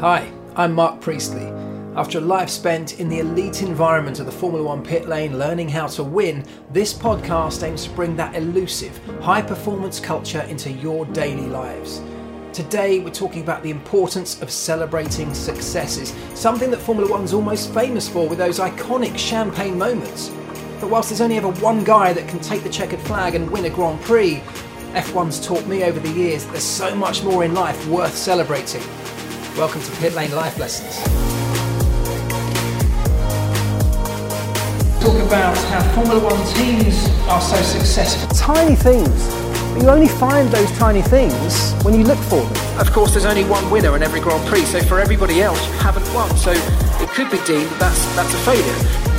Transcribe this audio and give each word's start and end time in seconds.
Hi, 0.00 0.32
I'm 0.56 0.72
Mark 0.72 1.02
Priestley. 1.02 1.44
After 1.94 2.16
a 2.16 2.22
life 2.22 2.48
spent 2.48 3.00
in 3.00 3.10
the 3.10 3.18
elite 3.18 3.60
environment 3.60 4.18
of 4.18 4.24
the 4.24 4.32
Formula 4.32 4.66
One 4.66 4.82
pit 4.82 5.06
lane 5.06 5.38
learning 5.38 5.68
how 5.68 5.88
to 5.88 6.02
win, 6.02 6.42
this 6.70 6.94
podcast 6.94 7.62
aims 7.62 7.84
to 7.84 7.90
bring 7.90 8.16
that 8.16 8.34
elusive, 8.34 8.98
high 9.20 9.42
performance 9.42 10.00
culture 10.00 10.40
into 10.48 10.72
your 10.72 11.04
daily 11.04 11.48
lives. 11.48 12.00
Today, 12.54 13.00
we're 13.00 13.10
talking 13.10 13.42
about 13.42 13.62
the 13.62 13.68
importance 13.68 14.40
of 14.40 14.50
celebrating 14.50 15.34
successes, 15.34 16.14
something 16.32 16.70
that 16.70 16.80
Formula 16.80 17.10
One's 17.10 17.34
almost 17.34 17.74
famous 17.74 18.08
for 18.08 18.26
with 18.26 18.38
those 18.38 18.58
iconic 18.58 19.18
champagne 19.18 19.76
moments. 19.76 20.30
But 20.80 20.88
whilst 20.88 21.10
there's 21.10 21.20
only 21.20 21.36
ever 21.36 21.50
one 21.50 21.84
guy 21.84 22.14
that 22.14 22.26
can 22.26 22.40
take 22.40 22.62
the 22.62 22.70
checkered 22.70 23.00
flag 23.00 23.34
and 23.34 23.50
win 23.50 23.66
a 23.66 23.70
Grand 23.70 24.00
Prix, 24.00 24.36
F1's 24.94 25.46
taught 25.46 25.66
me 25.66 25.84
over 25.84 26.00
the 26.00 26.10
years 26.12 26.46
that 26.46 26.52
there's 26.52 26.64
so 26.64 26.94
much 26.94 27.22
more 27.22 27.44
in 27.44 27.52
life 27.52 27.86
worth 27.86 28.16
celebrating. 28.16 28.82
Welcome 29.56 29.82
to 29.82 29.90
Pit 29.96 30.14
Lane 30.14 30.30
Life 30.30 30.58
Lessons. 30.58 30.96
Talk 35.02 35.20
about 35.26 35.56
how 35.68 35.82
Formula 35.94 36.22
One 36.22 36.54
teams 36.54 37.08
are 37.28 37.40
so 37.40 37.60
successful. 37.60 38.28
Tiny 38.28 38.76
things, 38.76 39.08
but 39.74 39.82
you 39.82 39.88
only 39.90 40.06
find 40.06 40.48
those 40.50 40.70
tiny 40.78 41.02
things 41.02 41.74
when 41.82 41.94
you 41.94 42.04
look 42.04 42.18
for 42.20 42.40
them. 42.40 42.78
Of 42.80 42.92
course, 42.92 43.12
there's 43.12 43.26
only 43.26 43.44
one 43.44 43.68
winner 43.70 43.94
in 43.96 44.02
every 44.02 44.20
Grand 44.20 44.46
Prix, 44.48 44.64
so 44.66 44.80
for 44.82 45.00
everybody 45.00 45.42
else, 45.42 45.58
you 45.66 45.72
haven't 45.74 46.14
won. 46.14 46.34
So 46.36 46.52
it 46.52 47.08
could 47.10 47.30
be 47.30 47.38
deemed 47.44 47.68
that 47.70 47.80
that's, 47.80 48.16
that's 48.16 48.32
a 48.32 48.38
failure. 48.38 49.09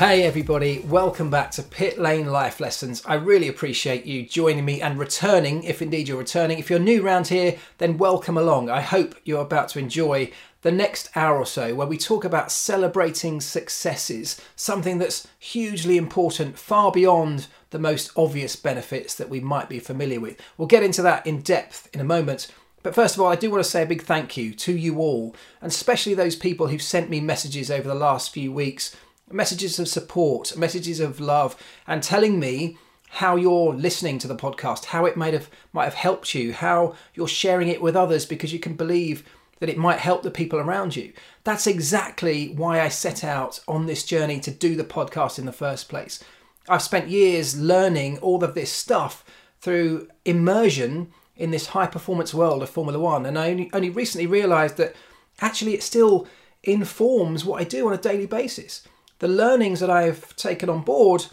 Hey 0.00 0.22
everybody, 0.22 0.78
welcome 0.88 1.28
back 1.28 1.50
to 1.50 1.62
Pit 1.62 1.98
Lane 1.98 2.24
Life 2.24 2.58
Lessons. 2.58 3.02
I 3.04 3.16
really 3.16 3.48
appreciate 3.48 4.06
you 4.06 4.24
joining 4.24 4.64
me 4.64 4.80
and 4.80 4.98
returning, 4.98 5.62
if 5.64 5.82
indeed 5.82 6.08
you're 6.08 6.16
returning. 6.16 6.58
If 6.58 6.70
you're 6.70 6.78
new 6.78 7.04
around 7.04 7.26
here, 7.26 7.58
then 7.76 7.98
welcome 7.98 8.38
along. 8.38 8.70
I 8.70 8.80
hope 8.80 9.14
you're 9.24 9.42
about 9.42 9.68
to 9.68 9.78
enjoy 9.78 10.32
the 10.62 10.72
next 10.72 11.10
hour 11.14 11.36
or 11.36 11.44
so 11.44 11.74
where 11.74 11.86
we 11.86 11.98
talk 11.98 12.24
about 12.24 12.50
celebrating 12.50 13.42
successes, 13.42 14.40
something 14.56 14.96
that's 14.96 15.28
hugely 15.38 15.98
important, 15.98 16.58
far 16.58 16.90
beyond 16.90 17.48
the 17.68 17.78
most 17.78 18.10
obvious 18.16 18.56
benefits 18.56 19.14
that 19.16 19.28
we 19.28 19.38
might 19.38 19.68
be 19.68 19.80
familiar 19.80 20.18
with. 20.18 20.40
We'll 20.56 20.66
get 20.66 20.82
into 20.82 21.02
that 21.02 21.26
in 21.26 21.42
depth 21.42 21.90
in 21.92 22.00
a 22.00 22.04
moment. 22.04 22.50
But 22.82 22.94
first 22.94 23.16
of 23.16 23.20
all, 23.20 23.30
I 23.30 23.36
do 23.36 23.50
want 23.50 23.62
to 23.62 23.70
say 23.70 23.82
a 23.82 23.86
big 23.86 24.00
thank 24.00 24.38
you 24.38 24.54
to 24.54 24.74
you 24.74 24.98
all, 25.00 25.36
and 25.60 25.70
especially 25.70 26.14
those 26.14 26.36
people 26.36 26.68
who've 26.68 26.80
sent 26.80 27.10
me 27.10 27.20
messages 27.20 27.70
over 27.70 27.86
the 27.86 27.94
last 27.94 28.32
few 28.32 28.50
weeks 28.50 28.96
messages 29.32 29.78
of 29.78 29.88
support, 29.88 30.56
messages 30.56 31.00
of 31.00 31.20
love, 31.20 31.56
and 31.86 32.02
telling 32.02 32.38
me 32.38 32.76
how 33.10 33.34
you're 33.34 33.74
listening 33.74 34.18
to 34.18 34.28
the 34.28 34.36
podcast, 34.36 34.86
how 34.86 35.04
it 35.04 35.16
might 35.16 35.34
have 35.34 35.50
might 35.72 35.84
have 35.84 35.94
helped 35.94 36.34
you, 36.34 36.52
how 36.52 36.94
you're 37.14 37.28
sharing 37.28 37.68
it 37.68 37.82
with 37.82 37.96
others 37.96 38.24
because 38.24 38.52
you 38.52 38.58
can 38.58 38.74
believe 38.74 39.24
that 39.58 39.68
it 39.68 39.76
might 39.76 39.98
help 39.98 40.22
the 40.22 40.30
people 40.30 40.58
around 40.58 40.96
you. 40.96 41.12
That's 41.44 41.66
exactly 41.66 42.48
why 42.48 42.80
I 42.80 42.88
set 42.88 43.24
out 43.24 43.60
on 43.68 43.86
this 43.86 44.04
journey 44.04 44.40
to 44.40 44.50
do 44.50 44.74
the 44.74 44.84
podcast 44.84 45.38
in 45.38 45.44
the 45.44 45.52
first 45.52 45.88
place. 45.88 46.22
I've 46.68 46.82
spent 46.82 47.08
years 47.08 47.58
learning 47.58 48.18
all 48.18 48.42
of 48.42 48.54
this 48.54 48.72
stuff 48.72 49.24
through 49.60 50.08
immersion 50.24 51.12
in 51.36 51.50
this 51.50 51.68
high 51.68 51.86
performance 51.86 52.32
world 52.32 52.62
of 52.62 52.70
Formula 52.70 52.98
One, 52.98 53.26
and 53.26 53.38
I 53.38 53.50
only, 53.50 53.70
only 53.72 53.90
recently 53.90 54.26
realised 54.26 54.76
that 54.76 54.94
actually 55.40 55.74
it 55.74 55.82
still 55.82 56.26
informs 56.62 57.44
what 57.44 57.60
I 57.60 57.64
do 57.64 57.86
on 57.86 57.92
a 57.92 57.98
daily 57.98 58.26
basis 58.26 58.86
the 59.20 59.28
learnings 59.28 59.80
that 59.80 59.90
I've 59.90 60.34
taken 60.34 60.68
on 60.68 60.82
board 60.82 61.26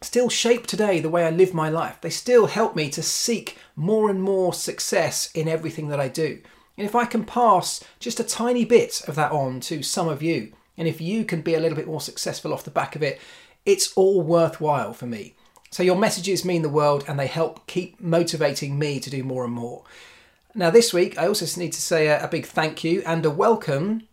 still 0.00 0.28
shape 0.28 0.66
today 0.66 0.98
the 0.98 1.10
way 1.10 1.24
I 1.24 1.30
live 1.30 1.54
my 1.54 1.68
life. 1.68 2.00
They 2.00 2.10
still 2.10 2.46
help 2.46 2.74
me 2.74 2.90
to 2.90 3.02
seek 3.02 3.56
more 3.76 4.10
and 4.10 4.20
more 4.20 4.52
success 4.52 5.30
in 5.32 5.46
everything 5.46 5.88
that 5.88 6.00
I 6.00 6.08
do. 6.08 6.40
And 6.76 6.86
if 6.86 6.94
I 6.94 7.04
can 7.04 7.24
pass 7.24 7.84
just 8.00 8.18
a 8.18 8.24
tiny 8.24 8.64
bit 8.64 9.02
of 9.06 9.14
that 9.14 9.30
on 9.30 9.60
to 9.60 9.82
some 9.82 10.08
of 10.08 10.22
you, 10.22 10.52
and 10.76 10.88
if 10.88 11.00
you 11.00 11.24
can 11.24 11.42
be 11.42 11.54
a 11.54 11.60
little 11.60 11.76
bit 11.76 11.86
more 11.86 12.00
successful 12.00 12.52
off 12.52 12.64
the 12.64 12.70
back 12.70 12.96
of 12.96 13.02
it, 13.02 13.20
it's 13.64 13.92
all 13.92 14.22
worthwhile 14.22 14.94
for 14.94 15.06
me. 15.06 15.36
So 15.70 15.82
your 15.82 15.96
messages 15.96 16.44
mean 16.44 16.62
the 16.62 16.68
world 16.68 17.04
and 17.06 17.18
they 17.18 17.26
help 17.26 17.66
keep 17.66 18.00
motivating 18.00 18.78
me 18.78 19.00
to 19.00 19.10
do 19.10 19.22
more 19.22 19.44
and 19.44 19.52
more. 19.52 19.84
Now, 20.54 20.70
this 20.70 20.92
week, 20.92 21.18
I 21.18 21.26
also 21.26 21.46
need 21.60 21.72
to 21.72 21.80
say 21.80 22.08
a, 22.08 22.28
big 22.28 22.46
thank 22.46 22.84
you 22.84 23.02
and 23.06 23.24
a 23.24 23.30
welcome 23.30 24.06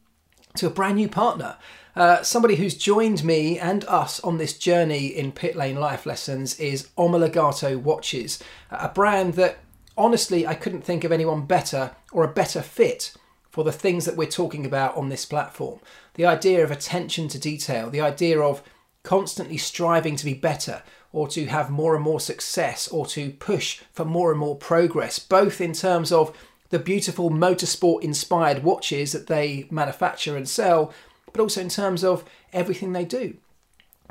to 0.55 0.67
a 0.67 0.69
brand 0.69 0.95
new 0.95 1.09
partner. 1.09 1.57
Uh, 1.95 2.21
somebody 2.21 2.55
who's 2.55 2.75
joined 2.75 3.23
me 3.23 3.57
and 3.57 3.83
us 3.85 4.19
on 4.21 4.37
this 4.37 4.57
journey 4.57 5.07
in 5.07 5.31
pit 5.31 5.55
lane 5.55 5.75
life 5.75 6.05
lessons 6.05 6.59
is 6.59 6.89
Omologato 6.97 7.77
Watches, 7.77 8.41
a 8.69 8.89
brand 8.89 9.33
that 9.33 9.59
honestly 9.97 10.45
I 10.45 10.53
couldn't 10.53 10.83
think 10.83 11.03
of 11.03 11.11
anyone 11.11 11.45
better 11.45 11.95
or 12.11 12.23
a 12.23 12.33
better 12.33 12.61
fit 12.61 13.13
for 13.49 13.63
the 13.63 13.71
things 13.71 14.05
that 14.05 14.15
we're 14.15 14.27
talking 14.27 14.65
about 14.65 14.95
on 14.95 15.09
this 15.09 15.25
platform. 15.25 15.79
The 16.13 16.25
idea 16.25 16.63
of 16.63 16.71
attention 16.71 17.27
to 17.29 17.39
detail, 17.39 17.89
the 17.89 18.01
idea 18.01 18.39
of 18.39 18.61
constantly 19.03 19.57
striving 19.57 20.15
to 20.17 20.25
be 20.25 20.35
better 20.35 20.83
or 21.11 21.27
to 21.29 21.47
have 21.47 21.71
more 21.71 21.95
and 21.95 22.03
more 22.03 22.19
success 22.19 22.87
or 22.87 23.07
to 23.07 23.31
push 23.31 23.81
for 23.91 24.05
more 24.05 24.29
and 24.29 24.39
more 24.39 24.55
progress, 24.55 25.17
both 25.17 25.59
in 25.59 25.73
terms 25.73 26.11
of 26.11 26.37
the 26.69 26.77
beautiful 26.77 27.31
motorsport 27.31 28.03
inspired 28.03 28.63
watches 28.63 29.11
that 29.11 29.25
they 29.25 29.67
manufacture 29.71 30.37
and 30.37 30.47
sell, 30.47 30.93
but 31.31 31.41
also 31.41 31.61
in 31.61 31.69
terms 31.69 32.03
of 32.03 32.23
everything 32.53 32.93
they 32.93 33.05
do. 33.05 33.37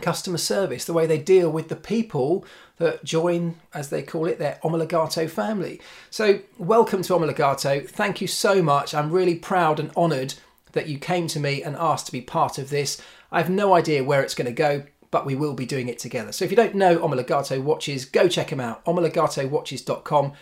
Customer 0.01 0.39
service, 0.39 0.85
the 0.85 0.93
way 0.93 1.07
they 1.07 1.19
deal 1.19 1.51
with 1.51 1.69
the 1.69 1.77
people 1.77 2.45
that 2.77 3.03
join, 3.05 3.57
as 3.75 3.91
they 3.91 4.03
call 4.03 4.27
it, 4.27 4.39
their 4.39 4.59
Omologato 4.63 5.29
family. 5.29 5.81
So, 6.11 6.41
welcome 6.57 7.03
to 7.03 7.13
Omologato. 7.15 7.89
Thank 7.89 8.21
you 8.21 8.29
so 8.29 8.63
much. 8.63 8.95
I'm 8.95 9.11
really 9.11 9.35
proud 9.35 9.81
and 9.81 9.91
honoured 9.97 10.35
that 10.73 10.89
you 10.89 10.99
came 10.99 11.27
to 11.29 11.41
me 11.41 11.63
and 11.63 11.75
asked 11.77 12.07
to 12.07 12.13
be 12.13 12.21
part 12.21 12.59
of 12.59 12.71
this. 12.71 13.03
I 13.33 13.39
have 13.39 13.51
no 13.51 13.75
idea 13.75 14.05
where 14.05 14.23
it's 14.23 14.35
going 14.35 14.47
to 14.47 14.53
go, 14.53 14.85
but 15.11 15.27
we 15.27 15.35
will 15.35 15.55
be 15.55 15.67
doing 15.67 15.89
it 15.89 15.99
together. 15.99 16.31
So, 16.31 16.45
if 16.45 16.53
you 16.53 16.57
don't 16.57 16.77
know 16.77 16.99
Omologato 16.99 17.61
watches, 17.61 18.05
go 18.05 18.29
check 18.29 18.51
them 18.51 18.61
out. 18.61 18.85
Omologatowatches.com. 18.85 20.33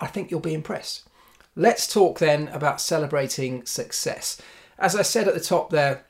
I 0.00 0.06
think 0.08 0.30
you'll 0.32 0.40
be 0.40 0.54
impressed. 0.54 1.08
Let's 1.54 1.90
talk 1.90 2.18
then 2.18 2.48
about 2.48 2.80
celebrating 2.80 3.64
success. 3.64 4.42
As 4.78 4.94
I 4.94 5.02
said 5.02 5.26
at 5.26 5.34
the 5.34 5.40
top 5.40 5.70
there, 5.70 6.04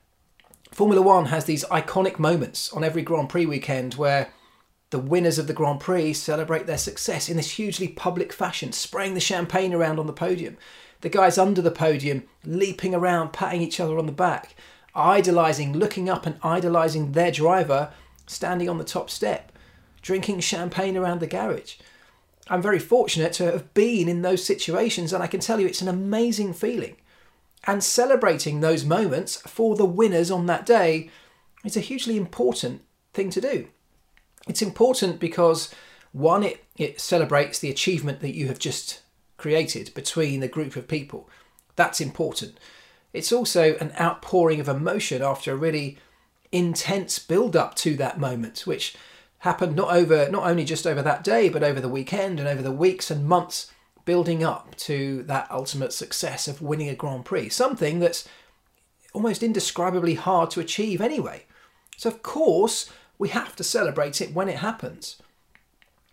Formula 0.72 1.00
One 1.00 1.26
has 1.26 1.44
these 1.44 1.64
iconic 1.66 2.18
moments 2.18 2.72
on 2.72 2.84
every 2.84 3.02
Grand 3.02 3.28
Prix 3.28 3.46
weekend 3.46 3.94
where 3.94 4.32
the 4.90 4.98
winners 4.98 5.38
of 5.38 5.46
the 5.46 5.52
Grand 5.52 5.80
Prix 5.80 6.12
celebrate 6.12 6.66
their 6.66 6.78
success 6.78 7.28
in 7.28 7.36
this 7.36 7.52
hugely 7.52 7.88
public 7.88 8.32
fashion, 8.32 8.72
spraying 8.72 9.14
the 9.14 9.20
champagne 9.20 9.72
around 9.72 9.98
on 9.98 10.06
the 10.06 10.12
podium. 10.12 10.56
The 11.00 11.08
guys 11.08 11.38
under 11.38 11.62
the 11.62 11.70
podium 11.70 12.24
leaping 12.44 12.94
around, 12.94 13.32
patting 13.32 13.62
each 13.62 13.80
other 13.80 13.98
on 13.98 14.06
the 14.06 14.12
back, 14.12 14.54
idolising, 14.94 15.72
looking 15.72 16.08
up 16.08 16.26
and 16.26 16.36
idolising 16.42 17.12
their 17.12 17.30
driver 17.30 17.92
standing 18.26 18.68
on 18.68 18.78
the 18.78 18.84
top 18.84 19.08
step, 19.08 19.52
drinking 20.02 20.40
champagne 20.40 20.96
around 20.96 21.20
the 21.20 21.26
garage. 21.26 21.76
I'm 22.48 22.62
very 22.62 22.78
fortunate 22.78 23.32
to 23.34 23.50
have 23.50 23.72
been 23.72 24.08
in 24.08 24.22
those 24.22 24.44
situations, 24.44 25.12
and 25.12 25.22
I 25.22 25.26
can 25.26 25.40
tell 25.40 25.60
you 25.60 25.66
it's 25.66 25.82
an 25.82 25.88
amazing 25.88 26.54
feeling 26.54 26.96
and 27.66 27.82
celebrating 27.82 28.60
those 28.60 28.84
moments 28.84 29.36
for 29.42 29.76
the 29.76 29.84
winners 29.84 30.30
on 30.30 30.46
that 30.46 30.64
day 30.64 31.10
is 31.64 31.76
a 31.76 31.80
hugely 31.80 32.16
important 32.16 32.82
thing 33.12 33.30
to 33.30 33.40
do. 33.40 33.68
It's 34.46 34.62
important 34.62 35.18
because 35.18 35.74
one, 36.12 36.44
it, 36.44 36.64
it 36.76 37.00
celebrates 37.00 37.58
the 37.58 37.70
achievement 37.70 38.20
that 38.20 38.34
you 38.34 38.46
have 38.46 38.58
just 38.58 39.02
created 39.36 39.92
between 39.94 40.42
a 40.42 40.48
group 40.48 40.76
of 40.76 40.88
people. 40.88 41.28
That's 41.74 42.00
important. 42.00 42.58
It's 43.12 43.32
also 43.32 43.76
an 43.76 43.92
outpouring 44.00 44.60
of 44.60 44.68
emotion 44.68 45.22
after 45.22 45.52
a 45.52 45.56
really 45.56 45.98
intense 46.52 47.18
build 47.18 47.56
up 47.56 47.74
to 47.76 47.96
that 47.96 48.20
moment, 48.20 48.60
which 48.66 48.94
happened 49.40 49.76
not 49.76 49.94
over 49.94 50.30
not 50.30 50.46
only 50.48 50.64
just 50.64 50.86
over 50.86 51.02
that 51.02 51.24
day, 51.24 51.48
but 51.48 51.62
over 51.62 51.80
the 51.80 51.88
weekend 51.88 52.38
and 52.38 52.48
over 52.48 52.62
the 52.62 52.72
weeks 52.72 53.10
and 53.10 53.26
months 53.26 53.70
building 54.06 54.42
up 54.42 54.74
to 54.76 55.22
that 55.24 55.50
ultimate 55.50 55.92
success 55.92 56.48
of 56.48 56.62
winning 56.62 56.88
a 56.88 56.94
Grand 56.94 57.26
Prix, 57.26 57.50
something 57.50 58.00
that's 58.00 58.26
almost 59.12 59.42
indescribably 59.42 60.14
hard 60.14 60.50
to 60.52 60.60
achieve 60.60 61.02
anyway. 61.02 61.44
So, 61.98 62.08
of 62.08 62.22
course, 62.22 62.90
we 63.18 63.28
have 63.28 63.54
to 63.56 63.64
celebrate 63.64 64.22
it 64.22 64.32
when 64.32 64.48
it 64.48 64.58
happens. 64.58 65.20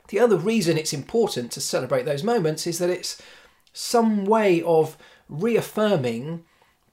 The 0.10 0.20
other 0.20 0.38
reason 0.38 0.78
it's 0.78 0.94
important 0.94 1.52
to 1.54 1.62
celebrate 1.62 2.04
those 2.04 2.24
moments 2.24 2.68
is 2.68 2.80
that 2.80 2.90
it's 2.90 3.22
some 3.72 4.26
way 4.26 4.62
of 4.64 4.98
reaffirming 5.30 6.44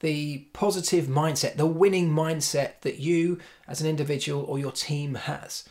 the 0.00 0.38
positive 0.52 1.06
mindset, 1.06 1.56
the 1.56 1.66
winning 1.66 2.10
mindset 2.10 2.80
that 2.82 2.98
you 2.98 3.38
as 3.68 3.80
an 3.80 3.88
individual 3.88 4.44
or 4.44 4.58
your 4.58 4.72
team 4.72 5.14
has. 5.14 5.64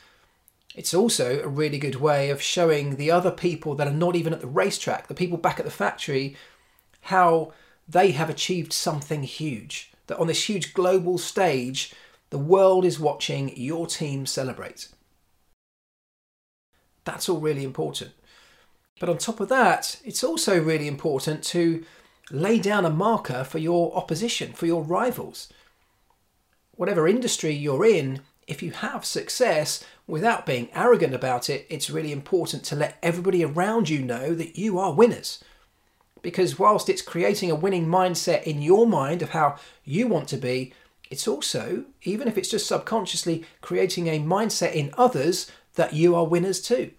It's 0.79 0.93
also 0.93 1.41
a 1.41 1.47
really 1.49 1.77
good 1.77 1.97
way 1.97 2.29
of 2.29 2.41
showing 2.41 2.95
the 2.95 3.11
other 3.11 3.31
people 3.31 3.75
that 3.75 3.87
are 3.89 3.91
not 3.91 4.15
even 4.15 4.31
at 4.31 4.39
the 4.39 4.47
racetrack, 4.47 5.09
the 5.09 5.13
people 5.13 5.37
back 5.37 5.59
at 5.59 5.65
the 5.65 5.71
factory, 5.71 6.37
how 7.01 7.51
they 7.85 8.11
have 8.11 8.29
achieved 8.29 8.71
something 8.71 9.23
huge. 9.23 9.91
That 10.07 10.19
on 10.19 10.27
this 10.27 10.47
huge 10.47 10.73
global 10.73 11.17
stage, 11.17 11.93
the 12.29 12.37
world 12.37 12.85
is 12.85 12.97
watching 12.97 13.51
your 13.57 13.87
team 13.87 14.25
celebrate. 14.25 14.87
That's 17.03 17.27
all 17.27 17.41
really 17.41 17.65
important. 17.65 18.11
But 19.01 19.09
on 19.09 19.17
top 19.17 19.41
of 19.41 19.49
that, 19.49 19.99
it's 20.05 20.23
also 20.23 20.63
really 20.63 20.87
important 20.87 21.43
to 21.55 21.83
lay 22.31 22.57
down 22.57 22.85
a 22.85 22.89
marker 22.89 23.43
for 23.43 23.57
your 23.57 23.93
opposition, 23.97 24.53
for 24.53 24.65
your 24.65 24.83
rivals. 24.83 25.51
Whatever 26.77 27.05
industry 27.05 27.51
you're 27.51 27.83
in, 27.83 28.21
if 28.47 28.63
you 28.63 28.71
have 28.71 29.03
success 29.03 29.83
without 30.09 30.45
being 30.45 30.69
arrogant 30.73 31.13
about 31.13 31.49
it, 31.49 31.67
it's 31.69 31.89
really 31.89 32.11
important 32.11 32.63
to 32.63 32.75
let 32.75 32.97
everybody 33.03 33.45
around 33.45 33.89
you 33.89 33.99
know 33.99 34.33
that 34.33 34.57
you 34.57 34.79
are 34.79 34.91
winners. 34.91 35.43
Because 36.23 36.57
whilst 36.57 36.89
it's 36.89 37.01
creating 37.01 37.51
a 37.51 37.55
winning 37.55 37.85
mindset 37.85 38.43
in 38.43 38.61
your 38.61 38.87
mind 38.87 39.21
of 39.21 39.29
how 39.29 39.57
you 39.85 40.07
want 40.07 40.27
to 40.29 40.37
be, 40.37 40.73
it's 41.11 41.27
also, 41.27 41.85
even 42.01 42.27
if 42.27 42.37
it's 42.37 42.49
just 42.49 42.67
subconsciously, 42.67 43.45
creating 43.61 44.07
a 44.07 44.19
mindset 44.19 44.73
in 44.73 44.93
others 44.97 45.49
that 45.75 45.93
you 45.93 46.15
are 46.15 46.25
winners 46.25 46.59
too. 46.59 46.91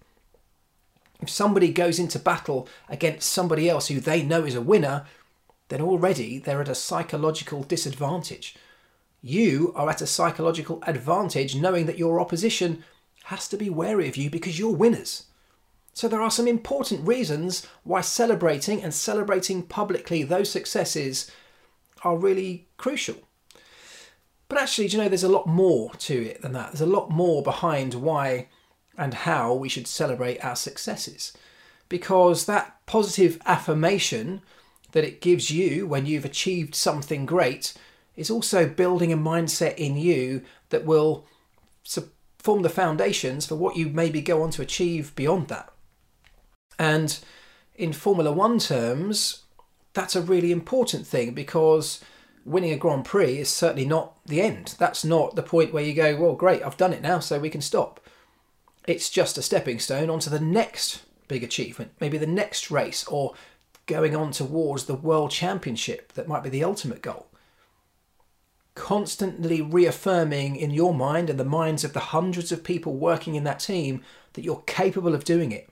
If 1.21 1.29
somebody 1.29 1.71
goes 1.71 1.99
into 1.99 2.17
battle 2.17 2.67
against 2.89 3.31
somebody 3.31 3.69
else 3.69 3.89
who 3.89 3.99
they 3.99 4.23
know 4.23 4.45
is 4.45 4.55
a 4.55 4.61
winner, 4.61 5.05
then 5.67 5.81
already 5.81 6.39
they're 6.39 6.61
at 6.61 6.69
a 6.69 6.75
psychological 6.75 7.63
disadvantage. 7.63 8.55
You 9.21 9.71
are 9.75 9.89
at 9.89 10.01
a 10.01 10.07
psychological 10.07 10.81
advantage 10.87 11.55
knowing 11.55 11.85
that 11.85 11.99
your 11.99 12.19
opposition 12.19 12.83
has 13.31 13.47
to 13.47 13.55
be 13.55 13.69
wary 13.69 14.09
of 14.09 14.17
you 14.17 14.29
because 14.29 14.59
you're 14.59 14.75
winners. 14.75 15.23
So 15.93 16.09
there 16.09 16.21
are 16.21 16.29
some 16.29 16.49
important 16.49 17.07
reasons 17.07 17.65
why 17.85 18.01
celebrating 18.01 18.83
and 18.83 18.93
celebrating 18.93 19.63
publicly 19.63 20.21
those 20.21 20.51
successes 20.51 21.31
are 22.03 22.17
really 22.17 22.67
crucial. 22.75 23.15
But 24.49 24.59
actually, 24.59 24.89
do 24.89 24.97
you 24.97 25.03
know, 25.03 25.07
there's 25.07 25.23
a 25.23 25.29
lot 25.29 25.47
more 25.47 25.93
to 25.93 26.25
it 26.25 26.41
than 26.41 26.51
that. 26.51 26.71
There's 26.71 26.81
a 26.81 26.85
lot 26.85 27.09
more 27.09 27.41
behind 27.41 27.93
why 27.93 28.49
and 28.97 29.13
how 29.13 29.53
we 29.53 29.69
should 29.69 29.87
celebrate 29.87 30.43
our 30.43 30.57
successes. 30.57 31.31
Because 31.87 32.45
that 32.45 32.85
positive 32.85 33.39
affirmation 33.45 34.41
that 34.91 35.05
it 35.05 35.21
gives 35.21 35.49
you 35.49 35.87
when 35.87 36.05
you've 36.05 36.25
achieved 36.25 36.75
something 36.75 37.25
great 37.25 37.75
is 38.17 38.29
also 38.29 38.67
building 38.67 39.13
a 39.13 39.17
mindset 39.17 39.75
in 39.75 39.95
you 39.95 40.41
that 40.67 40.83
will 40.83 41.25
form 42.41 42.61
the 42.61 42.69
foundations 42.69 43.45
for 43.45 43.55
what 43.55 43.77
you 43.77 43.89
maybe 43.89 44.21
go 44.21 44.41
on 44.41 44.51
to 44.51 44.61
achieve 44.61 45.15
beyond 45.15 45.47
that. 45.47 45.71
And 46.79 47.19
in 47.75 47.93
Formula 47.93 48.31
One 48.31 48.59
terms, 48.59 49.43
that's 49.93 50.15
a 50.15 50.21
really 50.21 50.51
important 50.51 51.05
thing 51.05 51.33
because 51.33 52.03
winning 52.43 52.71
a 52.71 52.77
Grand 52.77 53.05
Prix 53.05 53.37
is 53.37 53.49
certainly 53.49 53.85
not 53.85 54.17
the 54.25 54.41
end. 54.41 54.75
That's 54.79 55.05
not 55.05 55.35
the 55.35 55.43
point 55.43 55.73
where 55.73 55.83
you 55.83 55.93
go, 55.93 56.15
well, 56.15 56.33
great, 56.33 56.63
I've 56.63 56.77
done 56.77 56.93
it 56.93 57.01
now, 57.01 57.19
so 57.19 57.39
we 57.39 57.49
can 57.49 57.61
stop. 57.61 57.99
It's 58.87 59.09
just 59.09 59.37
a 59.37 59.43
stepping 59.43 59.79
stone 59.79 60.09
onto 60.09 60.29
the 60.29 60.39
next 60.39 61.03
big 61.27 61.43
achievement, 61.43 61.91
maybe 61.99 62.17
the 62.17 62.25
next 62.25 62.71
race, 62.71 63.05
or 63.05 63.35
going 63.85 64.15
on 64.15 64.31
towards 64.31 64.85
the 64.85 64.95
World 64.95 65.31
Championship 65.31 66.13
that 66.13 66.27
might 66.27 66.43
be 66.43 66.49
the 66.49 66.63
ultimate 66.63 67.01
goal. 67.03 67.27
Constantly 68.75 69.61
reaffirming 69.61 70.55
in 70.55 70.71
your 70.71 70.93
mind 70.93 71.29
and 71.29 71.39
the 71.39 71.45
minds 71.45 71.83
of 71.83 71.93
the 71.93 71.99
hundreds 71.99 72.51
of 72.51 72.63
people 72.63 72.95
working 72.95 73.35
in 73.35 73.43
that 73.43 73.59
team 73.59 74.01
that 74.33 74.43
you're 74.43 74.63
capable 74.65 75.13
of 75.13 75.23
doing 75.23 75.51
it. 75.51 75.69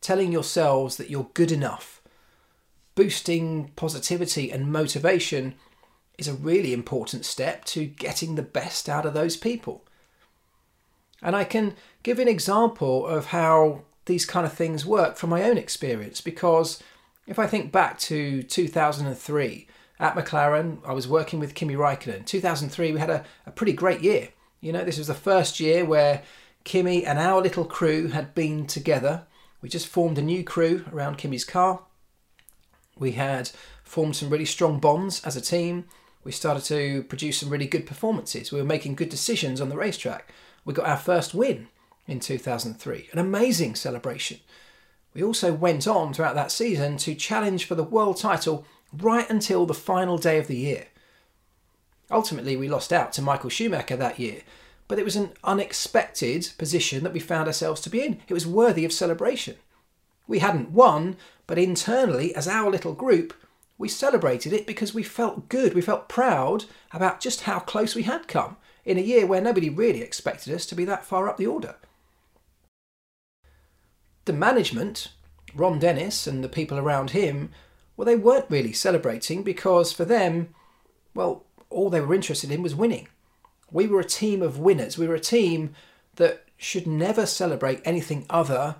Telling 0.00 0.32
yourselves 0.32 0.96
that 0.96 1.10
you're 1.10 1.30
good 1.34 1.52
enough 1.52 2.02
boosting 2.94 3.70
positivity 3.76 4.50
and 4.50 4.70
motivation 4.70 5.54
is 6.18 6.28
a 6.28 6.34
really 6.34 6.72
important 6.72 7.24
step 7.24 7.64
to 7.64 7.86
getting 7.86 8.34
the 8.34 8.42
best 8.42 8.88
out 8.88 9.06
of 9.06 9.14
those 9.14 9.36
people. 9.36 9.84
And 11.22 11.34
I 11.34 11.44
can 11.44 11.74
give 12.02 12.18
an 12.18 12.28
example 12.28 13.06
of 13.06 13.26
how 13.26 13.82
these 14.06 14.26
kind 14.26 14.44
of 14.44 14.52
things 14.52 14.84
work 14.84 15.16
from 15.16 15.30
my 15.30 15.44
own 15.44 15.56
experience 15.56 16.20
because 16.20 16.82
if 17.26 17.38
I 17.38 17.46
think 17.46 17.70
back 17.70 17.98
to 18.00 18.42
2003 18.42 19.68
at 20.02 20.14
McLaren, 20.14 20.78
I 20.84 20.92
was 20.92 21.08
working 21.08 21.38
with 21.38 21.54
Kimi 21.54 21.74
Raikkonen. 21.74 22.26
2003, 22.26 22.92
we 22.92 22.98
had 22.98 23.10
a, 23.10 23.24
a 23.46 23.50
pretty 23.50 23.72
great 23.72 24.02
year. 24.02 24.28
You 24.60 24.72
know, 24.72 24.84
this 24.84 24.98
was 24.98 25.06
the 25.06 25.14
first 25.14 25.60
year 25.60 25.84
where 25.84 26.22
Kimi 26.64 27.06
and 27.06 27.18
our 27.18 27.40
little 27.40 27.64
crew 27.64 28.08
had 28.08 28.34
been 28.34 28.66
together. 28.66 29.26
We 29.60 29.68
just 29.68 29.88
formed 29.88 30.18
a 30.18 30.22
new 30.22 30.44
crew 30.44 30.84
around 30.92 31.16
Kimi's 31.16 31.44
car 31.44 31.80
we 32.98 33.12
had 33.12 33.50
formed 33.84 34.16
some 34.16 34.30
really 34.30 34.44
strong 34.44 34.78
bonds 34.78 35.22
as 35.24 35.36
a 35.36 35.40
team. 35.40 35.86
We 36.24 36.32
started 36.32 36.64
to 36.64 37.02
produce 37.04 37.38
some 37.38 37.50
really 37.50 37.66
good 37.66 37.86
performances. 37.86 38.52
We 38.52 38.60
were 38.60 38.66
making 38.66 38.94
good 38.94 39.08
decisions 39.08 39.60
on 39.60 39.68
the 39.68 39.76
racetrack. 39.76 40.32
We 40.64 40.74
got 40.74 40.86
our 40.86 40.96
first 40.96 41.34
win 41.34 41.68
in 42.06 42.20
2003, 42.20 43.08
an 43.12 43.18
amazing 43.18 43.74
celebration. 43.74 44.38
We 45.14 45.22
also 45.22 45.52
went 45.52 45.86
on 45.86 46.14
throughout 46.14 46.34
that 46.36 46.52
season 46.52 46.96
to 46.98 47.14
challenge 47.14 47.64
for 47.64 47.74
the 47.74 47.82
world 47.82 48.18
title 48.18 48.64
right 48.92 49.28
until 49.28 49.66
the 49.66 49.74
final 49.74 50.18
day 50.18 50.38
of 50.38 50.46
the 50.46 50.56
year. 50.56 50.86
Ultimately, 52.10 52.56
we 52.56 52.68
lost 52.68 52.92
out 52.92 53.12
to 53.14 53.22
Michael 53.22 53.50
Schumacher 53.50 53.96
that 53.96 54.18
year, 54.18 54.42
but 54.86 54.98
it 54.98 55.04
was 55.04 55.16
an 55.16 55.32
unexpected 55.42 56.50
position 56.58 57.02
that 57.04 57.12
we 57.12 57.20
found 57.20 57.46
ourselves 57.46 57.80
to 57.82 57.90
be 57.90 58.04
in. 58.04 58.20
It 58.28 58.34
was 58.34 58.46
worthy 58.46 58.84
of 58.84 58.92
celebration. 58.92 59.56
We 60.26 60.40
hadn't 60.40 60.72
won, 60.72 61.16
but 61.46 61.58
internally, 61.58 62.34
as 62.34 62.46
our 62.46 62.70
little 62.70 62.92
group, 62.92 63.34
we 63.78 63.88
celebrated 63.88 64.52
it 64.52 64.66
because 64.66 64.94
we 64.94 65.02
felt 65.02 65.48
good, 65.48 65.74
we 65.74 65.80
felt 65.80 66.08
proud 66.08 66.66
about 66.92 67.20
just 67.20 67.42
how 67.42 67.58
close 67.58 67.94
we 67.94 68.02
had 68.04 68.28
come 68.28 68.56
in 68.84 68.98
a 68.98 69.02
year 69.02 69.26
where 69.26 69.40
nobody 69.40 69.68
really 69.68 70.02
expected 70.02 70.54
us 70.54 70.66
to 70.66 70.74
be 70.74 70.84
that 70.84 71.04
far 71.04 71.28
up 71.28 71.36
the 71.36 71.46
order. 71.46 71.76
The 74.24 74.32
management, 74.32 75.08
Ron 75.54 75.78
Dennis 75.78 76.26
and 76.26 76.44
the 76.44 76.48
people 76.48 76.78
around 76.78 77.10
him, 77.10 77.50
well, 77.96 78.06
they 78.06 78.16
weren't 78.16 78.50
really 78.50 78.72
celebrating 78.72 79.42
because 79.42 79.92
for 79.92 80.04
them, 80.04 80.54
well, 81.14 81.44
all 81.70 81.90
they 81.90 82.00
were 82.00 82.14
interested 82.14 82.50
in 82.50 82.62
was 82.62 82.74
winning. 82.74 83.08
We 83.70 83.86
were 83.86 84.00
a 84.00 84.04
team 84.04 84.42
of 84.42 84.58
winners. 84.58 84.98
We 84.98 85.08
were 85.08 85.14
a 85.14 85.20
team 85.20 85.74
that 86.16 86.44
should 86.56 86.86
never 86.86 87.26
celebrate 87.26 87.80
anything 87.84 88.26
other 88.30 88.76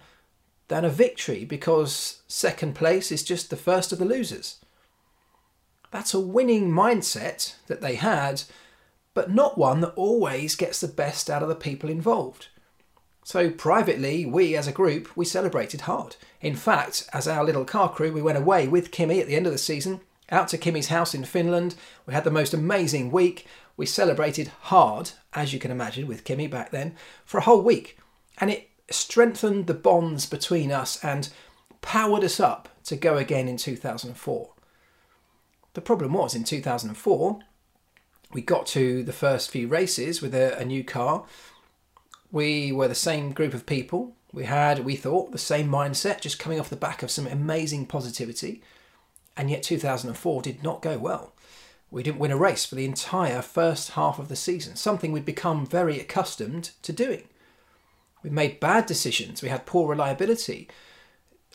than 0.68 0.84
a 0.84 0.90
victory 0.90 1.44
because 1.44 2.22
second 2.26 2.74
place 2.74 3.10
is 3.10 3.22
just 3.22 3.50
the 3.50 3.56
first 3.56 3.92
of 3.92 3.98
the 3.98 4.04
losers. 4.04 4.58
That's 5.90 6.14
a 6.14 6.20
winning 6.20 6.70
mindset 6.70 7.56
that 7.66 7.80
they 7.80 7.96
had, 7.96 8.44
but 9.12 9.30
not 9.30 9.58
one 9.58 9.80
that 9.82 9.92
always 9.94 10.54
gets 10.54 10.80
the 10.80 10.88
best 10.88 11.28
out 11.28 11.42
of 11.42 11.48
the 11.48 11.54
people 11.54 11.90
involved. 11.90 12.48
So 13.24 13.50
privately, 13.50 14.26
we 14.26 14.56
as 14.56 14.66
a 14.66 14.72
group, 14.72 15.16
we 15.16 15.24
celebrated 15.24 15.82
hard. 15.82 16.16
In 16.40 16.56
fact, 16.56 17.08
as 17.12 17.28
our 17.28 17.44
little 17.44 17.64
car 17.64 17.88
crew, 17.88 18.12
we 18.12 18.22
went 18.22 18.38
away 18.38 18.66
with 18.66 18.90
Kimi 18.90 19.20
at 19.20 19.28
the 19.28 19.36
end 19.36 19.46
of 19.46 19.52
the 19.52 19.58
season, 19.58 20.00
out 20.30 20.48
to 20.48 20.58
Kimi's 20.58 20.88
house 20.88 21.14
in 21.14 21.24
Finland. 21.24 21.76
We 22.04 22.14
had 22.14 22.24
the 22.24 22.30
most 22.30 22.52
amazing 22.52 23.12
week. 23.12 23.46
We 23.76 23.86
celebrated 23.86 24.48
hard, 24.62 25.12
as 25.34 25.52
you 25.52 25.60
can 25.60 25.70
imagine, 25.70 26.08
with 26.08 26.24
Kimi 26.24 26.48
back 26.48 26.70
then, 26.70 26.96
for 27.24 27.38
a 27.38 27.42
whole 27.42 27.62
week. 27.62 27.96
And 28.38 28.50
it 28.50 28.68
strengthened 28.90 29.66
the 29.66 29.74
bonds 29.74 30.26
between 30.26 30.72
us 30.72 31.02
and 31.04 31.28
powered 31.80 32.24
us 32.24 32.40
up 32.40 32.68
to 32.84 32.96
go 32.96 33.16
again 33.16 33.48
in 33.48 33.56
2004. 33.56 34.50
The 35.74 35.80
problem 35.80 36.12
was 36.12 36.34
in 36.34 36.44
2004, 36.44 37.40
we 38.32 38.40
got 38.40 38.66
to 38.68 39.02
the 39.02 39.12
first 39.12 39.50
few 39.50 39.68
races 39.68 40.22
with 40.22 40.34
a, 40.34 40.58
a 40.58 40.64
new 40.64 40.82
car. 40.82 41.24
We 42.32 42.72
were 42.72 42.88
the 42.88 42.94
same 42.94 43.32
group 43.32 43.52
of 43.52 43.66
people. 43.66 44.16
We 44.32 44.44
had, 44.44 44.84
we 44.84 44.96
thought, 44.96 45.30
the 45.30 45.38
same 45.38 45.68
mindset, 45.68 46.22
just 46.22 46.38
coming 46.38 46.58
off 46.58 46.70
the 46.70 46.76
back 46.76 47.02
of 47.02 47.10
some 47.10 47.26
amazing 47.26 47.86
positivity. 47.86 48.62
And 49.36 49.50
yet 49.50 49.62
2004 49.62 50.42
did 50.42 50.62
not 50.62 50.82
go 50.82 50.98
well. 50.98 51.34
We 51.90 52.02
didn't 52.02 52.20
win 52.20 52.30
a 52.30 52.36
race 52.38 52.64
for 52.64 52.74
the 52.74 52.86
entire 52.86 53.42
first 53.42 53.90
half 53.90 54.18
of 54.18 54.28
the 54.28 54.36
season, 54.36 54.76
something 54.76 55.12
we'd 55.12 55.26
become 55.26 55.66
very 55.66 56.00
accustomed 56.00 56.70
to 56.82 56.92
doing. 56.92 57.28
We 58.22 58.30
made 58.30 58.60
bad 58.60 58.86
decisions. 58.86 59.42
We 59.42 59.50
had 59.50 59.66
poor 59.66 59.90
reliability. 59.90 60.68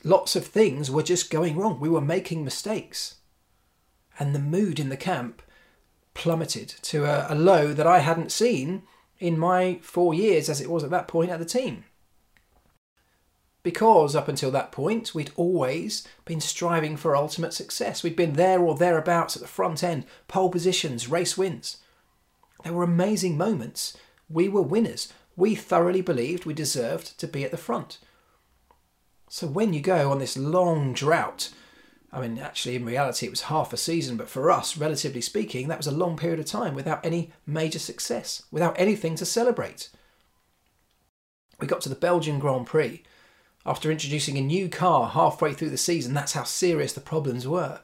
Lots 0.04 0.36
of 0.36 0.46
things 0.46 0.92
were 0.92 1.02
just 1.02 1.32
going 1.32 1.58
wrong. 1.58 1.80
We 1.80 1.90
were 1.90 2.02
making 2.02 2.44
mistakes. 2.44 3.16
And 4.20 4.36
the 4.36 4.40
mood 4.40 4.80
in 4.80 4.90
the 4.90 4.98
camp 4.98 5.42
plummeted 6.14 6.70
to 6.84 7.06
a, 7.06 7.34
a 7.34 7.36
low 7.36 7.74
that 7.74 7.88
I 7.88 8.00
hadn't 8.00 8.32
seen 8.32 8.84
in 9.20 9.38
my 9.38 9.80
four 9.82 10.14
years 10.14 10.50
as 10.50 10.62
it 10.62 10.70
was 10.70 10.84
at 10.84 10.90
that 10.90 11.08
point 11.08 11.32
at 11.32 11.40
the 11.40 11.46
team. 11.46 11.84
Because 13.64 14.16
up 14.16 14.28
until 14.28 14.52
that 14.52 14.72
point, 14.72 15.14
we'd 15.14 15.32
always 15.36 16.08
been 16.24 16.40
striving 16.40 16.96
for 16.96 17.16
ultimate 17.16 17.54
success. 17.54 18.02
We'd 18.02 18.16
been 18.16 18.34
there 18.34 18.62
or 18.62 18.76
thereabouts 18.76 19.36
at 19.36 19.42
the 19.42 19.48
front 19.48 19.84
end, 19.84 20.06
pole 20.28 20.50
positions, 20.50 21.10
race 21.10 21.38
wins. 21.38 21.78
There 22.64 22.74
were 22.74 22.84
amazing 22.84 23.38
moments. 23.38 23.98
We 24.30 24.48
were 24.48 24.62
winners 24.62 25.12
we 25.38 25.54
thoroughly 25.54 26.02
believed 26.02 26.46
we 26.46 26.54
deserved 26.54 27.18
to 27.20 27.28
be 27.28 27.46
at 27.46 27.52
the 27.52 27.58
front. 27.58 28.00
So 29.30 29.46
when 29.46 29.72
you 29.72 29.82
go 29.82 30.12
on 30.12 30.20
this 30.20 30.36
long 30.36 30.94
drought, 30.94 31.52
I 32.18 32.22
mean, 32.22 32.40
actually, 32.40 32.76
in 32.76 32.84
reality, 32.86 33.28
it 33.28 33.30
was 33.30 33.44
half 33.44 33.74
a 33.74 33.78
season, 33.78 34.18
but 34.18 34.28
for 34.28 34.50
us, 34.50 34.76
relatively 34.76 35.22
speaking, 35.22 35.68
that 35.68 35.78
was 35.78 35.88
a 35.88 35.92
long 35.92 36.18
period 36.18 36.40
of 36.40 36.46
time 36.48 36.74
without 36.74 37.06
any 37.06 37.32
major 37.46 37.80
success, 37.80 38.44
without 38.52 38.80
anything 38.80 39.16
to 39.16 39.26
celebrate. 39.26 39.90
We 41.60 41.68
got 41.68 41.82
to 41.82 41.90
the 41.90 41.96
Belgian 41.96 42.40
Grand 42.40 42.66
Prix. 42.66 43.04
after 43.68 43.92
introducing 43.92 44.38
a 44.38 44.42
new 44.42 44.70
car 44.70 45.10
halfway 45.10 45.54
through 45.54 45.70
the 45.70 45.78
season. 45.78 46.14
That's 46.14 46.32
how 46.32 46.44
serious 46.44 46.94
the 46.94 47.02
problems 47.02 47.46
were. 47.46 47.82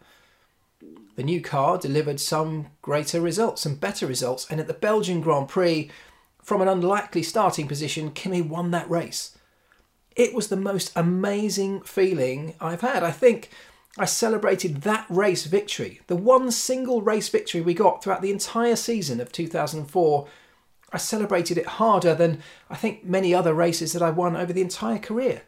The 1.15 1.23
new 1.23 1.41
car 1.41 1.77
delivered 1.77 2.19
some 2.21 2.67
greater 2.81 3.19
results, 3.19 3.61
some 3.61 3.75
better 3.75 4.07
results, 4.07 4.47
and 4.49 4.59
at 4.59 4.67
the 4.67 4.73
Belgian 4.73 5.19
Grand 5.21 5.49
Prix, 5.49 5.91
from 6.41 6.61
an 6.61 6.69
unlikely 6.69 7.21
starting 7.21 7.67
position, 7.67 8.11
Kimi 8.11 8.41
won 8.41 8.71
that 8.71 8.89
race. 8.89 9.37
It 10.15 10.33
was 10.33 10.47
the 10.47 10.55
most 10.55 10.91
amazing 10.95 11.81
feeling 11.81 12.55
I've 12.59 12.81
had. 12.81 13.03
I 13.03 13.11
think 13.11 13.49
I 13.97 14.05
celebrated 14.05 14.81
that 14.81 15.05
race 15.07 15.45
victory, 15.45 16.01
the 16.07 16.15
one 16.15 16.49
single 16.51 17.01
race 17.01 17.29
victory 17.29 17.61
we 17.61 17.75
got 17.75 18.03
throughout 18.03 18.23
the 18.23 18.31
entire 18.31 18.75
season 18.75 19.19
of 19.19 19.31
2004. 19.31 20.27
I 20.91 20.97
celebrated 20.97 21.57
it 21.57 21.65
harder 21.65 22.15
than 22.15 22.41
I 22.69 22.75
think 22.75 23.05
many 23.05 23.35
other 23.35 23.53
races 23.53 23.93
that 23.93 24.01
I 24.01 24.09
won 24.09 24.35
over 24.35 24.51
the 24.51 24.61
entire 24.61 24.97
career. 24.97 25.43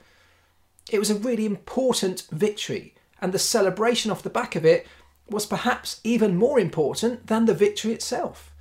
It 0.92 1.00
was 1.00 1.10
a 1.10 1.16
really 1.16 1.46
important 1.46 2.28
victory, 2.32 2.94
and 3.20 3.34
the 3.34 3.40
celebration 3.40 4.12
off 4.12 4.22
the 4.22 4.30
back 4.30 4.56
of 4.56 4.64
it 4.64 4.86
was 5.28 5.48
perhaps 5.48 6.00
even 6.04 6.36
more 6.36 6.60
important 6.60 7.26
than 7.26 7.46
the 7.46 7.54
victory 7.56 7.94
itself. 7.94 8.54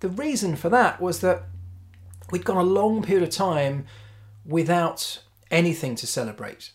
The 0.00 0.08
reason 0.10 0.54
for 0.56 0.68
that 0.68 1.00
was 1.00 1.20
that 1.20 1.44
we'd 2.30 2.44
gone 2.44 2.58
a 2.58 2.62
long 2.62 3.02
period 3.02 3.26
of 3.26 3.34
time 3.34 3.86
without 4.44 5.22
anything 5.50 5.94
to 5.96 6.06
celebrate. 6.06 6.72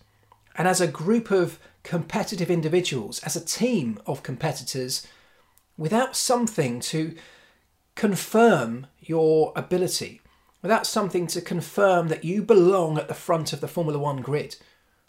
And 0.55 0.67
as 0.67 0.81
a 0.81 0.87
group 0.87 1.29
of 1.29 1.59
competitive 1.83 2.49
individuals, 2.49 3.19
as 3.23 3.35
a 3.35 3.43
team 3.43 3.99
of 4.05 4.23
competitors, 4.23 5.07
without 5.77 6.15
something 6.15 6.79
to 6.79 7.15
confirm 7.95 8.87
your 8.99 9.51
ability, 9.55 10.21
without 10.61 10.85
something 10.85 11.27
to 11.27 11.41
confirm 11.41 12.07
that 12.07 12.23
you 12.23 12.43
belong 12.43 12.97
at 12.97 13.07
the 13.07 13.13
front 13.13 13.51
of 13.51 13.61
the 13.61 13.67
Formula 13.67 13.99
One 13.99 14.21
grid, 14.21 14.57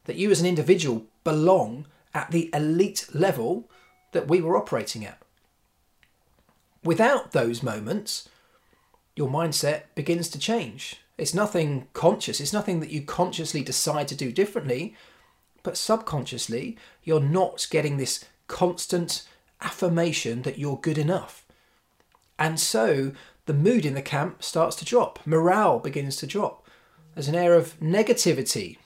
that 0.05 0.17
you 0.17 0.31
as 0.31 0.41
an 0.41 0.47
individual 0.47 1.07
belong 1.25 1.87
at 2.15 2.31
the 2.31 2.51
elite 2.53 3.07
level 3.13 3.71
that 4.13 4.29
we 4.29 4.41
were 4.41 4.57
operating 4.57 5.05
at. 5.05 5.19
Without 6.85 7.33
those 7.33 7.63
moments, 7.63 8.29
your 9.15 9.29
mindset 9.29 9.83
begins 9.95 10.29
to 10.31 10.39
change. 10.39 10.97
It's 11.19 11.35
nothing 11.35 11.87
conscious, 11.93 12.41
it's 12.41 12.53
nothing 12.53 12.81
that 12.81 12.91
you 12.91 13.03
consciously 13.03 13.63
decide 13.63 14.09
to 14.09 14.17
do 14.17 14.33
differently, 14.33 14.97
but 15.63 15.77
subconsciously, 15.77 16.77
you're 17.03 17.21
not 17.21 17.67
getting 17.71 17.97
this 17.97 18.25
constant 18.49 19.27
affirmation 19.61 20.43
that 20.43 20.59
you're 20.59 20.77
good 20.77 20.99
enough. 20.99 21.47
And 22.39 22.59
so 22.59 23.13
the 23.47 23.55
mood 23.55 23.87
in 23.87 23.95
the 23.95 24.03
camp 24.03 24.43
starts 24.43 24.77
to 24.77 24.85
drop, 24.85 25.21
morale 25.25 25.79
begins 25.79 26.17
to 26.17 26.27
drop. 26.27 26.67
There's 27.15 27.29
an 27.29 27.35
air 27.35 27.55
of 27.55 27.79
negativity 27.81 28.79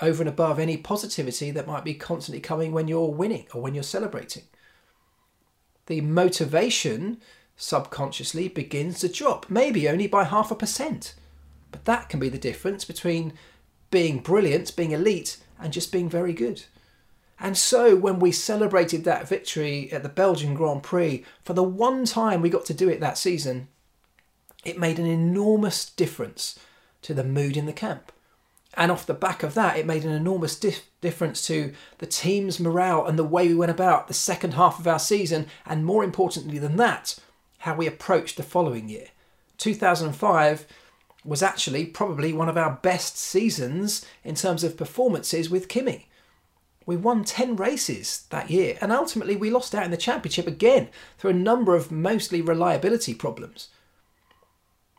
over 0.00 0.22
and 0.22 0.28
above 0.28 0.58
any 0.58 0.76
positivity 0.76 1.50
that 1.50 1.66
might 1.66 1.84
be 1.84 1.94
constantly 1.94 2.40
coming 2.40 2.72
when 2.72 2.88
you're 2.88 3.10
winning 3.10 3.46
or 3.52 3.60
when 3.60 3.74
you're 3.74 3.82
celebrating. 3.82 4.44
The 5.86 6.00
motivation 6.00 7.18
subconsciously 7.56 8.48
begins 8.48 9.00
to 9.00 9.08
drop, 9.08 9.48
maybe 9.48 9.88
only 9.88 10.06
by 10.06 10.24
half 10.24 10.50
a 10.50 10.56
percent. 10.56 11.14
But 11.70 11.84
that 11.84 12.08
can 12.08 12.20
be 12.20 12.28
the 12.28 12.38
difference 12.38 12.84
between 12.84 13.34
being 13.90 14.18
brilliant, 14.18 14.74
being 14.76 14.92
elite, 14.92 15.38
and 15.64 15.72
just 15.72 15.90
being 15.90 16.10
very 16.10 16.34
good. 16.34 16.62
And 17.40 17.58
so 17.58 17.96
when 17.96 18.20
we 18.20 18.30
celebrated 18.30 19.02
that 19.04 19.28
victory 19.28 19.90
at 19.90 20.02
the 20.02 20.08
Belgian 20.08 20.54
Grand 20.54 20.82
Prix, 20.82 21.24
for 21.42 21.54
the 21.54 21.64
one 21.64 22.04
time 22.04 22.42
we 22.42 22.50
got 22.50 22.66
to 22.66 22.74
do 22.74 22.88
it 22.88 23.00
that 23.00 23.18
season, 23.18 23.68
it 24.64 24.78
made 24.78 24.98
an 24.98 25.06
enormous 25.06 25.90
difference 25.90 26.58
to 27.02 27.14
the 27.14 27.24
mood 27.24 27.56
in 27.56 27.66
the 27.66 27.72
camp. 27.72 28.12
And 28.76 28.92
off 28.92 29.06
the 29.06 29.14
back 29.14 29.42
of 29.42 29.54
that, 29.54 29.76
it 29.78 29.86
made 29.86 30.04
an 30.04 30.12
enormous 30.12 30.58
dif- 30.58 30.86
difference 31.00 31.46
to 31.46 31.72
the 31.98 32.06
team's 32.06 32.60
morale 32.60 33.06
and 33.06 33.18
the 33.18 33.24
way 33.24 33.48
we 33.48 33.54
went 33.54 33.70
about 33.70 34.06
the 34.06 34.14
second 34.14 34.54
half 34.54 34.78
of 34.78 34.86
our 34.86 34.98
season, 34.98 35.46
and 35.64 35.84
more 35.84 36.04
importantly 36.04 36.58
than 36.58 36.76
that, 36.76 37.16
how 37.58 37.74
we 37.74 37.86
approached 37.86 38.36
the 38.36 38.42
following 38.42 38.88
year. 38.88 39.08
2005 39.58 40.66
was 41.24 41.42
actually 41.42 41.86
probably 41.86 42.32
one 42.32 42.48
of 42.48 42.58
our 42.58 42.78
best 42.82 43.16
seasons 43.16 44.04
in 44.22 44.34
terms 44.34 44.62
of 44.62 44.76
performances 44.76 45.48
with 45.48 45.68
Kimi. 45.68 46.08
We 46.86 46.96
won 46.96 47.24
10 47.24 47.56
races 47.56 48.26
that 48.28 48.50
year, 48.50 48.76
and 48.80 48.92
ultimately 48.92 49.36
we 49.36 49.50
lost 49.50 49.74
out 49.74 49.84
in 49.84 49.90
the 49.90 49.96
championship 49.96 50.46
again 50.46 50.90
through 51.16 51.30
a 51.30 51.34
number 51.34 51.74
of 51.74 51.90
mostly 51.90 52.42
reliability 52.42 53.14
problems. 53.14 53.68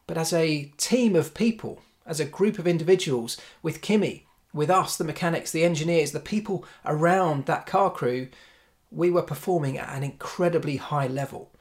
But 0.07 0.17
as 0.17 0.33
a 0.33 0.71
team 0.77 1.15
of 1.15 1.35
people, 1.35 1.81
as 2.05 2.19
a 2.19 2.25
group 2.25 2.57
of 2.57 2.67
individuals 2.67 3.37
with 3.61 3.81
Kimi, 3.81 4.25
with 4.53 4.69
us, 4.69 4.97
the 4.97 5.03
mechanics, 5.03 5.51
the 5.51 5.63
engineers, 5.63 6.11
the 6.11 6.19
people 6.19 6.65
around 6.85 7.45
that 7.45 7.65
car 7.65 7.91
crew, 7.91 8.29
we 8.89 9.11
were 9.11 9.21
performing 9.21 9.77
at 9.77 9.95
an 9.95 10.03
incredibly 10.03 10.77
high 10.77 11.07
level. 11.07 11.51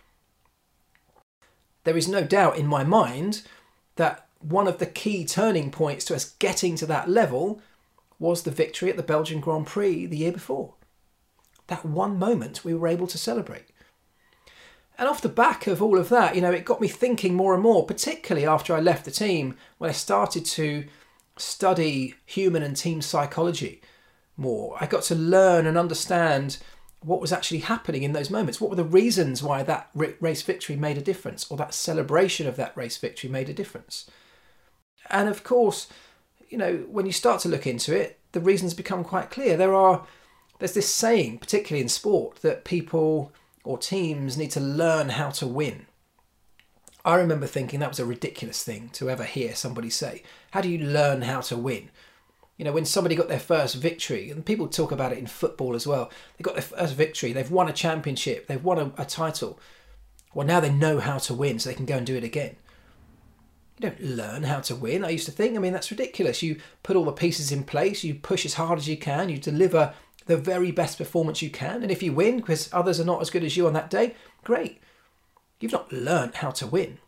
There 1.83 1.97
is 1.97 2.09
no 2.09 2.23
doubt 2.25 2.56
in 2.56 2.66
my 2.66 2.85
mind 2.85 3.42
that 3.97 4.24
one 4.44 4.68
of 4.68 4.78
the 4.78 4.86
key 4.86 5.24
turning 5.24 5.70
points 5.70 6.04
to 6.06 6.14
us 6.14 6.34
getting 6.38 6.76
to 6.76 6.86
that 6.86 7.08
level 7.08 7.60
was 8.18 8.42
the 8.42 8.50
victory 8.50 8.90
at 8.90 8.96
the 8.96 9.02
Belgian 9.02 9.40
Grand 9.40 9.66
Prix 9.66 10.06
the 10.06 10.18
year 10.18 10.32
before. 10.32 10.74
That 11.68 11.84
one 11.84 12.18
moment 12.18 12.64
we 12.64 12.74
were 12.74 12.88
able 12.88 13.06
to 13.06 13.18
celebrate. 13.18 13.64
And 14.98 15.08
off 15.08 15.22
the 15.22 15.28
back 15.28 15.66
of 15.66 15.82
all 15.82 15.98
of 15.98 16.08
that, 16.10 16.36
you 16.36 16.40
know, 16.40 16.52
it 16.52 16.64
got 16.64 16.80
me 16.80 16.88
thinking 16.88 17.34
more 17.34 17.54
and 17.54 17.62
more, 17.62 17.84
particularly 17.84 18.46
after 18.46 18.74
I 18.74 18.80
left 18.80 19.04
the 19.04 19.10
team, 19.10 19.56
when 19.78 19.90
I 19.90 19.94
started 19.94 20.44
to 20.46 20.84
study 21.36 22.14
human 22.26 22.62
and 22.62 22.76
team 22.76 23.00
psychology 23.02 23.82
more. 24.36 24.76
I 24.78 24.86
got 24.86 25.02
to 25.04 25.14
learn 25.14 25.66
and 25.66 25.76
understand 25.76 26.58
what 27.00 27.20
was 27.20 27.32
actually 27.32 27.58
happening 27.60 28.02
in 28.02 28.12
those 28.12 28.30
moments. 28.30 28.60
What 28.60 28.70
were 28.70 28.76
the 28.76 28.84
reasons 28.84 29.42
why 29.42 29.62
that 29.64 29.90
race 29.94 30.42
victory 30.42 30.76
made 30.76 30.96
a 30.96 31.02
difference, 31.02 31.50
or 31.50 31.56
that 31.56 31.74
celebration 31.74 32.46
of 32.46 32.56
that 32.56 32.76
race 32.76 32.96
victory 32.96 33.28
made 33.28 33.48
a 33.48 33.54
difference? 33.54 34.08
And 35.11 35.28
of 35.28 35.44
course, 35.44 35.88
you 36.49 36.58
know, 36.58 36.76
when 36.88 37.06
you 37.06 37.12
start 37.12 37.40
to 37.42 37.49
look 37.49 37.66
into 37.66 37.94
it, 37.94 38.18
the 38.32 38.40
reasons 38.40 38.75
become 38.75 39.04
quite 39.04 39.30
clear. 39.30 39.56
There 39.56 39.75
are, 39.75 40.06
there's 40.58 40.75
this 40.75 40.92
saying, 40.92 41.38
particularly 41.38 41.82
in 41.82 41.88
sport, 41.88 42.37
that 42.42 42.64
people 42.64 43.32
or 43.64 43.78
teams 43.78 44.37
need 44.37 44.50
to 44.52 44.61
learn 44.61 45.11
how 45.11 45.30
to 45.30 45.46
win. 45.46 45.87
I 47.04 47.16
remember 47.16 47.46
thinking 47.46 47.80
that 47.80 47.88
was 47.88 48.00
a 48.00 48.06
ridiculous 48.06 48.62
thing 48.64 48.88
to 48.94 49.11
ever 49.11 49.25
hear 49.25 49.54
somebody 49.54 49.90
say. 49.90 50.23
How 50.52 50.61
do 50.61 50.70
you 50.70 50.78
learn 50.78 51.23
how 51.23 51.42
to 51.42 51.56
win? 51.56 51.90
You 52.56 52.64
know, 52.64 52.73
when 52.73 52.84
somebody 52.84 53.14
got 53.14 53.28
their 53.28 53.38
first 53.38 53.75
victory, 53.75 54.30
and 54.30 54.46
people 54.46 54.68
talk 54.68 54.92
about 54.92 55.12
it 55.12 55.18
in 55.18 55.26
football 55.26 55.75
as 55.75 55.87
well, 55.87 56.11
they 56.37 56.42
got 56.42 56.54
their 56.54 56.62
first 56.62 56.94
victory, 56.94 57.32
they've 57.32 57.50
won 57.50 57.68
a 57.68 57.73
championship, 57.73 58.46
they've 58.46 58.62
won 58.62 58.78
a, 58.78 59.02
a 59.02 59.04
title. 59.04 59.58
Well, 60.32 60.46
now 60.46 60.61
they 60.61 60.70
know 60.70 60.99
how 60.99 61.18
to 61.18 61.34
win, 61.34 61.58
so 61.58 61.68
they 61.68 61.76
can 61.76 61.84
go 61.84 61.96
and 61.96 62.06
do 62.06 62.16
it 62.16 62.25
again. 62.25 62.56
You 63.78 63.90
don't 63.90 64.00
learn 64.00 64.45
how 64.45 64.61
to 64.61 64.76
win. 64.76 65.04
I 65.04 65.11
used 65.11 65.26
to 65.26 65.33
think, 65.33 65.57
I 65.57 65.59
mean, 65.59 65.73
that's 65.73 65.90
ridiculous. 65.90 66.43
You 66.43 66.61
put 66.83 66.97
all 66.97 67.04
the 67.04 67.12
pieces 67.12 67.50
in 67.50 67.64
place, 67.64 68.04
you 68.04 68.14
push 68.14 68.45
as 68.45 68.54
hard 68.54 68.78
as 68.78 68.88
you 68.88 68.97
can, 68.97 69.28
you 69.28 69.38
deliver 69.38 69.95
the 70.26 70.37
very 70.37 70.71
best 70.71 70.99
performance 70.99 71.43
you 71.43 71.50
can. 71.50 71.83
And 71.83 71.90
if 71.90 72.02
you 72.02 72.12
win 72.12 72.37
because 72.37 72.73
others 72.73 73.00
are 73.00 73.04
not 73.04 73.21
as 73.21 73.31
good 73.31 73.45
as 73.45 73.57
you 73.57 73.66
on 73.66 73.73
that 73.73 73.90
day, 73.90 74.14
great. 74.45 74.81
You've 75.61 75.73
not 75.73 75.93
learnt 75.93 76.37
how 76.37 76.50
to 76.52 76.66
win. 76.66 76.99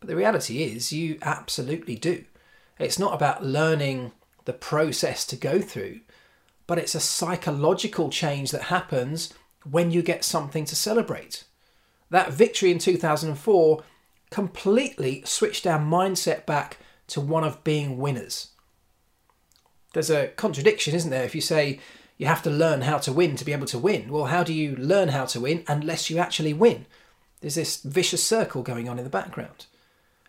But 0.00 0.08
the 0.08 0.16
reality 0.16 0.62
is, 0.62 0.92
you 0.92 1.18
absolutely 1.22 1.96
do. 1.96 2.24
It's 2.78 2.98
not 2.98 3.14
about 3.14 3.44
learning 3.44 4.12
the 4.44 4.52
process 4.52 5.26
to 5.26 5.36
go 5.36 5.60
through, 5.60 6.00
but 6.66 6.78
it's 6.78 6.94
a 6.94 7.00
psychological 7.00 8.08
change 8.08 8.50
that 8.52 8.62
happens 8.62 9.34
when 9.68 9.90
you 9.90 10.02
get 10.02 10.24
something 10.24 10.64
to 10.64 10.76
celebrate. 10.76 11.44
That 12.10 12.32
victory 12.32 12.70
in 12.70 12.78
2004 12.78 13.82
completely 14.30 15.22
switched 15.24 15.66
our 15.66 15.78
mindset 15.78 16.46
back 16.46 16.78
to 17.08 17.20
one 17.20 17.44
of 17.44 17.64
being 17.64 17.98
winners 17.98 18.48
there's 19.92 20.10
a 20.10 20.28
contradiction, 20.28 20.94
isn't 20.94 21.10
there? 21.10 21.24
If 21.24 21.34
you 21.34 21.40
say 21.40 21.80
you 22.18 22.26
have 22.26 22.42
to 22.42 22.50
learn 22.50 22.82
how 22.82 22.98
to 22.98 23.12
win 23.12 23.36
to 23.36 23.44
be 23.44 23.52
able 23.52 23.66
to 23.66 23.78
win, 23.78 24.12
well, 24.12 24.26
how 24.26 24.42
do 24.42 24.52
you 24.52 24.76
learn 24.76 25.08
how 25.08 25.24
to 25.26 25.40
win 25.40 25.64
unless 25.66 26.10
you 26.10 26.18
actually 26.18 26.52
win? 26.52 26.86
There's 27.40 27.54
this 27.54 27.82
vicious 27.82 28.22
circle 28.22 28.62
going 28.62 28.88
on 28.88 28.98
in 28.98 29.04
the 29.04 29.10
background. 29.10 29.66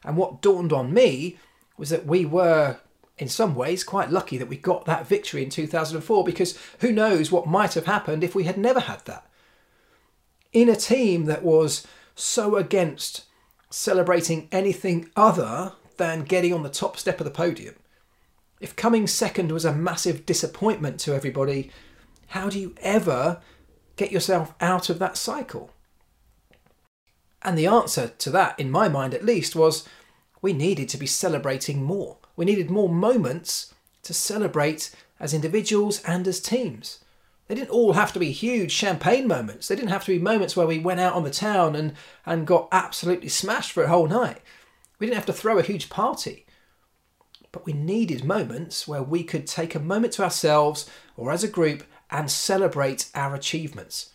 And 0.04 0.16
what 0.16 0.42
dawned 0.42 0.72
on 0.72 0.94
me 0.94 1.38
was 1.78 1.90
that 1.90 2.06
we 2.06 2.26
were, 2.26 2.78
in 3.18 3.28
some 3.28 3.56
ways, 3.56 3.84
quite 3.84 4.12
lucky 4.12 4.38
that 4.38 4.48
we 4.48 4.58
got 4.58 4.86
that 4.86 5.08
victory 5.08 5.44
in 5.44 5.50
2004 5.50 6.24
because 6.24 6.58
who 6.80 6.92
knows 6.92 7.32
what 7.32 7.48
might 7.48 7.74
have 7.74 7.86
happened 7.86 8.24
if 8.24 8.36
we 8.36 8.44
had 8.44 8.58
never 8.58 8.82
had 8.82 9.04
that. 9.06 9.30
In 10.54 10.70
a 10.70 10.76
team 10.76 11.26
that 11.26 11.44
was 11.44 11.86
so 12.16 12.56
against 12.56 13.26
celebrating 13.70 14.48
anything 14.52 15.10
other 15.16 15.74
than 15.98 16.24
getting 16.24 16.54
on 16.54 16.64
the 16.64 16.70
top 16.70 16.98
step 16.98 17.20
of 17.20 17.26
the 17.26 17.32
podium, 17.32 17.76
if 18.60 18.76
coming 18.76 19.08
second 19.08 19.52
was 19.52 19.66
a 19.66 19.74
massive 19.74 20.26
disappointment 20.26 21.00
to 21.02 21.14
everybody, 21.14 21.72
how 22.28 22.50
do 22.50 22.60
you 22.60 22.76
ever 22.82 23.42
get 23.96 24.12
yourself 24.12 24.54
out 24.60 24.90
of 24.90 25.00
that 25.00 25.18
cycle? 25.18 25.72
And 27.42 27.58
the 27.58 27.68
answer 27.68 28.10
to 28.18 28.30
that, 28.32 28.60
in 28.60 28.70
my 28.70 28.90
mind 28.90 29.14
at 29.14 29.26
least, 29.26 29.56
was 29.56 29.88
we 30.42 30.54
needed 30.54 30.90
to 30.90 30.98
be 30.98 31.06
celebrating 31.06 31.84
more. 31.84 32.18
We 32.36 32.46
needed 32.46 32.70
more 32.70 32.90
moments 32.90 33.74
to 34.04 34.14
celebrate 34.14 34.92
as 35.20 35.34
individuals 35.34 36.02
and 36.04 36.28
as 36.28 36.40
teams. 36.40 37.00
They 37.50 37.56
didn't 37.56 37.72
all 37.72 37.94
have 37.94 38.14
to 38.14 38.20
be 38.20 38.32
huge 38.32 38.72
champagne 38.72 39.28
moments. 39.28 39.68
They 39.68 39.76
didn't 39.76 39.90
have 39.90 40.06
to 40.06 40.12
be 40.12 40.20
moments 40.20 40.56
where 40.56 40.68
we 40.68 40.78
went 40.78 41.00
out 41.00 41.14
on 41.14 41.24
the 41.24 41.32
town 41.32 41.76
and, 41.76 41.94
and 42.24 42.46
got 42.46 42.68
absolutely 42.72 43.28
smashed 43.28 43.72
for 43.72 43.84
a 43.84 43.90
whole 43.90 44.08
night. 44.08 44.38
We 45.00 45.08
didn't 45.08 45.16
have 45.16 45.26
to 45.26 45.34
throw 45.34 45.58
a 45.58 45.64
huge 45.64 45.90
party. 45.90 46.46
But 47.52 47.66
we 47.66 47.74
needed 47.74 48.24
moments 48.24 48.88
where 48.88 49.02
we 49.02 49.24
could 49.24 49.48
take 49.48 49.74
a 49.74 49.80
moment 49.80 50.14
to 50.14 50.24
ourselves 50.24 50.88
or 51.18 51.32
as 51.32 51.44
a 51.44 51.48
group 51.48 51.84
and 52.12 52.30
celebrate 52.30 53.10
our 53.16 53.34
achievements. 53.34 54.12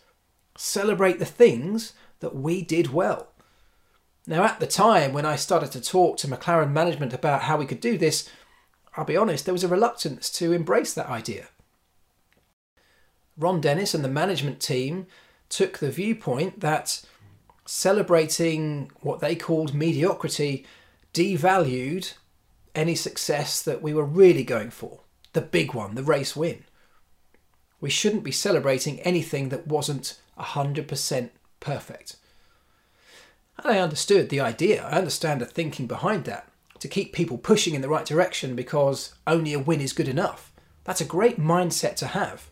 Celebrate 0.57 1.19
the 1.19 1.25
things 1.25 1.91
that 2.21 2.37
we 2.37 2.61
did 2.61 2.93
well. 2.93 3.33
Now, 4.25 4.45
at 4.45 4.61
the 4.61 4.65
time 4.65 5.11
when 5.11 5.25
I 5.25 5.35
started 5.35 5.73
to 5.73 5.81
talk 5.81 6.15
to 6.19 6.27
McLaren 6.29 6.71
management 6.71 7.11
about 7.11 7.41
how 7.41 7.57
we 7.57 7.65
could 7.65 7.81
do 7.81 7.97
this, 7.97 8.29
I'll 8.95 9.03
be 9.03 9.17
honest, 9.17 9.43
there 9.43 9.53
was 9.53 9.65
a 9.65 9.67
reluctance 9.67 10.29
to 10.31 10.53
embrace 10.53 10.93
that 10.93 11.09
idea. 11.09 11.49
Ron 13.37 13.61
Dennis 13.61 13.93
and 13.93 14.03
the 14.03 14.09
management 14.09 14.59
team 14.59 15.07
took 15.49 15.77
the 15.77 15.91
viewpoint 15.91 16.61
that 16.61 17.03
celebrating 17.65 18.91
what 19.01 19.19
they 19.19 19.35
called 19.35 19.73
mediocrity 19.73 20.65
devalued 21.13 22.13
any 22.73 22.95
success 22.95 23.61
that 23.61 23.81
we 23.81 23.93
were 23.93 24.05
really 24.05 24.43
going 24.43 24.69
for 24.69 24.99
the 25.33 25.41
big 25.41 25.73
one, 25.73 25.95
the 25.95 26.03
race 26.03 26.35
win. 26.35 26.63
We 27.81 27.89
shouldn't 27.89 28.23
be 28.23 28.31
celebrating 28.31 28.99
anything 29.01 29.49
that 29.49 29.67
wasn't 29.67 30.19
100% 30.39 31.29
perfect. 31.59 32.15
And 33.57 33.71
I 33.71 33.79
understood 33.79 34.29
the 34.29 34.39
idea, 34.39 34.83
I 34.85 34.97
understand 34.97 35.41
the 35.41 35.45
thinking 35.45 35.87
behind 35.87 36.25
that 36.25 36.47
to 36.79 36.87
keep 36.87 37.13
people 37.13 37.37
pushing 37.37 37.75
in 37.75 37.81
the 37.81 37.89
right 37.89 38.05
direction 38.05 38.55
because 38.55 39.13
only 39.27 39.53
a 39.53 39.59
win 39.59 39.81
is 39.81 39.93
good 39.93 40.07
enough. 40.07 40.51
That's 40.85 41.01
a 41.01 41.05
great 41.05 41.39
mindset 41.39 41.95
to 41.97 42.07
have 42.07 42.49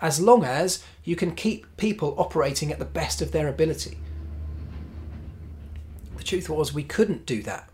as 0.00 0.20
long 0.20 0.44
as 0.44 0.84
you 1.04 1.16
can 1.16 1.34
keep 1.34 1.76
people 1.76 2.14
operating 2.18 2.70
at 2.72 2.78
the 2.78 2.84
best 2.84 3.22
of 3.22 3.32
their 3.32 3.48
ability. 3.48 3.98
The 6.16 6.24
truth 6.24 6.48
was, 6.48 6.72
we 6.72 6.84
couldn't 6.84 7.26
do 7.26 7.42
that 7.42 7.68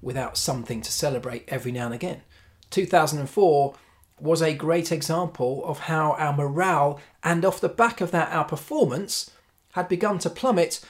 without 0.00 0.36
something 0.36 0.80
to 0.82 0.92
celebrate 0.92 1.44
every 1.48 1.72
now 1.72 1.86
and 1.86 1.94
again. 1.94 2.22
2004 2.70 3.74
was 4.20 4.42
a 4.42 4.54
great 4.54 4.90
example 4.92 5.64
of 5.64 5.80
how 5.80 6.12
our 6.18 6.32
morale 6.32 7.00
and 7.22 7.44
off 7.44 7.60
the 7.60 7.68
back 7.68 8.00
of 8.00 8.10
that, 8.10 8.32
our 8.32 8.44
performance 8.44 9.30
had 9.72 9.88
begun 9.88 10.18
to 10.18 10.30
plummet, 10.30 10.80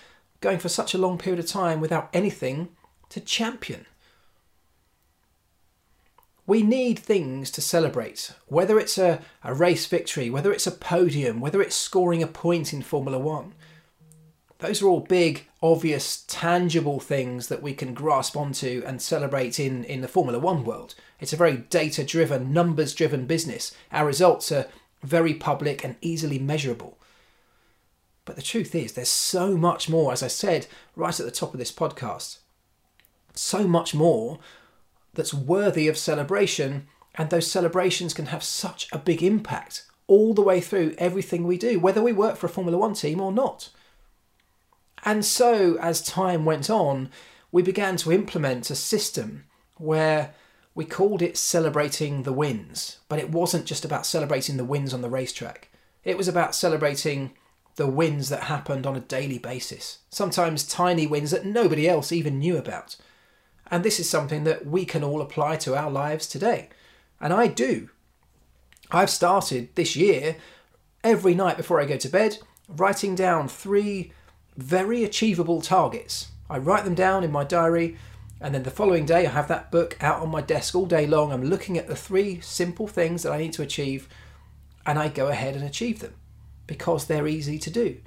going 0.41 0.59
for 0.59 0.69
such 0.69 0.95
a 0.95 0.99
long 0.99 1.19
period 1.19 1.39
of 1.39 1.47
time 1.47 1.81
without 1.81 2.09
anything 2.13 2.69
to 3.09 3.21
champion. 3.21 3.87
We 6.49 6.63
need 6.63 6.99
things 6.99 7.51
to 7.51 7.61
celebrate, 7.61 8.33
whether 8.47 8.79
it's 8.79 8.97
a, 8.97 9.21
a 9.45 9.53
race 9.53 9.85
victory, 9.85 10.31
whether 10.31 10.51
it's 10.51 10.67
a 10.67 10.71
podium, 10.71 11.43
whether 11.43 11.61
it's 11.61 11.77
scoring 11.77 12.23
a 12.23 12.27
point 12.27 12.73
in 12.73 12.81
Formula 12.81 13.19
One. 13.19 13.53
Those 14.61 14.81
are 14.81 14.89
all 14.89 15.01
big, 15.01 15.47
obvious, 15.63 16.25
tangible 16.27 17.01
things 17.01 17.49
that 17.49 17.61
we 17.61 17.75
can 17.75 17.93
grasp 17.93 18.35
onto 18.35 18.83
and 18.87 19.03
celebrate 19.03 19.61
in, 19.61 19.85
in 19.85 20.01
the 20.01 20.09
Formula 20.09 20.39
One 20.39 20.65
world. 20.65 20.95
It's 21.21 21.35
a 21.35 21.37
very 21.37 21.59
data 21.59 22.03
driven, 22.03 22.51
numbers 22.51 22.95
driven 22.95 23.27
business. 23.27 23.77
Our 23.93 24.07
results 24.07 24.51
are 24.51 24.69
very 25.03 25.35
public 25.35 25.85
and 25.85 25.97
easily 26.01 26.39
measurable. 26.39 26.97
But 28.25 28.37
the 28.37 28.43
truth 28.43 28.75
is, 28.75 28.95
there's 28.95 29.11
so 29.11 29.55
much 29.55 29.91
more, 29.91 30.15
as 30.15 30.23
I 30.23 30.29
said 30.29 30.67
right 30.97 31.21
at 31.21 31.27
the 31.27 31.31
top 31.31 31.53
of 31.53 31.59
this 31.59 31.73
podcast, 31.73 32.39
so 33.35 33.69
much 33.69 33.95
more 33.95 34.39
that's 35.19 35.35
worthy 35.35 35.89
of 35.89 35.99
celebration, 35.99 36.87
and 37.17 37.29
those 37.29 37.51
celebrations 37.51 38.15
can 38.15 38.27
have 38.27 38.45
such 38.45 38.89
a 38.93 38.99
big 38.99 39.21
impact 39.21 39.85
all 40.07 40.33
the 40.33 40.43
way 40.43 40.61
through 40.61 40.95
everything 40.97 41.45
we 41.45 41.59
do, 41.59 41.81
whether 41.81 42.01
we 42.01 42.13
work 42.13 42.37
for 42.37 42.47
a 42.47 42.49
Formula 42.49 42.79
One 42.79 42.95
team 42.95 43.21
or 43.21 43.33
not. 43.33 43.69
And 45.05 45.25
so, 45.25 45.77
as 45.81 46.01
time 46.01 46.45
went 46.45 46.71
on, 46.71 47.11
we 47.51 47.63
began 47.63 47.97
to 47.97 48.13
implement 48.13 48.71
a 48.71 48.77
system 48.77 49.45
where 49.77 50.35
we 50.73 50.85
called 50.85 51.21
it 51.21 51.37
celebrating 51.37 52.23
the 52.23 52.33
wins, 52.33 53.01
but 53.09 53.19
it 53.19 53.31
wasn't 53.31 53.67
just 53.67 53.85
about 53.85 54.07
celebrating 54.07 54.57
the 54.57 54.65
wins 54.65 54.95
on 54.95 55.03
the 55.03 55.11
racetrack. 55.11 55.69
It 56.05 56.17
was 56.17 56.29
about 56.29 56.55
celebrating 56.55 57.33
the 57.75 57.89
wins 57.89 58.29
that 58.29 58.45
happened 58.45 58.87
on 58.87 58.95
a 58.95 59.01
daily 59.01 59.39
basis, 59.39 59.99
sometimes 60.11 60.65
tiny 60.65 61.09
wins 61.09 61.33
that 61.33 61.45
nobody 61.45 61.89
else 61.89 62.13
even 62.13 62.39
knew 62.39 62.57
about. 62.57 62.95
And 63.71 63.85
this 63.85 64.01
is 64.01 64.09
something 64.09 64.45
that 64.45 64.67
we 64.67 64.85
can 64.85 65.05
all 65.05 65.21
apply 65.21 65.57
to 65.59 65.77
our 65.77 65.91
lives 65.91 66.27
today. 66.27 66.71
And 67.21 67.33
I 67.33 67.47
do. 67.47 67.91
I've 68.91 69.11
started 69.11 69.75
this 69.75 69.97
year, 69.97 70.37
every 71.05 71.35
night 71.35 71.57
before 71.57 71.81
I 71.81 71.85
go 71.85 71.97
to 71.99 72.09
bed, 72.09 72.39
writing 72.69 73.15
down 73.15 73.49
three 73.49 74.13
very 74.57 75.05
achievable 75.05 75.61
targets. 75.61 76.29
I 76.51 76.59
write 76.59 76.85
them 76.85 76.95
down 76.95 77.25
in 77.25 77.31
my 77.31 77.45
diary, 77.45 77.97
and 78.41 78.55
then 78.55 78.63
the 78.63 78.71
following 78.71 79.05
day, 79.05 79.27
I 79.27 79.31
have 79.31 79.49
that 79.49 79.71
book 79.71 79.97
out 80.01 80.21
on 80.21 80.31
my 80.31 80.41
desk 80.41 80.75
all 80.75 80.87
day 80.87 81.07
long. 81.07 81.33
I'm 81.33 81.45
looking 81.45 81.77
at 81.77 81.89
the 81.89 81.97
three 81.97 82.41
simple 82.41 82.87
things 82.87 83.23
that 83.23 83.33
I 83.33 83.39
need 83.39 83.53
to 83.55 83.63
achieve, 83.63 84.09
and 84.87 84.99
I 84.99 85.09
go 85.09 85.29
ahead 85.29 85.55
and 85.55 85.65
achieve 85.65 86.01
them 86.01 86.15
because 86.67 87.07
they're 87.07 87.27
easy 87.27 87.59
to 87.59 87.71
do. 87.71 87.99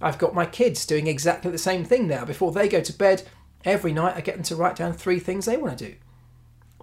I've 0.00 0.18
got 0.18 0.34
my 0.34 0.44
kids 0.44 0.84
doing 0.84 1.06
exactly 1.06 1.50
the 1.50 1.58
same 1.58 1.84
thing 1.84 2.06
now. 2.06 2.24
Before 2.24 2.52
they 2.52 2.68
go 2.68 2.80
to 2.82 2.92
bed, 2.92 3.22
Every 3.64 3.92
night 3.92 4.16
I 4.16 4.20
get 4.20 4.34
them 4.34 4.44
to 4.44 4.56
write 4.56 4.76
down 4.76 4.92
three 4.92 5.18
things 5.18 5.46
they 5.46 5.56
want 5.56 5.78
to 5.78 5.86
do. 5.86 5.94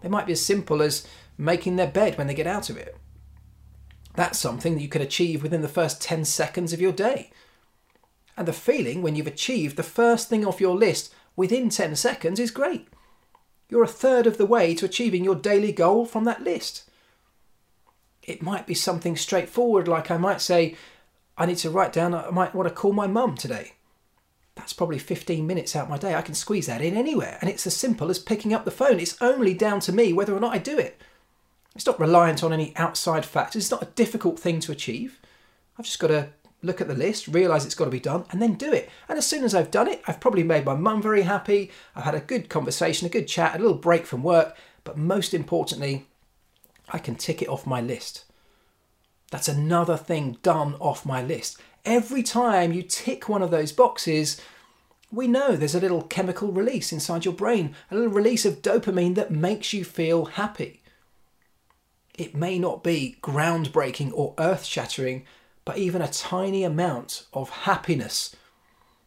They 0.02 0.10
might 0.10 0.26
be 0.26 0.34
as 0.34 0.46
simple 0.46 0.82
as 0.82 1.08
making 1.38 1.78
their 1.78 1.88
bed 1.88 2.18
when 2.18 2.28
they 2.28 2.34
get 2.34 2.48
out 2.48 2.70
of 2.70 2.78
it. 2.78 2.98
That's 4.16 4.38
something 4.38 4.76
that 4.76 4.82
you 4.82 4.90
can 4.90 5.02
achieve 5.02 5.42
within 5.42 5.62
the 5.62 5.68
first 5.68 6.02
10 6.02 6.26
seconds 6.26 6.74
of 6.74 6.82
your 6.82 6.92
day. 6.92 7.32
And 8.38 8.48
the 8.48 8.54
feeling 8.54 9.02
when 9.02 9.16
you've 9.16 9.28
achieved 9.28 9.78
the 9.78 9.84
first 9.84 10.30
thing 10.30 10.46
off 10.46 10.62
your 10.62 10.76
list 10.76 11.14
within 11.36 11.70
10 11.70 11.96
seconds 11.96 12.40
is 12.40 12.52
great. 12.52 12.88
You're 13.70 13.84
a 13.84 13.88
third 13.88 14.28
of 14.28 14.38
the 14.38 14.46
way 14.46 14.76
to 14.76 14.86
achieving 14.86 15.24
your 15.24 15.36
daily 15.36 15.72
goal 15.72 16.06
from 16.06 16.26
that 16.26 16.44
list. 16.44 16.90
It 18.22 18.42
might 18.42 18.68
be 18.68 18.76
something 18.76 19.16
straightforward, 19.16 19.88
like 19.88 20.12
I 20.12 20.18
might 20.18 20.42
say, 20.42 20.76
I 21.38 21.46
need 21.46 21.58
to 21.58 21.70
write 21.70 21.94
down, 21.94 22.14
I 22.14 22.30
might 22.30 22.54
want 22.54 22.70
to 22.70 22.76
call 22.76 22.94
my 22.94 23.08
mum 23.08 23.36
today 23.36 23.74
that's 24.56 24.74
probably 24.74 25.00
15 25.00 25.46
minutes 25.46 25.76
out 25.76 25.90
my 25.90 25.98
day. 25.98 26.16
I 26.16 26.22
can 26.22 26.36
squeeze 26.36 26.68
that 26.68 26.82
in 26.82 26.96
anywhere. 26.96 27.38
And 27.42 27.50
it's 27.50 27.66
as 27.66 27.76
simple 27.76 28.10
as 28.10 28.20
picking 28.20 28.54
up 28.54 28.66
the 28.66 28.72
phone. 28.72 29.00
It's 29.00 29.20
only 29.22 29.54
down 29.54 29.80
to 29.82 29.92
me 29.92 30.14
whether 30.14 30.36
or 30.36 30.40
not 30.40 30.54
I 30.54 30.60
do 30.60 30.78
it. 30.78 31.02
It's 31.76 31.86
not 31.86 32.00
reliant 32.00 32.44
on 32.44 32.54
any 32.54 32.76
outside 32.76 33.26
factors. 33.26 33.64
It's 33.64 33.72
not 33.72 33.84
a 33.84 33.88
difficult 33.88 34.40
thing 34.40 34.60
to 34.62 34.72
achieve. 34.72 35.20
I've 35.78 35.86
just 35.86 36.00
got 36.00 36.08
to 36.08 36.30
look 36.62 36.80
at 36.80 36.88
the 36.88 36.94
list, 36.94 37.28
realise 37.28 37.66
it's 37.66 37.76
got 37.76 37.86
to 37.86 37.92
be 37.92 38.00
done, 38.00 38.26
and 38.30 38.42
then 38.42 38.54
do 38.54 38.72
it. 38.72 38.90
And 39.10 39.18
as 39.18 39.26
soon 39.26 39.44
as 39.44 39.56
I've 39.56 39.72
done 39.72 39.88
it, 39.88 40.02
I've 40.08 40.20
probably 40.20 40.44
made 40.44 40.66
my 40.66 40.76
mum 40.76 41.02
very 41.02 41.24
happy. 41.24 41.72
I've 41.96 42.04
had 42.04 42.16
a 42.16 42.20
good 42.20 42.48
conversation, 42.48 43.08
a 43.08 43.10
good 43.10 43.28
chat, 43.28 43.56
a 43.56 43.60
little 43.60 43.74
break 43.78 44.06
from 44.06 44.22
work. 44.22 44.56
But 44.84 44.98
most 44.98 45.34
importantly, 45.34 46.06
I 46.90 47.00
can 47.00 47.16
tick 47.16 47.42
it 47.42 47.50
off 47.50 47.66
my 47.66 47.82
list. 47.82 48.26
That's 49.34 49.48
another 49.48 49.98
thing 49.98 50.38
done 50.44 50.76
off 50.76 51.06
my 51.06 51.22
list 51.22 51.58
every 51.86 52.24
time 52.24 52.74
you 52.74 52.84
tick 52.84 53.28
one 53.28 53.42
of 53.42 53.52
those 53.52 53.72
boxes, 53.72 54.40
we 55.12 55.28
know 55.28 55.56
there's 55.56 55.76
a 55.76 55.80
little 55.80 56.04
chemical 56.04 56.52
release 56.52 56.92
inside 56.92 57.26
your 57.26 57.34
brain, 57.34 57.76
a 57.92 57.96
little 57.96 58.12
release 58.12 58.46
of 58.46 58.62
dopamine 58.62 59.16
that 59.16 59.32
makes 59.32 59.74
you 59.74 59.84
feel 59.84 60.26
happy. 60.26 60.82
It 62.18 62.36
may 62.36 62.60
not 62.60 62.84
be 62.84 63.18
groundbreaking 63.22 64.12
or 64.14 64.34
earth 64.38 64.66
shattering, 64.66 65.26
but 65.66 65.78
even 65.78 66.02
a 66.02 66.08
tiny 66.08 66.64
amount 66.64 67.26
of 67.34 67.50
happiness 67.50 68.36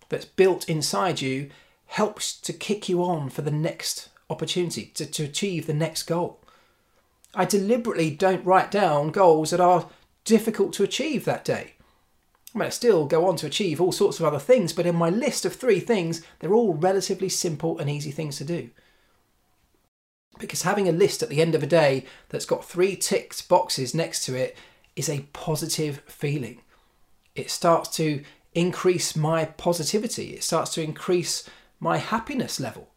that's 0.09 0.25
built 0.25 0.69
inside 0.69 1.21
you 1.21 1.51
helps 1.87 2.39
to 2.41 2.53
kick 2.53 2.89
you 2.89 3.03
on 3.03 3.31
for 3.31 3.43
the 3.43 3.51
next 3.51 4.09
opportunity, 4.29 4.87
to, 4.95 5.07
to 5.07 5.25
achieve 5.25 5.67
the 5.67 5.75
next 5.75 6.05
goal. 6.05 6.41
I 7.35 7.45
deliberately 7.45 8.11
don't 8.11 8.45
write 8.45 8.71
down 8.71 9.11
goals 9.11 9.51
that 9.51 9.61
are 9.61 9.89
difficult 10.27 10.75
to 10.75 10.83
achieve 10.83 11.25
that 11.25 11.45
day. 11.45 11.73
I 12.55 12.59
might 12.59 12.75
still 12.75 13.07
go 13.07 13.27
on 13.27 13.37
to 13.37 13.47
achieve 13.47 13.81
all 13.81 13.93
sorts 13.93 14.21
of 14.21 14.27
other 14.27 14.39
things, 14.39 14.75
but 14.75 14.87
in 14.87 14.95
my 14.95 15.09
list 15.09 15.47
of 15.47 15.55
three 15.55 15.81
things, 15.81 16.23
they're 16.39 16.53
all 16.53 16.75
relatively 16.75 17.31
simple 17.31 17.79
and 17.79 17.89
easy 17.89 18.11
things 18.11 18.37
to 18.39 18.45
do. 18.45 18.71
Because 20.39 20.63
having 20.63 20.89
a 20.89 20.93
list 20.93 21.23
at 21.23 21.31
the 21.31 21.41
end 21.41 21.55
of 21.55 21.63
a 21.63 21.67
day 21.67 22.05
that's 22.29 22.45
got 22.45 22.65
three 22.65 22.97
ticked 22.97 23.49
boxes 23.49 23.95
next 23.95 24.25
to 24.27 24.35
it 24.35 24.57
is 24.95 25.09
a 25.09 25.27
positive 25.33 26.03
feeling. 26.07 26.61
It 27.35 27.51
starts 27.51 27.89
to 27.97 28.23
increase 28.55 29.17
my 29.17 29.45
positivity, 29.45 30.35
it 30.35 30.43
starts 30.43 30.75
to 30.75 30.83
increase 30.83 31.49
my 31.79 31.99
happiness 31.99 32.59
level. 32.59 32.89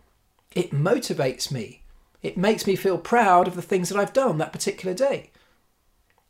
It 0.56 0.72
motivates 0.72 1.52
me. 1.52 1.84
It 2.22 2.38
makes 2.38 2.66
me 2.66 2.76
feel 2.76 2.98
proud 2.98 3.48
of 3.48 3.56
the 3.56 3.62
things 3.62 3.90
that 3.90 3.98
I've 3.98 4.14
done 4.14 4.38
that 4.38 4.54
particular 4.54 4.94
day. 4.96 5.32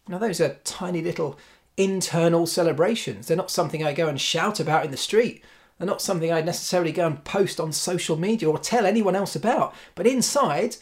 Now, 0.10 0.18
those 0.18 0.42
are 0.42 0.58
tiny 0.64 1.04
little 1.04 1.38
internal 1.78 2.48
celebrations. 2.48 3.28
They're 3.28 3.38
not 3.38 3.52
something 3.52 3.84
I 3.84 3.94
go 3.94 4.08
and 4.08 4.20
shout 4.20 4.60
about 4.60 4.84
in 4.84 4.90
the 4.90 4.98
street. 4.98 5.44
They're 5.78 5.86
not 5.86 6.02
something 6.02 6.32
I 6.34 6.42
necessarily 6.42 6.92
go 6.92 7.06
and 7.06 7.24
post 7.24 7.60
on 7.60 7.72
social 7.72 8.18
media 8.18 8.50
or 8.50 8.58
tell 8.58 8.88
anyone 8.88 9.16
else 9.16 9.36
about. 9.36 9.76
But 9.94 10.08
inside, 10.08 10.78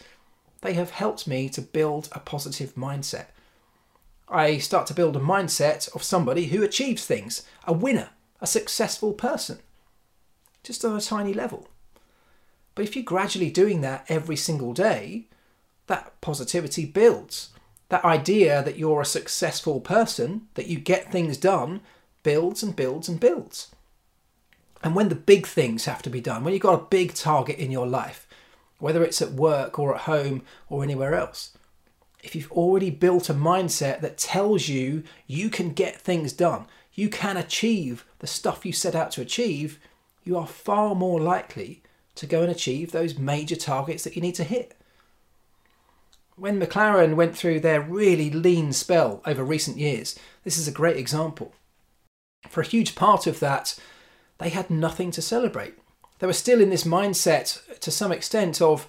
they 0.62 0.74
have 0.76 0.92
helped 0.92 1.28
me 1.28 1.50
to 1.50 1.62
build 1.62 2.08
a 2.14 2.22
positive 2.22 2.74
mindset. 2.76 3.26
I 4.30 4.60
start 4.60 4.88
to 4.88 4.94
build 4.94 5.18
a 5.18 5.20
mindset 5.20 5.94
of 5.94 6.04
somebody 6.04 6.46
who 6.46 6.64
achieves 6.64 7.06
things, 7.06 7.44
a 7.66 7.74
winner, 7.74 8.12
a 8.40 8.48
successful 8.48 9.12
person, 9.12 9.60
just 10.64 10.86
on 10.86 10.96
a 10.96 11.02
tiny 11.02 11.34
level. 11.34 11.68
But 12.76 12.86
if 12.86 12.96
you're 12.96 13.04
gradually 13.04 13.52
doing 13.52 13.82
that 13.82 14.06
every 14.08 14.38
single 14.38 14.72
day, 14.72 15.28
that 15.88 16.20
positivity 16.22 16.86
builds. 16.86 17.50
That 17.90 18.04
idea 18.04 18.64
that 18.64 18.78
you're 18.78 19.02
a 19.02 19.06
successful 19.06 19.80
person, 19.80 20.48
that 20.56 20.68
you 20.68 20.80
get 20.80 21.12
things 21.12 21.38
done, 21.38 21.82
builds 22.24 22.62
and 22.62 22.76
builds 22.76 23.08
and 23.08 23.20
builds. 23.20 23.72
And 24.84 24.96
when 24.96 25.10
the 25.10 25.16
big 25.16 25.48
things 25.48 25.86
have 25.86 26.02
to 26.04 26.10
be 26.10 26.22
done, 26.22 26.44
when 26.44 26.54
you've 26.54 26.62
got 26.64 26.80
a 26.80 26.86
big 26.86 27.14
target 27.14 27.58
in 27.58 27.72
your 27.72 27.88
life, 27.88 28.28
whether 28.80 29.04
it's 29.04 29.22
at 29.22 29.32
work 29.32 29.80
or 29.80 29.96
at 29.96 30.02
home 30.02 30.44
or 30.70 30.84
anywhere 30.84 31.16
else, 31.16 31.58
if 32.24 32.36
you've 32.36 32.52
already 32.52 32.90
built 32.90 33.30
a 33.30 33.34
mindset 33.34 34.02
that 34.02 34.18
tells 34.18 34.68
you 34.68 35.04
you 35.26 35.50
can 35.50 35.72
get 35.72 36.00
things 36.00 36.34
done, 36.34 36.66
you 36.94 37.10
can 37.10 37.38
achieve 37.38 38.06
the 38.20 38.28
stuff 38.28 38.66
you 38.66 38.74
set 38.74 38.96
out 38.96 39.12
to 39.12 39.22
achieve, 39.22 39.80
you 40.24 40.38
are 40.38 40.48
far 40.48 40.94
more 40.94 41.20
likely 41.20 41.82
to 42.16 42.26
go 42.26 42.42
and 42.42 42.52
achieve 42.52 42.92
those 42.92 43.18
major 43.18 43.56
targets 43.56 44.04
that 44.04 44.16
you 44.16 44.22
need 44.22 44.36
to 44.36 44.44
hit. 44.44 44.76
When 46.40 46.62
McLaren 46.62 47.16
went 47.16 47.36
through 47.36 47.62
their 47.62 47.82
really 47.82 48.30
lean 48.30 48.72
spell 48.72 49.24
over 49.26 49.44
recent 49.44 49.78
years, 49.78 50.18
this 50.44 50.56
is 50.56 50.68
a 50.68 50.72
great 50.72 50.96
example. 50.96 51.56
For 52.48 52.62
a 52.62 52.68
huge 52.68 52.94
part 52.94 53.26
of 53.26 53.40
that, 53.40 53.78
they 54.38 54.50
had 54.50 54.70
nothing 54.70 55.10
to 55.12 55.22
celebrate. 55.22 55.74
They 56.20 56.28
were 56.28 56.34
still 56.34 56.62
in 56.62 56.70
this 56.70 56.84
mindset, 56.84 57.80
to 57.80 57.90
some 57.90 58.12
extent, 58.12 58.62
of 58.62 58.88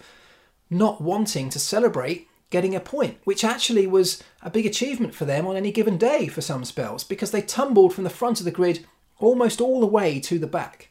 not 0.68 1.00
wanting 1.00 1.48
to 1.48 1.58
celebrate 1.58 2.28
getting 2.50 2.74
a 2.74 2.80
point, 2.80 3.16
which 3.24 3.44
actually 3.44 3.86
was 3.86 4.22
a 4.42 4.50
big 4.50 4.66
achievement 4.66 5.14
for 5.14 5.24
them 5.24 5.46
on 5.46 5.56
any 5.56 5.72
given 5.72 5.96
day 5.96 6.26
for 6.26 6.42
some 6.42 6.66
spells, 6.66 7.02
because 7.02 7.30
they 7.30 7.40
tumbled 7.40 7.94
from 7.94 8.04
the 8.04 8.10
front 8.10 8.40
of 8.40 8.44
the 8.44 8.50
grid 8.50 8.84
almost 9.20 9.58
all 9.58 9.80
the 9.80 9.86
way 9.86 10.20
to 10.20 10.38
the 10.38 10.46
back. 10.46 10.90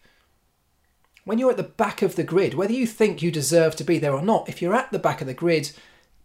When 1.24 1.38
you're 1.38 1.52
at 1.52 1.58
the 1.58 1.62
back 1.62 2.02
of 2.02 2.16
the 2.16 2.24
grid, 2.24 2.56
whether 2.56 2.74
you 2.74 2.88
think 2.88 3.22
you 3.22 3.30
deserve 3.30 3.76
to 3.76 3.84
be 3.84 4.00
there 4.00 4.14
or 4.14 4.24
not, 4.24 4.50
if 4.50 4.60
you're 4.60 4.74
at 4.74 4.92
the 4.92 4.98
back 4.98 5.22
of 5.22 5.28
the 5.28 5.36
grid, 5.36 5.72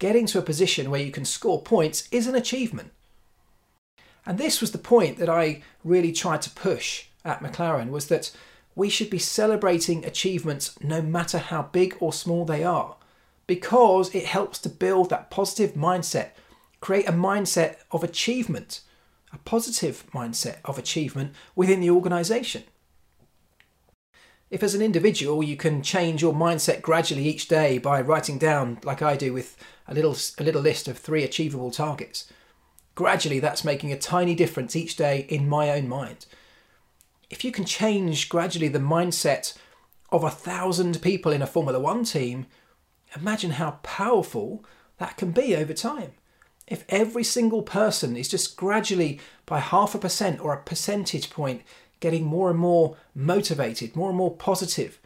getting 0.03 0.27
to 0.27 0.39
a 0.41 0.43
position 0.43 0.91
where 0.91 1.01
you 1.01 1.13
can 1.13 1.25
score 1.25 1.63
points 1.63 2.09
is 2.11 2.27
an 2.27 2.35
achievement. 2.35 2.91
And 4.27 4.37
this 4.37 4.61
was 4.61 4.73
the 4.73 4.79
point 4.79 5.17
that 5.19 5.29
I 5.29 5.63
really 5.85 6.11
tried 6.11 6.43
to 6.43 6.51
push 6.51 7.05
at 7.25 7.39
McLaren 7.39 7.91
was 7.91 8.09
that 8.09 8.33
we 8.75 8.89
should 8.91 9.11
be 9.11 9.21
celebrating 9.21 10.05
achievements 10.05 10.77
no 10.83 11.03
matter 11.03 11.39
how 11.39 11.63
big 11.71 11.97
or 12.01 12.13
small 12.13 12.45
they 12.45 12.65
are 12.65 12.97
because 13.47 14.13
it 14.13 14.25
helps 14.25 14.59
to 14.63 14.69
build 14.69 15.11
that 15.11 15.31
positive 15.31 15.75
mindset, 15.75 16.31
create 16.81 17.09
a 17.09 17.13
mindset 17.13 17.77
of 17.93 18.03
achievement, 18.03 18.81
a 19.33 19.39
positive 19.39 20.05
mindset 20.13 20.57
of 20.65 20.79
achievement 20.79 21.33
within 21.55 21.81
the 21.81 21.91
organization. 21.91 22.65
If, 24.53 24.63
as 24.63 24.77
an 24.77 24.83
individual, 24.83 25.43
you 25.43 25.57
can 25.57 25.83
change 25.83 26.23
your 26.23 26.33
mindset 26.33 26.81
gradually 26.81 27.27
each 27.27 27.49
day 27.49 27.79
by 27.79 28.01
writing 28.01 28.39
down, 28.39 28.79
like 28.85 29.03
I 29.03 29.17
do, 29.17 29.33
with 29.33 29.57
a 29.89 29.95
little, 29.95 30.17
a 30.39 30.45
little 30.45 30.63
list 30.63 30.87
of 30.87 30.97
three 30.97 31.25
achievable 31.25 31.73
targets, 31.73 32.31
gradually 32.95 33.41
that's 33.41 33.65
making 33.65 33.91
a 33.91 33.99
tiny 33.99 34.37
difference 34.37 34.77
each 34.77 34.95
day 34.95 35.27
in 35.29 35.49
my 35.49 35.71
own 35.71 35.89
mind 35.89 36.27
if 37.33 37.43
you 37.43 37.51
can 37.51 37.65
change 37.65 38.29
gradually 38.29 38.69
the 38.69 38.79
mindset 38.79 39.57
of 40.11 40.23
a 40.23 40.31
thousand 40.31 41.01
people 41.01 41.33
in 41.33 41.41
a 41.41 41.47
Formula 41.47 41.81
One 41.81 42.05
team, 42.05 42.45
imagine 43.17 43.53
how 43.53 43.79
powerful 43.83 44.63
that 44.99 45.17
can 45.17 45.33
be 45.33 45.57
over 45.57 45.73
time. 45.73 46.13
If 46.69 46.85
every 46.91 47.25
single 47.25 47.63
person 47.63 48.19
is 48.19 48.29
just 48.29 48.55
gradually 48.55 49.19
by 49.47 49.61
half 49.61 49.95
a 49.95 49.99
percent 49.99 50.41
or 50.41 50.53
a 50.53 50.63
percentage 50.63 51.31
point 51.31 51.63
getting 52.03 52.27
more 52.27 52.51
and 52.51 52.59
more 52.59 52.97
motivated, 53.15 53.97
more 53.97 54.11
and 54.11 54.19
more 54.19 54.37
positive, 54.37 55.01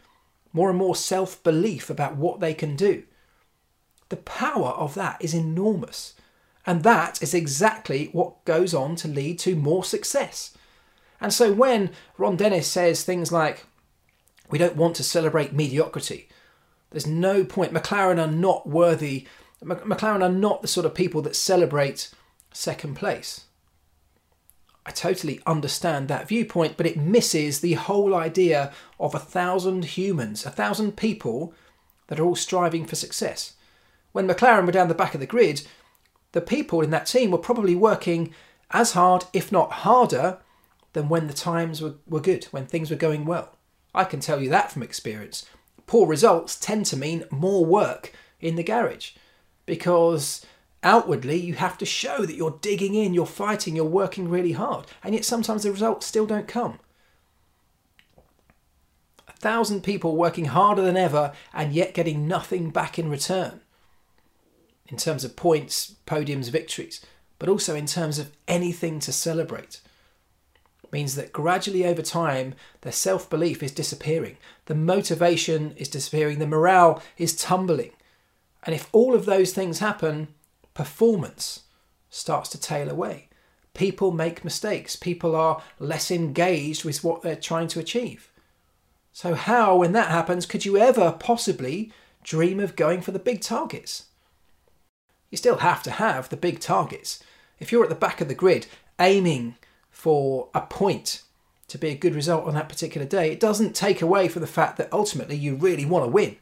more 0.51 0.69
and 0.69 0.77
more 0.77 0.95
self 0.95 1.41
belief 1.43 1.89
about 1.89 2.17
what 2.17 2.41
they 2.41 2.53
can 2.53 2.75
do, 2.75 3.03
the 4.09 4.17
power 4.17 4.69
of 4.69 4.95
that 4.95 5.23
is 5.23 5.33
enormous. 5.33 6.15
And 6.65 6.83
that 6.83 7.23
is 7.23 7.33
exactly 7.33 8.09
what 8.11 8.43
goes 8.43 8.73
on 8.73 8.97
to 8.97 9.07
lead 9.07 9.39
to 9.39 9.55
more 9.55 9.85
success. 9.85 10.57
And 11.21 11.33
so 11.33 11.53
when 11.53 11.91
Ron 12.17 12.35
Dennis 12.35 12.67
says 12.67 13.03
things 13.03 13.31
like, 13.31 13.65
we 14.49 14.57
don't 14.57 14.75
want 14.75 14.95
to 14.97 15.03
celebrate 15.03 15.53
mediocrity, 15.53 16.27
there's 16.89 17.07
no 17.07 17.43
point. 17.45 17.73
McLaren 17.73 18.19
are 18.21 18.31
not 18.31 18.67
worthy, 18.67 19.27
McLaren 19.63 20.21
are 20.21 20.29
not 20.29 20.61
the 20.61 20.67
sort 20.67 20.85
of 20.85 20.93
people 20.93 21.21
that 21.21 21.35
celebrate 21.35 22.11
second 22.51 22.95
place. 22.95 23.45
I 24.87 24.91
totally 24.91 25.41
understand 25.45 26.07
that 26.07 26.29
viewpoint, 26.29 26.77
but 26.77 26.85
it 26.85 26.95
misses 26.95 27.59
the 27.59 27.73
whole 27.73 28.15
idea 28.15 28.71
of 29.01 29.13
a 29.13 29.19
thousand 29.19 29.83
humans, 29.83 30.45
a 30.45 30.49
thousand 30.49 30.95
people 30.95 31.53
that 32.07 32.21
are 32.21 32.23
all 32.23 32.37
striving 32.37 32.85
for 32.85 32.95
success. 32.95 33.55
When 34.13 34.29
McLaren 34.29 34.65
were 34.65 34.71
down 34.71 34.87
the 34.87 34.93
back 34.93 35.13
of 35.13 35.19
the 35.19 35.27
grid, 35.27 35.67
the 36.31 36.39
people 36.39 36.79
in 36.79 36.89
that 36.91 37.05
team 37.05 37.31
were 37.31 37.37
probably 37.37 37.75
working 37.75 38.33
as 38.71 38.93
hard, 38.93 39.25
if 39.33 39.51
not 39.51 39.73
harder, 39.73 40.37
than 40.93 41.09
when 41.09 41.27
the 41.27 41.33
times 41.33 41.81
were, 41.81 41.95
were 42.07 42.21
good, 42.21 42.45
when 42.45 42.65
things 42.65 42.89
were 42.89 42.95
going 42.95 43.25
well. 43.25 43.57
I 43.93 44.05
can 44.05 44.21
tell 44.21 44.41
you 44.41 44.49
that 44.51 44.71
from 44.71 44.83
experience. 44.83 45.49
Poor 45.85 46.07
results 46.07 46.57
tend 46.57 46.85
to 46.85 46.97
mean 46.97 47.25
more 47.29 47.65
work 47.65 48.13
in 48.39 48.55
the 48.55 48.63
garage 48.63 49.11
because 49.65 50.45
outwardly 50.83 51.37
you 51.37 51.55
have 51.55 51.77
to 51.77 51.85
show 51.85 52.25
that 52.25 52.35
you're 52.35 52.59
digging 52.61 52.93
in, 52.93 53.13
you're 53.13 53.25
fighting, 53.25 53.75
you're 53.75 53.85
working 53.85 54.29
really 54.29 54.53
hard, 54.53 54.85
and 55.03 55.13
yet 55.13 55.25
sometimes 55.25 55.63
the 55.63 55.71
results 55.71 56.05
still 56.05 56.25
don't 56.25 56.47
come. 56.47 56.79
A 59.27 59.33
thousand 59.33 59.83
people 59.83 60.15
working 60.15 60.45
harder 60.45 60.81
than 60.81 60.97
ever 60.97 61.33
and 61.53 61.73
yet 61.73 61.93
getting 61.93 62.27
nothing 62.27 62.69
back 62.69 62.97
in 62.97 63.09
return 63.09 63.61
in 64.87 64.97
terms 64.97 65.23
of 65.23 65.35
points, 65.35 65.95
podiums, 66.05 66.49
victories, 66.49 67.05
but 67.39 67.49
also 67.49 67.75
in 67.75 67.85
terms 67.85 68.19
of 68.19 68.31
anything 68.47 68.99
to 68.99 69.11
celebrate 69.11 69.81
means 70.91 71.15
that 71.15 71.33
gradually 71.33 71.85
over 71.85 72.01
time 72.01 72.55
their 72.81 72.91
self 72.91 73.29
belief 73.29 73.61
is 73.61 73.71
disappearing, 73.71 74.37
the 74.65 74.75
motivation 74.75 75.73
is 75.75 75.89
disappearing, 75.89 76.39
the 76.39 76.47
morale 76.47 77.01
is 77.17 77.35
tumbling. 77.35 77.91
And 78.63 78.73
if 78.73 78.89
all 78.91 79.13
of 79.13 79.25
those 79.25 79.53
things 79.53 79.79
happen, 79.79 80.29
performance 80.77 81.61
starts 82.07 82.49
to 82.49 82.61
tail 82.61 82.87
away. 82.87 83.29
People 83.73 84.11
make 84.11 84.45
mistakes, 84.45 84.95
people 84.95 85.35
are 85.35 85.63
less 85.79 86.11
engaged 86.11 86.85
with 86.85 87.03
what 87.03 87.23
they're 87.23 87.35
trying 87.35 87.67
to 87.69 87.79
achieve. 87.79 88.29
So, 89.11 89.33
how, 89.33 89.77
when 89.77 89.93
that 89.93 90.11
happens, 90.11 90.45
could 90.45 90.65
you 90.65 90.77
ever 90.77 91.11
possibly 91.19 91.91
dream 92.23 92.59
of 92.59 92.75
going 92.75 93.01
for 93.01 93.09
the 93.11 93.17
big 93.17 93.41
targets? 93.41 94.05
You 95.31 95.37
still 95.39 95.57
have 95.57 95.81
to 95.81 95.89
have 95.89 96.29
the 96.29 96.37
big 96.37 96.59
targets. 96.59 97.23
If 97.59 97.71
you're 97.71 97.83
at 97.83 97.89
the 97.89 97.95
back 97.95 98.21
of 98.21 98.27
the 98.27 98.35
grid 98.35 98.67
aiming 98.99 99.55
for 99.89 100.49
a 100.53 100.61
point 100.61 101.23
to 101.69 101.79
be 101.79 101.89
a 101.89 101.95
good 101.95 102.13
result 102.13 102.45
on 102.45 102.53
that 102.53 102.69
particular 102.69 103.07
day, 103.07 103.31
it 103.31 103.39
doesn't 103.39 103.75
take 103.75 104.03
away 104.03 104.27
from 104.27 104.41
the 104.41 104.47
fact 104.47 104.77
that 104.77 104.93
ultimately 104.93 105.35
you 105.35 105.55
really 105.55 105.85
want 105.85 106.05
to 106.05 106.11
win. 106.11 106.35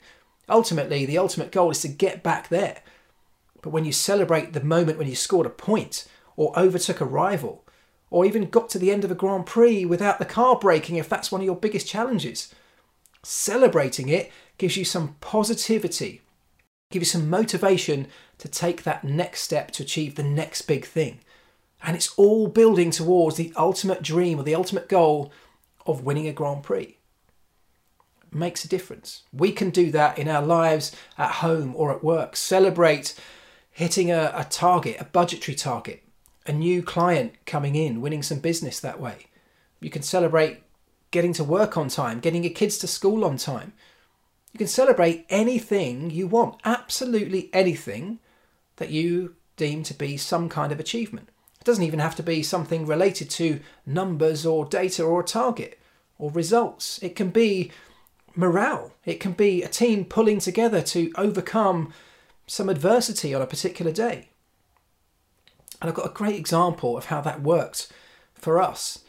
Ultimately, 0.49 1.05
the 1.05 1.17
ultimate 1.17 1.53
goal 1.53 1.71
is 1.71 1.81
to 1.83 1.87
get 1.87 2.21
back 2.21 2.49
there. 2.49 2.81
But 3.65 3.71
when 3.71 3.83
you 3.83 3.91
celebrate 3.91 4.53
the 4.53 4.63
moment 4.63 4.99
when 4.99 5.07
you 5.07 5.15
scored 5.15 5.47
a 5.47 5.49
point, 5.49 6.07
or 6.35 6.57
overtook 6.57 7.01
a 7.01 7.05
rival, 7.05 7.65
or 8.11 8.23
even 8.23 8.51
got 8.51 8.69
to 8.69 8.77
the 8.77 8.91
end 8.91 9.03
of 9.03 9.09
a 9.09 9.15
Grand 9.15 9.47
Prix 9.47 9.85
without 9.85 10.19
the 10.19 10.23
car 10.25 10.59
breaking, 10.59 10.97
if 10.97 11.09
that's 11.09 11.31
one 11.31 11.41
of 11.41 11.45
your 11.45 11.55
biggest 11.55 11.87
challenges, 11.87 12.53
celebrating 13.23 14.07
it 14.07 14.31
gives 14.59 14.77
you 14.77 14.85
some 14.85 15.15
positivity, 15.19 16.21
gives 16.91 17.07
you 17.07 17.19
some 17.19 17.27
motivation 17.27 18.05
to 18.37 18.47
take 18.47 18.83
that 18.83 19.03
next 19.03 19.41
step 19.41 19.71
to 19.71 19.81
achieve 19.81 20.13
the 20.13 20.21
next 20.21 20.61
big 20.61 20.85
thing. 20.85 21.21
And 21.81 21.95
it's 21.95 22.13
all 22.17 22.47
building 22.47 22.91
towards 22.91 23.35
the 23.35 23.51
ultimate 23.55 24.03
dream 24.03 24.39
or 24.39 24.43
the 24.43 24.53
ultimate 24.53 24.87
goal 24.87 25.33
of 25.87 26.05
winning 26.05 26.27
a 26.27 26.33
Grand 26.33 26.61
Prix. 26.61 26.99
It 28.21 28.35
makes 28.35 28.63
a 28.63 28.69
difference. 28.69 29.23
We 29.33 29.51
can 29.51 29.71
do 29.71 29.89
that 29.89 30.19
in 30.19 30.27
our 30.27 30.43
lives 30.43 30.95
at 31.17 31.31
home 31.31 31.73
or 31.75 31.91
at 31.91 32.03
work. 32.03 32.35
Celebrate 32.35 33.15
hitting 33.75 34.09
a, 34.09 34.31
a 34.33 34.45
target, 34.49 34.95
a 35.01 35.03
budgetary 35.03 35.53
target, 35.53 36.01
a 36.45 36.53
new 36.53 36.81
client 36.81 37.33
coming 37.45 37.75
in, 37.75 37.99
winning 37.99 38.23
some 38.23 38.39
business 38.39 38.79
that 38.79 39.01
way. 39.01 39.25
You 39.81 39.89
can 39.89 40.01
celebrate 40.01 40.63
getting 41.11 41.33
to 41.33 41.43
work 41.43 41.75
on 41.75 41.89
time, 41.89 42.21
getting 42.21 42.45
your 42.45 42.53
kids 42.53 42.77
to 42.77 42.87
school 42.87 43.25
on 43.25 43.35
time. 43.35 43.73
You 44.53 44.59
can 44.59 44.67
celebrate 44.67 45.25
anything 45.27 46.09
you 46.09 46.25
want, 46.25 46.61
absolutely 46.63 47.49
anything 47.51 48.19
that 48.77 48.91
you 48.91 49.35
deem 49.57 49.83
to 49.83 49.93
be 49.93 50.15
some 50.15 50.47
kind 50.47 50.71
of 50.71 50.79
achievement. 50.79 51.27
It 51.59 51.65
doesn't 51.65 51.83
even 51.83 51.99
have 51.99 52.15
to 52.15 52.23
be 52.23 52.43
something 52.43 52.85
related 52.85 53.29
to 53.31 53.59
numbers 53.85 54.45
or 54.45 54.63
data 54.63 55.03
or 55.03 55.19
a 55.19 55.25
target 55.25 55.77
or 56.17 56.31
results. 56.31 56.97
It 57.03 57.13
can 57.13 57.29
be 57.29 57.71
morale. 58.37 58.93
It 59.03 59.19
can 59.19 59.33
be 59.33 59.63
a 59.63 59.67
team 59.67 60.05
pulling 60.05 60.39
together 60.39 60.81
to 60.83 61.11
overcome 61.17 61.91
some 62.47 62.69
adversity 62.69 63.33
on 63.33 63.41
a 63.41 63.47
particular 63.47 63.91
day. 63.91 64.29
And 65.81 65.89
I've 65.89 65.95
got 65.95 66.05
a 66.05 66.13
great 66.13 66.35
example 66.35 66.97
of 66.97 67.05
how 67.05 67.21
that 67.21 67.41
worked 67.41 67.91
for 68.33 68.61
us. 68.61 68.99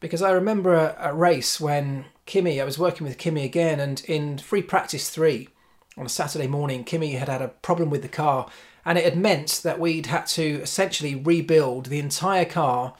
Because 0.00 0.22
I 0.22 0.30
remember 0.30 0.74
a, 0.74 0.96
a 0.98 1.14
race 1.14 1.60
when 1.60 2.06
Kimi, 2.26 2.60
I 2.60 2.64
was 2.64 2.78
working 2.78 3.06
with 3.06 3.18
Kimi 3.18 3.44
again, 3.44 3.80
and 3.80 4.02
in 4.06 4.38
free 4.38 4.62
practice 4.62 5.10
three 5.10 5.48
on 5.96 6.06
a 6.06 6.08
Saturday 6.08 6.46
morning, 6.46 6.84
Kimi 6.84 7.12
had 7.12 7.28
had 7.28 7.42
a 7.42 7.48
problem 7.48 7.90
with 7.90 8.02
the 8.02 8.08
car, 8.08 8.48
and 8.84 8.96
it 8.96 9.04
had 9.04 9.18
meant 9.18 9.60
that 9.62 9.78
we'd 9.78 10.06
had 10.06 10.26
to 10.28 10.60
essentially 10.62 11.14
rebuild 11.14 11.86
the 11.86 11.98
entire 11.98 12.46
car 12.46 12.94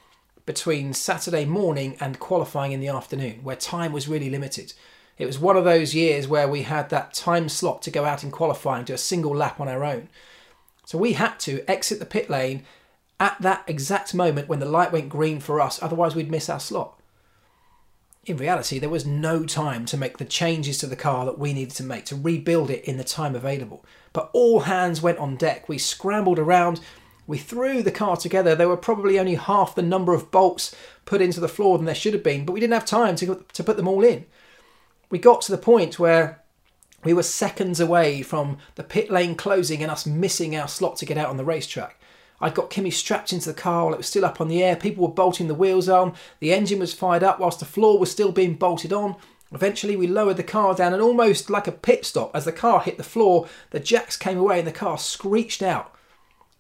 between 0.45 0.93
Saturday 0.93 1.45
morning 1.45 1.97
and 2.01 2.19
qualifying 2.19 2.73
in 2.73 2.81
the 2.81 2.89
afternoon, 2.89 3.43
where 3.43 3.57
time 3.57 3.93
was 3.93 4.09
really 4.09 4.29
limited. 4.29 4.75
It 5.21 5.27
was 5.27 5.39
one 5.39 5.59
of 5.59 5.65
those 5.65 5.95
years 5.95 6.27
where 6.27 6.49
we 6.49 6.63
had 6.63 6.89
that 6.89 7.13
time 7.13 7.51
slot 7.51 7.83
to 7.83 7.91
go 7.91 8.07
out 8.07 8.25
in 8.25 8.31
qualifying, 8.31 8.87
do 8.87 8.95
a 8.95 8.99
single 8.99 9.37
lap 9.37 9.61
on 9.61 9.69
our 9.69 9.85
own. 9.85 10.09
So 10.87 10.97
we 10.97 11.13
had 11.13 11.39
to 11.41 11.63
exit 11.71 11.99
the 11.99 12.07
pit 12.07 12.31
lane 12.31 12.65
at 13.21 13.37
that 13.41 13.63
exact 13.67 14.15
moment 14.15 14.49
when 14.49 14.61
the 14.61 14.67
light 14.67 14.93
went 14.93 15.11
green 15.11 15.39
for 15.39 15.61
us, 15.61 15.81
otherwise, 15.83 16.15
we'd 16.15 16.31
miss 16.31 16.49
our 16.49 16.59
slot. 16.59 16.99
In 18.25 18.39
reality, 18.39 18.79
there 18.79 18.89
was 18.89 19.05
no 19.05 19.45
time 19.45 19.85
to 19.87 19.99
make 19.99 20.17
the 20.17 20.25
changes 20.25 20.79
to 20.79 20.87
the 20.87 20.97
car 20.97 21.27
that 21.27 21.39
we 21.39 21.53
needed 21.53 21.75
to 21.75 21.85
make 21.85 22.07
to 22.07 22.17
rebuild 22.17 22.71
it 22.71 22.83
in 22.85 22.97
the 22.97 23.05
time 23.05 23.37
available. 23.37 23.85
But 24.15 24.31
all 24.33 24.61
hands 24.61 25.03
went 25.03 25.19
on 25.19 25.37
deck. 25.37 25.69
We 25.69 25.77
scrambled 25.77 26.39
around, 26.39 26.81
we 27.27 27.37
threw 27.37 27.83
the 27.83 27.93
car 27.93 28.17
together. 28.17 28.55
There 28.55 28.69
were 28.69 28.77
probably 28.79 29.19
only 29.19 29.35
half 29.35 29.75
the 29.75 29.83
number 29.83 30.15
of 30.15 30.31
bolts 30.31 30.75
put 31.05 31.21
into 31.21 31.41
the 31.41 31.47
floor 31.47 31.77
than 31.77 31.85
there 31.85 31.95
should 31.95 32.15
have 32.15 32.23
been, 32.23 32.47
but 32.47 32.55
we 32.55 32.61
didn't 32.61 32.73
have 32.73 32.87
time 32.87 33.17
to, 33.17 33.45
to 33.53 33.63
put 33.63 33.77
them 33.77 33.87
all 33.87 34.03
in. 34.03 34.25
We 35.11 35.19
got 35.19 35.43
to 35.43 35.53
the 35.53 35.59
point 35.59 35.99
where 35.99 36.41
we 37.03 37.13
were 37.13 37.25
seconds 37.25 37.81
away 37.81 38.23
from 38.23 38.59
the 38.77 38.85
pit 38.85 39.11
lane 39.11 39.35
closing 39.35 39.83
and 39.83 39.91
us 39.91 40.07
missing 40.07 40.55
our 40.55 40.69
slot 40.69 40.97
to 40.99 41.07
get 41.07 41.19
out 41.19 41.29
on 41.29 41.37
the 41.37 41.45
racetrack. 41.45 42.01
I'd 42.41 42.55
got 42.55 42.71
Kimi 42.71 42.91
strapped 42.91 43.33
into 43.33 43.49
the 43.49 43.61
car 43.61 43.85
while 43.85 43.95
it 43.95 43.99
was 43.99 44.07
still 44.07 44.25
up 44.25 44.41
on 44.41 44.49
the 44.49 44.63
air. 44.63 44.77
People 44.77 45.07
were 45.07 45.13
bolting 45.13 45.49
the 45.49 45.55
wheels 45.55 45.89
on. 45.89 46.15
The 46.39 46.53
engine 46.53 46.79
was 46.79 46.95
fired 46.95 47.23
up 47.23 47.41
whilst 47.41 47.59
the 47.59 47.67
floor 47.67 47.99
was 47.99 48.11
still 48.11 48.33
being 48.33 48.55
bolted 48.55 48.93
on. 48.93 49.17
Eventually, 49.53 49.97
we 49.97 50.07
lowered 50.07 50.37
the 50.37 50.45
car 50.45 50.75
down, 50.75 50.93
and 50.93 51.03
almost 51.03 51.51
like 51.51 51.67
a 51.67 51.73
pit 51.73 52.07
stop, 52.07 52.31
as 52.37 52.45
the 52.45 52.53
car 52.53 52.81
hit 52.81 52.97
the 52.97 53.03
floor, 53.03 53.49
the 53.71 53.81
jacks 53.81 54.17
came 54.17 54.39
away 54.39 54.61
and 54.61 54.67
the 54.67 54.73
car 54.73 54.97
screeched 54.97 55.61
out. 55.61 55.93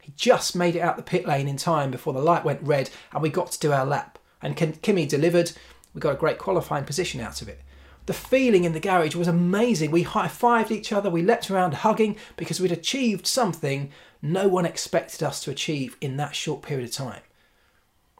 He 0.01 0.13
just 0.17 0.57
made 0.57 0.75
it 0.75 0.81
out 0.81 0.97
the 0.97 1.03
pit 1.05 1.25
lane 1.25 1.47
in 1.47 1.57
time 1.57 1.93
before 1.93 2.13
the 2.13 2.21
light 2.21 2.45
went 2.45 2.63
red, 2.63 2.91
and 3.13 3.23
we 3.23 3.31
got 3.31 3.53
to 3.53 3.61
do 3.61 3.73
our 3.73 3.87
lap. 3.87 4.19
And 4.43 4.57
Kimi 4.83 5.07
delivered. 5.07 5.53
We 5.95 6.01
got 6.01 6.15
a 6.15 6.19
great 6.19 6.39
qualifying 6.39 6.85
position 6.85 7.21
out 7.21 7.43
of 7.43 7.49
it. 7.49 7.61
The 8.07 8.13
feeling 8.13 8.65
in 8.65 8.73
the 8.73 8.81
garage 8.81 9.15
was 9.15 9.29
amazing. 9.29 9.91
We 9.91 10.03
high 10.03 10.29
fived 10.29 10.71
each 10.71 10.93
other, 10.93 11.11
we 11.11 11.23
leapt 11.23 11.51
around 11.51 11.75
hugging 11.75 12.17
because 12.37 12.61
we'd 12.61 12.73
achieved 12.73 13.27
something 13.27 13.91
no 14.23 14.49
one 14.49 14.67
expected 14.67 15.23
us 15.23 15.43
to 15.45 15.51
achieve 15.51 15.97
in 16.01 16.17
that 16.17 16.35
short 16.35 16.63
period 16.63 16.89
of 16.89 16.95
time. 16.95 17.23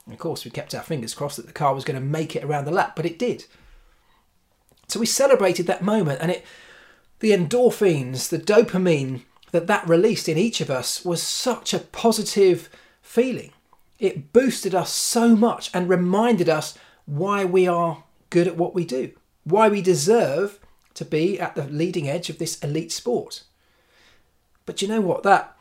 And 0.07 0.15
of 0.15 0.21
course, 0.21 0.45
we 0.45 0.51
kept 0.51 0.75
our 0.75 0.83
fingers 0.83 1.15
crossed 1.15 1.37
that 1.37 1.47
the 1.47 1.53
car 1.53 1.75
was 1.75 1.85
going 1.85 2.01
to 2.01 2.05
make 2.05 2.35
it 2.35 2.45
around 2.45 2.65
the 2.65 2.71
lap, 2.71 2.97
but 2.97 3.07
it 3.07 3.19
did. 3.19 3.45
So 4.89 4.99
we 4.99 5.07
celebrated 5.07 5.67
that 5.67 5.83
moment, 5.83 6.21
and 6.21 6.33
it, 6.33 6.45
the 7.21 7.31
endorphins, 7.31 8.29
the 8.29 8.39
dopamine 8.39 9.23
that 9.53 9.67
that 9.67 9.89
released 9.89 10.29
in 10.29 10.39
each 10.39 10.61
of 10.61 10.71
us 10.71 11.05
was 11.05 11.23
such 11.23 11.75
a 11.75 11.79
positive 11.79 12.69
feeling. 13.03 13.53
It 13.99 14.33
boosted 14.33 14.75
us 14.75 14.93
so 14.93 15.37
much 15.37 15.71
and 15.75 15.89
reminded 15.89 16.49
us 16.49 16.77
why 17.07 17.45
we 17.45 17.69
are 17.69 18.05
good 18.31 18.47
at 18.47 18.57
what 18.57 18.75
we 18.75 18.85
do, 18.85 19.13
why 19.45 19.69
we 19.69 19.83
deserve 19.83 20.59
to 20.95 21.05
be 21.05 21.41
at 21.41 21.55
the 21.55 21.65
leading 21.65 22.09
edge 22.09 22.31
of 22.31 22.39
this 22.39 22.59
elite 22.61 22.93
sport. 22.93 23.43
But 24.67 24.83
you 24.83 24.89
know 24.89 25.01
what? 25.01 25.23
That 25.23 25.57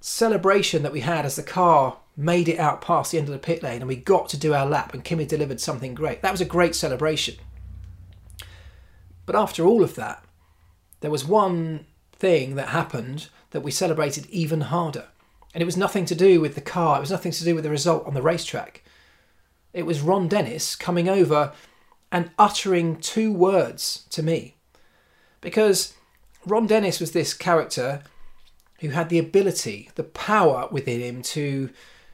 celebration 0.00 0.82
that 0.82 0.92
we 0.92 1.00
had 1.00 1.24
as 1.24 1.36
the 1.36 1.42
car 1.42 1.98
made 2.16 2.48
it 2.48 2.58
out 2.58 2.80
past 2.80 3.12
the 3.12 3.18
end 3.18 3.28
of 3.28 3.32
the 3.32 3.38
pit 3.38 3.62
lane 3.62 3.80
and 3.80 3.88
we 3.88 3.96
got 3.96 4.28
to 4.28 4.36
do 4.36 4.52
our 4.52 4.66
lap 4.66 4.92
and 4.92 5.04
Kimi 5.04 5.24
delivered 5.24 5.60
something 5.60 5.94
great. 5.94 6.22
That 6.22 6.32
was 6.32 6.40
a 6.40 6.46
great 6.46 6.74
celebration. 6.74 7.36
But 9.24 9.36
after 9.36 9.64
all 9.64 9.82
of 9.82 9.94
that, 9.94 10.24
there 11.00 11.10
was 11.10 11.24
one 11.24 11.86
thing 12.12 12.54
that 12.56 12.68
happened 12.68 13.28
that 13.50 13.62
we 13.62 13.70
celebrated 13.70 14.26
even 14.26 14.62
harder. 14.62 15.06
And 15.54 15.62
it 15.62 15.66
was 15.66 15.76
nothing 15.76 16.04
to 16.06 16.14
do 16.14 16.40
with 16.40 16.54
the 16.54 16.60
car, 16.60 16.96
it 16.96 17.00
was 17.00 17.10
nothing 17.10 17.32
to 17.32 17.44
do 17.44 17.54
with 17.54 17.64
the 17.64 17.70
result 17.70 18.06
on 18.06 18.14
the 18.14 18.22
racetrack. 18.22 18.82
It 19.72 19.86
was 19.86 20.00
Ron 20.00 20.28
Dennis 20.28 20.76
coming 20.76 21.08
over 21.08 21.52
and 22.12 22.30
uttering 22.38 22.96
two 22.96 23.32
words 23.32 24.04
to 24.10 24.22
me. 24.22 24.56
Because 25.40 25.94
Ron 26.46 26.66
Dennis 26.66 27.00
was 27.00 27.12
this 27.12 27.32
character 27.32 28.02
who 28.80 28.90
had 28.90 29.08
the 29.08 29.18
ability, 29.18 29.90
the 29.94 30.04
power 30.04 30.68
within 30.70 31.00
him 31.00 31.22
to 31.22 31.70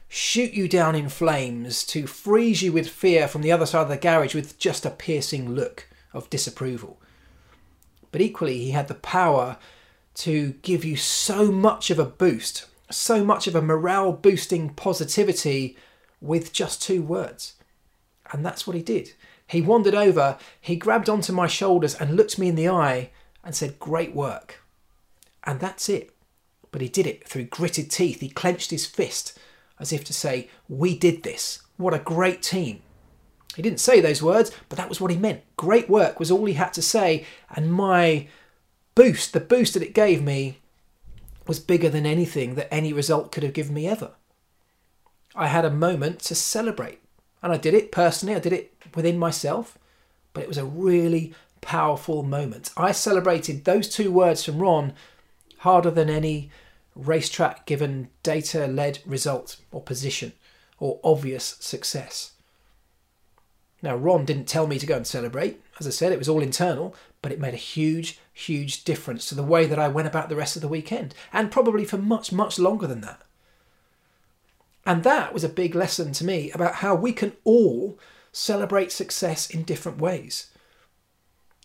shoot 0.07 0.53
you 0.53 0.67
down 0.67 0.95
in 0.95 1.09
flames, 1.09 1.83
to 1.83 2.07
freeze 2.07 2.61
you 2.61 2.71
with 2.71 2.87
fear 2.87 3.27
from 3.27 3.41
the 3.41 3.51
other 3.51 3.65
side 3.65 3.83
of 3.83 3.89
the 3.89 3.97
garage 3.97 4.33
with 4.33 4.57
just 4.57 4.85
a 4.85 4.89
piercing 4.89 5.53
look 5.53 5.87
of 6.13 6.29
disapproval. 6.29 6.99
But 8.11 8.21
equally, 8.21 8.59
he 8.59 8.71
had 8.71 8.87
the 8.87 8.95
power 8.95 9.57
to 10.15 10.53
give 10.61 10.83
you 10.83 10.95
so 10.95 11.51
much 11.51 11.91
of 11.91 11.99
a 11.99 12.05
boost, 12.05 12.65
so 12.89 13.23
much 13.23 13.47
of 13.47 13.55
a 13.55 13.61
morale 13.61 14.13
boosting 14.13 14.69
positivity 14.69 15.77
with 16.21 16.53
just 16.53 16.81
two 16.81 17.01
words. 17.01 17.55
And 18.31 18.45
that's 18.45 18.65
what 18.65 18.75
he 18.75 18.81
did. 18.81 19.13
He 19.49 19.61
wandered 19.61 19.95
over, 19.95 20.37
he 20.61 20.75
grabbed 20.75 21.09
onto 21.09 21.33
my 21.33 21.47
shoulders 21.47 21.95
and 21.95 22.15
looked 22.15 22.37
me 22.37 22.49
in 22.49 22.55
the 22.55 22.69
eye 22.69 23.09
and 23.43 23.55
said, 23.55 23.79
Great 23.79 24.13
work. 24.13 24.63
And 25.43 25.59
that's 25.59 25.89
it. 25.89 26.15
But 26.71 26.81
he 26.81 26.87
did 26.87 27.07
it 27.07 27.27
through 27.27 27.45
gritted 27.45 27.89
teeth. 27.89 28.19
He 28.19 28.29
clenched 28.29 28.69
his 28.69 28.85
fist 28.85 29.37
as 29.79 29.91
if 29.91 30.03
to 30.05 30.13
say, 30.13 30.49
We 30.67 30.95
did 30.95 31.23
this. 31.23 31.63
What 31.77 31.95
a 31.95 31.99
great 31.99 32.43
team. 32.43 32.83
He 33.55 33.63
didn't 33.63 33.79
say 33.79 33.99
those 33.99 34.21
words, 34.21 34.51
but 34.69 34.77
that 34.77 34.87
was 34.87 35.01
what 35.01 35.09
he 35.09 35.17
meant. 35.17 35.41
Great 35.57 35.89
work 35.89 36.19
was 36.19 36.29
all 36.29 36.45
he 36.45 36.53
had 36.53 36.73
to 36.73 36.83
say, 36.83 37.25
and 37.49 37.73
my 37.73 38.27
boost, 38.93 39.33
the 39.33 39.39
boost 39.39 39.73
that 39.73 39.83
it 39.83 39.95
gave 39.95 40.21
me, 40.21 40.59
was 41.47 41.59
bigger 41.59 41.89
than 41.89 42.05
anything 42.05 42.53
that 42.53 42.71
any 42.71 42.93
result 42.93 43.31
could 43.31 43.41
have 43.41 43.53
given 43.53 43.73
me 43.73 43.87
ever. 43.87 44.11
I 45.35 45.47
had 45.47 45.65
a 45.65 45.71
moment 45.71 46.19
to 46.21 46.35
celebrate, 46.35 47.01
and 47.41 47.51
I 47.51 47.57
did 47.57 47.73
it 47.73 47.91
personally, 47.91 48.35
I 48.35 48.39
did 48.39 48.53
it 48.53 48.73
within 48.95 49.17
myself, 49.17 49.77
but 50.33 50.43
it 50.43 50.47
was 50.47 50.57
a 50.57 50.65
really 50.65 51.33
powerful 51.61 52.23
moment. 52.23 52.71
I 52.77 52.91
celebrated 52.91 53.65
those 53.65 53.89
two 53.89 54.11
words 54.11 54.43
from 54.43 54.59
Ron 54.59 54.93
harder 55.59 55.91
than 55.91 56.09
any 56.09 56.49
racetrack 56.95 57.65
given 57.65 58.09
data 58.23 58.67
led 58.67 58.99
result 59.05 59.57
or 59.71 59.81
position 59.81 60.33
or 60.79 60.99
obvious 61.03 61.57
success. 61.59 62.33
Now, 63.81 63.95
Ron 63.95 64.25
didn't 64.25 64.47
tell 64.47 64.67
me 64.67 64.77
to 64.77 64.85
go 64.85 64.97
and 64.97 65.07
celebrate. 65.07 65.61
As 65.79 65.87
I 65.87 65.91
said, 65.91 66.11
it 66.11 66.19
was 66.19 66.27
all 66.27 66.41
internal, 66.41 66.95
but 67.21 67.31
it 67.31 67.39
made 67.39 67.53
a 67.53 67.57
huge, 67.57 68.19
huge 68.33 68.83
difference 68.83 69.27
to 69.27 69.35
the 69.35 69.43
way 69.43 69.65
that 69.65 69.79
I 69.79 69.87
went 69.87 70.07
about 70.07 70.27
the 70.27 70.35
rest 70.35 70.55
of 70.57 70.61
the 70.61 70.67
weekend, 70.67 71.15
and 71.31 71.51
probably 71.51 71.85
for 71.85 71.97
much, 71.97 72.31
much 72.31 72.59
longer 72.59 72.87
than 72.87 73.01
that. 73.01 73.21
And 74.89 75.03
that 75.03 75.35
was 75.35 75.43
a 75.43 75.49
big 75.49 75.75
lesson 75.75 76.13
to 76.13 76.25
me 76.25 76.49
about 76.49 76.77
how 76.77 76.95
we 76.95 77.13
can 77.13 77.33
all 77.43 77.99
celebrate 78.31 78.91
success 78.91 79.47
in 79.47 79.61
different 79.61 79.99
ways. 79.99 80.51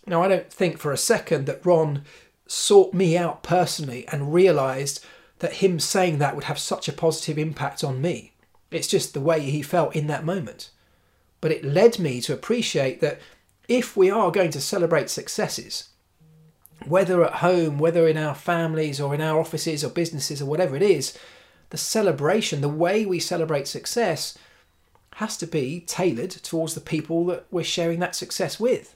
Now, 0.05 0.21
I 0.21 0.27
don't 0.27 0.53
think 0.53 0.77
for 0.77 0.91
a 0.91 0.97
second 0.97 1.47
that 1.47 1.65
Ron 1.65 2.03
sought 2.45 2.93
me 2.93 3.17
out 3.17 3.41
personally 3.41 4.07
and 4.09 4.31
realised 4.31 5.03
that 5.39 5.53
him 5.53 5.79
saying 5.79 6.19
that 6.19 6.35
would 6.35 6.43
have 6.43 6.59
such 6.59 6.87
a 6.87 6.93
positive 6.93 7.39
impact 7.39 7.83
on 7.83 7.99
me. 7.99 8.33
It's 8.69 8.87
just 8.87 9.15
the 9.15 9.21
way 9.21 9.39
he 9.39 9.63
felt 9.63 9.95
in 9.95 10.05
that 10.05 10.23
moment. 10.23 10.69
But 11.41 11.51
it 11.51 11.65
led 11.65 11.97
me 11.97 12.21
to 12.21 12.33
appreciate 12.33 13.01
that 13.01 13.19
if 13.67 13.97
we 13.97 14.11
are 14.11 14.29
going 14.29 14.51
to 14.51 14.61
celebrate 14.61 15.09
successes, 15.09 15.89
whether 16.85 17.25
at 17.25 17.37
home, 17.37 17.79
whether 17.79 18.07
in 18.07 18.17
our 18.17 18.35
families 18.35 19.01
or 19.01 19.15
in 19.15 19.21
our 19.21 19.39
offices 19.39 19.83
or 19.83 19.89
businesses 19.89 20.43
or 20.43 20.45
whatever 20.45 20.75
it 20.75 20.83
is, 20.83 21.17
the 21.69 21.77
celebration, 21.77 22.61
the 22.61 22.69
way 22.69 23.05
we 23.05 23.19
celebrate 23.19 23.67
success, 23.67 24.37
has 25.15 25.37
to 25.37 25.47
be 25.47 25.81
tailored 25.81 26.31
towards 26.31 26.73
the 26.75 26.81
people 26.81 27.25
that 27.25 27.45
we're 27.49 27.63
sharing 27.63 27.99
that 27.99 28.15
success 28.15 28.59
with. 28.59 28.95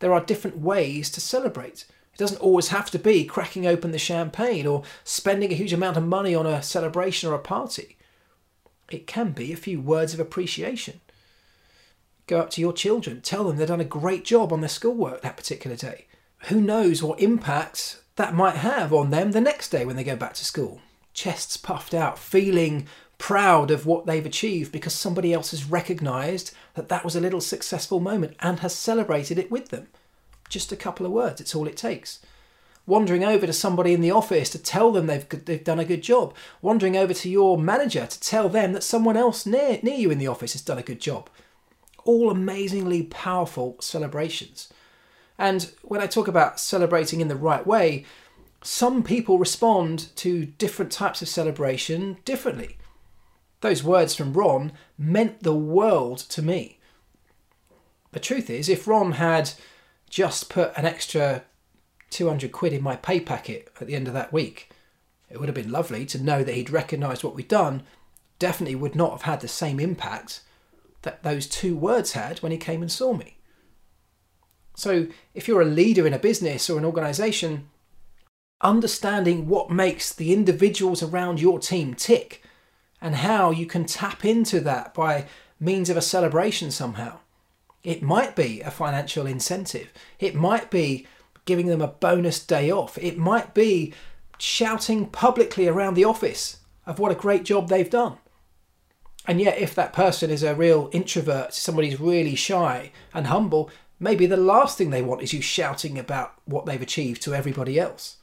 There 0.00 0.12
are 0.12 0.24
different 0.24 0.58
ways 0.58 1.10
to 1.10 1.20
celebrate. 1.20 1.86
It 2.12 2.18
doesn't 2.18 2.40
always 2.40 2.68
have 2.68 2.90
to 2.90 2.98
be 2.98 3.24
cracking 3.24 3.66
open 3.66 3.92
the 3.92 3.98
champagne 3.98 4.66
or 4.66 4.82
spending 5.04 5.52
a 5.52 5.56
huge 5.56 5.72
amount 5.72 5.96
of 5.96 6.04
money 6.04 6.34
on 6.34 6.46
a 6.46 6.62
celebration 6.62 7.30
or 7.30 7.34
a 7.34 7.38
party. 7.38 7.96
It 8.90 9.06
can 9.06 9.30
be 9.30 9.52
a 9.52 9.56
few 9.56 9.80
words 9.80 10.12
of 10.14 10.20
appreciation. 10.20 11.00
Go 12.26 12.40
up 12.40 12.50
to 12.50 12.60
your 12.60 12.72
children, 12.72 13.20
tell 13.20 13.44
them 13.44 13.56
they've 13.56 13.68
done 13.68 13.80
a 13.80 13.84
great 13.84 14.24
job 14.24 14.52
on 14.52 14.60
their 14.60 14.68
schoolwork 14.68 15.22
that 15.22 15.36
particular 15.36 15.76
day. 15.76 16.06
Who 16.48 16.60
knows 16.60 17.02
what 17.02 17.20
impact 17.20 18.00
that 18.16 18.34
might 18.34 18.56
have 18.56 18.92
on 18.92 19.10
them 19.10 19.32
the 19.32 19.40
next 19.40 19.70
day 19.70 19.84
when 19.84 19.96
they 19.96 20.04
go 20.04 20.16
back 20.16 20.34
to 20.34 20.44
school? 20.44 20.80
Chests 21.14 21.56
puffed 21.56 21.94
out, 21.94 22.18
feeling 22.18 22.86
proud 23.16 23.70
of 23.70 23.86
what 23.86 24.04
they've 24.04 24.26
achieved 24.26 24.72
because 24.72 24.92
somebody 24.92 25.32
else 25.32 25.52
has 25.52 25.64
recognised 25.70 26.52
that 26.74 26.88
that 26.88 27.04
was 27.04 27.16
a 27.16 27.20
little 27.20 27.40
successful 27.40 28.00
moment 28.00 28.36
and 28.40 28.58
has 28.58 28.74
celebrated 28.74 29.38
it 29.38 29.50
with 29.50 29.68
them. 29.68 29.86
Just 30.48 30.72
a 30.72 30.76
couple 30.76 31.06
of 31.06 31.12
words, 31.12 31.40
it's 31.40 31.54
all 31.54 31.66
it 31.66 31.76
takes. 31.76 32.18
wandering 32.86 33.24
over 33.24 33.46
to 33.46 33.52
somebody 33.52 33.94
in 33.94 34.00
the 34.00 34.10
office 34.10 34.50
to 34.50 34.58
tell 34.58 34.92
them 34.92 35.06
they've, 35.06 35.28
they've 35.46 35.64
done 35.64 35.78
a 35.78 35.84
good 35.84 36.02
job, 36.02 36.34
wandering 36.60 36.96
over 36.96 37.14
to 37.14 37.30
your 37.30 37.56
manager 37.56 38.06
to 38.06 38.20
tell 38.20 38.48
them 38.48 38.72
that 38.72 38.82
someone 38.82 39.16
else 39.16 39.46
near, 39.46 39.78
near 39.82 39.96
you 39.96 40.10
in 40.10 40.18
the 40.18 40.26
office 40.26 40.52
has 40.52 40.62
done 40.62 40.78
a 40.78 40.82
good 40.82 41.00
job. 41.00 41.30
All 42.04 42.30
amazingly 42.30 43.04
powerful 43.04 43.76
celebrations. 43.80 44.68
And 45.38 45.72
when 45.82 46.00
I 46.00 46.06
talk 46.06 46.28
about 46.28 46.60
celebrating 46.60 47.20
in 47.20 47.28
the 47.28 47.36
right 47.36 47.66
way, 47.66 48.04
some 48.66 49.02
people 49.02 49.38
respond 49.38 50.08
to 50.16 50.46
different 50.46 50.90
types 50.90 51.20
of 51.20 51.28
celebration 51.28 52.16
differently. 52.24 52.78
Those 53.60 53.84
words 53.84 54.14
from 54.14 54.32
Ron 54.32 54.72
meant 54.96 55.42
the 55.42 55.54
world 55.54 56.18
to 56.30 56.40
me. 56.40 56.78
The 58.12 58.20
truth 58.20 58.48
is, 58.48 58.70
if 58.70 58.88
Ron 58.88 59.12
had 59.12 59.52
just 60.08 60.48
put 60.48 60.72
an 60.78 60.86
extra 60.86 61.44
200 62.08 62.52
quid 62.52 62.72
in 62.72 62.82
my 62.82 62.96
pay 62.96 63.20
packet 63.20 63.70
at 63.80 63.86
the 63.86 63.94
end 63.94 64.08
of 64.08 64.14
that 64.14 64.32
week, 64.32 64.70
it 65.28 65.38
would 65.38 65.48
have 65.48 65.54
been 65.54 65.70
lovely 65.70 66.06
to 66.06 66.22
know 66.22 66.42
that 66.42 66.54
he'd 66.54 66.70
recognised 66.70 67.22
what 67.22 67.34
we'd 67.34 67.48
done. 67.48 67.82
Definitely 68.38 68.76
would 68.76 68.94
not 68.94 69.10
have 69.12 69.22
had 69.22 69.40
the 69.40 69.48
same 69.48 69.78
impact 69.78 70.40
that 71.02 71.22
those 71.22 71.46
two 71.46 71.76
words 71.76 72.12
had 72.12 72.38
when 72.38 72.52
he 72.52 72.56
came 72.56 72.80
and 72.80 72.90
saw 72.90 73.12
me. 73.12 73.36
So, 74.74 75.08
if 75.34 75.46
you're 75.46 75.60
a 75.60 75.66
leader 75.66 76.06
in 76.06 76.14
a 76.14 76.18
business 76.18 76.70
or 76.70 76.78
an 76.78 76.84
organisation, 76.84 77.68
understanding 78.60 79.48
what 79.48 79.70
makes 79.70 80.12
the 80.12 80.32
individuals 80.32 81.02
around 81.02 81.40
your 81.40 81.58
team 81.58 81.94
tick 81.94 82.42
and 83.00 83.16
how 83.16 83.50
you 83.50 83.66
can 83.66 83.84
tap 83.84 84.24
into 84.24 84.60
that 84.60 84.94
by 84.94 85.26
means 85.60 85.90
of 85.90 85.96
a 85.96 86.02
celebration 86.02 86.70
somehow 86.70 87.18
it 87.84 88.02
might 88.02 88.34
be 88.34 88.62
a 88.62 88.70
financial 88.70 89.26
incentive. 89.26 89.92
It 90.18 90.34
might 90.34 90.70
be 90.70 91.06
giving 91.44 91.66
them 91.66 91.82
a 91.82 91.88
bonus 91.88 92.44
day 92.44 92.70
off. 92.70 92.96
It 92.98 93.18
might 93.18 93.52
be 93.52 93.92
shouting 94.38 95.06
publicly 95.06 95.68
around 95.68 95.94
the 95.94 96.06
office 96.06 96.60
of 96.86 96.98
what 96.98 97.12
a 97.12 97.16
great 97.16 97.44
job 97.44 97.68
they've 97.68 97.88
done. 97.88 98.16
And 99.26 99.40
yet, 99.40 99.58
if 99.58 99.74
that 99.74 99.92
person 99.92 100.30
is 100.30 100.42
a 100.42 100.54
real 100.54 100.88
introvert, 100.92 101.54
somebody 101.54 101.90
who's 101.90 102.00
really 102.00 102.34
shy 102.34 102.90
and 103.12 103.26
humble, 103.26 103.70
maybe 104.00 104.26
the 104.26 104.36
last 104.36 104.76
thing 104.76 104.90
they 104.90 105.02
want 105.02 105.22
is 105.22 105.32
you 105.32 105.40
shouting 105.40 105.98
about 105.98 106.34
what 106.46 106.66
they've 106.66 106.80
achieved 106.80 107.22
to 107.22 107.34
everybody 107.34 107.78
else. 107.78 108.16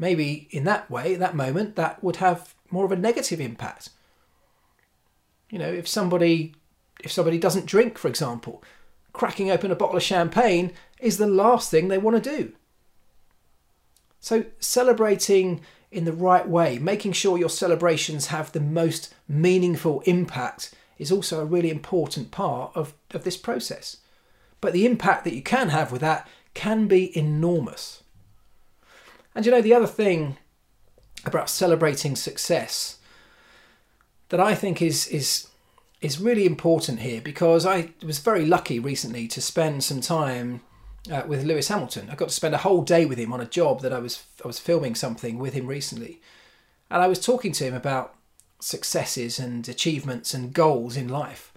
Maybe 0.00 0.48
in 0.50 0.64
that 0.64 0.90
way, 0.90 1.14
that 1.14 1.36
moment, 1.36 1.76
that 1.76 2.02
would 2.02 2.16
have 2.16 2.54
more 2.70 2.86
of 2.86 2.90
a 2.90 2.96
negative 2.96 3.38
impact. 3.38 3.90
You 5.50 5.58
know, 5.58 5.70
if 5.70 5.86
somebody 5.86 6.54
if 7.04 7.12
somebody 7.12 7.38
doesn't 7.38 7.66
drink, 7.66 7.98
for 7.98 8.08
example, 8.08 8.64
cracking 9.12 9.50
open 9.50 9.70
a 9.70 9.76
bottle 9.76 9.98
of 9.98 10.02
champagne 10.02 10.72
is 10.98 11.18
the 11.18 11.26
last 11.26 11.70
thing 11.70 11.88
they 11.88 11.98
want 11.98 12.22
to 12.22 12.36
do. 12.38 12.52
So, 14.20 14.46
celebrating 14.58 15.60
in 15.90 16.06
the 16.06 16.12
right 16.14 16.48
way, 16.48 16.78
making 16.78 17.12
sure 17.12 17.36
your 17.36 17.50
celebrations 17.50 18.28
have 18.28 18.52
the 18.52 18.60
most 18.60 19.14
meaningful 19.28 20.00
impact, 20.06 20.74
is 20.98 21.12
also 21.12 21.40
a 21.40 21.46
really 21.46 21.70
important 21.70 22.30
part 22.30 22.72
of, 22.74 22.94
of 23.12 23.24
this 23.24 23.36
process. 23.36 23.98
But 24.62 24.72
the 24.72 24.86
impact 24.86 25.24
that 25.24 25.34
you 25.34 25.42
can 25.42 25.68
have 25.70 25.92
with 25.92 26.00
that 26.00 26.26
can 26.54 26.86
be 26.86 27.16
enormous. 27.16 27.99
And 29.34 29.46
you 29.46 29.52
know, 29.52 29.62
the 29.62 29.74
other 29.74 29.86
thing 29.86 30.36
about 31.24 31.50
celebrating 31.50 32.16
success 32.16 32.98
that 34.30 34.40
I 34.40 34.54
think 34.54 34.80
is, 34.80 35.06
is 35.08 35.48
is 36.00 36.18
really 36.20 36.46
important 36.46 37.00
here 37.00 37.20
because 37.20 37.66
I 37.66 37.90
was 38.02 38.20
very 38.20 38.46
lucky 38.46 38.78
recently 38.78 39.28
to 39.28 39.40
spend 39.40 39.84
some 39.84 40.00
time 40.00 40.62
uh, 41.10 41.22
with 41.26 41.44
Lewis 41.44 41.68
Hamilton. 41.68 42.08
I 42.10 42.14
got 42.14 42.28
to 42.28 42.34
spend 42.34 42.54
a 42.54 42.58
whole 42.58 42.82
day 42.82 43.04
with 43.04 43.18
him 43.18 43.32
on 43.32 43.40
a 43.40 43.46
job 43.46 43.82
that 43.82 43.92
I 43.92 43.98
was 43.98 44.24
I 44.42 44.46
was 44.46 44.58
filming 44.58 44.94
something 44.94 45.38
with 45.38 45.54
him 45.54 45.66
recently, 45.66 46.20
and 46.90 47.02
I 47.02 47.06
was 47.06 47.24
talking 47.24 47.52
to 47.52 47.64
him 47.64 47.74
about 47.74 48.14
successes 48.60 49.38
and 49.38 49.68
achievements 49.68 50.34
and 50.34 50.52
goals 50.52 50.96
in 50.96 51.08
life. 51.08 51.52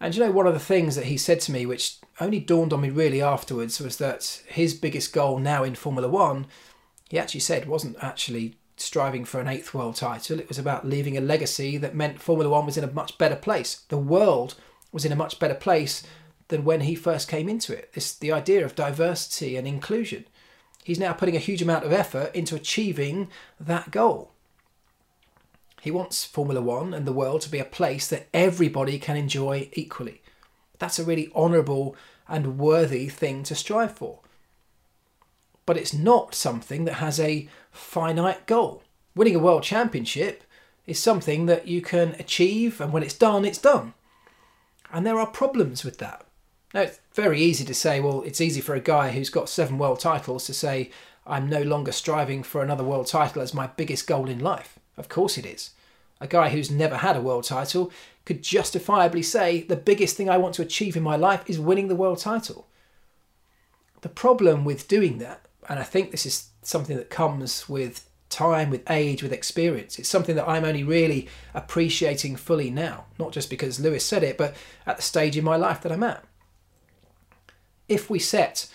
And 0.00 0.14
you 0.14 0.24
know, 0.24 0.30
one 0.30 0.46
of 0.46 0.54
the 0.54 0.60
things 0.60 0.96
that 0.96 1.06
he 1.06 1.16
said 1.18 1.40
to 1.40 1.52
me, 1.52 1.66
which 1.66 1.96
only 2.20 2.40
dawned 2.40 2.72
on 2.72 2.80
me 2.80 2.90
really 2.90 3.20
afterwards, 3.20 3.80
was 3.80 3.98
that 3.98 4.42
his 4.48 4.74
biggest 4.74 5.12
goal 5.12 5.38
now 5.38 5.62
in 5.62 5.74
Formula 5.74 6.08
One, 6.08 6.46
he 7.10 7.18
actually 7.18 7.40
said, 7.40 7.66
wasn't 7.66 7.96
actually 8.00 8.54
striving 8.76 9.24
for 9.24 9.40
an 9.40 9.48
eighth 9.48 9.74
world 9.74 9.96
title. 9.96 10.38
It 10.38 10.48
was 10.48 10.60
about 10.60 10.86
leaving 10.86 11.16
a 11.16 11.20
legacy 11.20 11.76
that 11.76 11.94
meant 11.94 12.22
Formula 12.22 12.48
One 12.48 12.64
was 12.64 12.76
in 12.76 12.84
a 12.84 12.92
much 12.92 13.18
better 13.18 13.34
place. 13.34 13.82
The 13.88 13.98
world 13.98 14.54
was 14.92 15.04
in 15.04 15.10
a 15.10 15.16
much 15.16 15.40
better 15.40 15.54
place 15.54 16.04
than 16.48 16.64
when 16.64 16.82
he 16.82 16.94
first 16.94 17.28
came 17.28 17.48
into 17.48 17.76
it. 17.76 17.92
This 17.94 18.14
the 18.14 18.30
idea 18.30 18.64
of 18.64 18.76
diversity 18.76 19.56
and 19.56 19.66
inclusion. 19.66 20.24
He's 20.84 21.00
now 21.00 21.12
putting 21.12 21.34
a 21.34 21.40
huge 21.40 21.60
amount 21.60 21.84
of 21.84 21.92
effort 21.92 22.32
into 22.32 22.54
achieving 22.54 23.28
that 23.58 23.90
goal. 23.90 24.30
He 25.80 25.90
wants 25.90 26.24
Formula 26.24 26.62
One 26.62 26.94
and 26.94 27.06
the 27.06 27.12
world 27.12 27.40
to 27.42 27.50
be 27.50 27.58
a 27.58 27.64
place 27.64 28.06
that 28.06 28.28
everybody 28.32 29.00
can 29.00 29.16
enjoy 29.16 29.68
equally. 29.72 30.22
That's 30.78 31.00
a 31.00 31.04
really 31.04 31.30
honourable 31.34 31.96
and 32.28 32.56
worthy 32.56 33.08
thing 33.08 33.42
to 33.44 33.56
strive 33.56 33.96
for 33.96 34.19
but 35.70 35.76
it's 35.76 35.94
not 35.94 36.34
something 36.34 36.84
that 36.84 36.94
has 36.94 37.20
a 37.20 37.48
finite 37.70 38.44
goal. 38.46 38.82
Winning 39.14 39.36
a 39.36 39.38
world 39.38 39.62
championship 39.62 40.42
is 40.84 40.98
something 40.98 41.46
that 41.46 41.68
you 41.68 41.80
can 41.80 42.16
achieve, 42.18 42.80
and 42.80 42.92
when 42.92 43.04
it's 43.04 43.14
done, 43.14 43.44
it's 43.44 43.56
done. 43.56 43.94
And 44.92 45.06
there 45.06 45.20
are 45.20 45.28
problems 45.28 45.84
with 45.84 45.98
that. 45.98 46.24
Now, 46.74 46.80
it's 46.80 46.98
very 47.14 47.40
easy 47.40 47.64
to 47.66 47.72
say, 47.72 48.00
well, 48.00 48.22
it's 48.22 48.40
easy 48.40 48.60
for 48.60 48.74
a 48.74 48.80
guy 48.80 49.12
who's 49.12 49.30
got 49.30 49.48
seven 49.48 49.78
world 49.78 50.00
titles 50.00 50.44
to 50.46 50.52
say, 50.52 50.90
I'm 51.24 51.48
no 51.48 51.62
longer 51.62 51.92
striving 51.92 52.42
for 52.42 52.64
another 52.64 52.82
world 52.82 53.06
title 53.06 53.40
as 53.40 53.54
my 53.54 53.68
biggest 53.68 54.08
goal 54.08 54.28
in 54.28 54.40
life. 54.40 54.76
Of 54.96 55.08
course 55.08 55.38
it 55.38 55.46
is. 55.46 55.70
A 56.20 56.26
guy 56.26 56.48
who's 56.48 56.68
never 56.68 56.96
had 56.96 57.16
a 57.16 57.22
world 57.22 57.44
title 57.44 57.92
could 58.24 58.42
justifiably 58.42 59.22
say, 59.22 59.62
the 59.62 59.76
biggest 59.76 60.16
thing 60.16 60.28
I 60.28 60.36
want 60.36 60.56
to 60.56 60.62
achieve 60.62 60.96
in 60.96 61.04
my 61.04 61.14
life 61.14 61.44
is 61.46 61.60
winning 61.60 61.86
the 61.86 61.94
world 61.94 62.18
title. 62.18 62.66
The 64.00 64.08
problem 64.08 64.64
with 64.64 64.88
doing 64.88 65.18
that 65.18 65.42
and 65.70 65.78
I 65.78 65.84
think 65.84 66.10
this 66.10 66.26
is 66.26 66.48
something 66.62 66.96
that 66.96 67.10
comes 67.10 67.68
with 67.68 68.04
time, 68.28 68.70
with 68.70 68.90
age, 68.90 69.22
with 69.22 69.32
experience. 69.32 70.00
It's 70.00 70.08
something 70.08 70.34
that 70.34 70.48
I'm 70.48 70.64
only 70.64 70.82
really 70.82 71.28
appreciating 71.54 72.34
fully 72.34 72.70
now, 72.70 73.06
not 73.20 73.30
just 73.30 73.48
because 73.48 73.78
Lewis 73.78 74.04
said 74.04 74.24
it, 74.24 74.36
but 74.36 74.56
at 74.84 74.96
the 74.96 75.02
stage 75.02 75.36
in 75.36 75.44
my 75.44 75.54
life 75.54 75.80
that 75.82 75.92
I'm 75.92 76.02
at. 76.02 76.24
If 77.88 78.10
we 78.10 78.18
set 78.18 78.68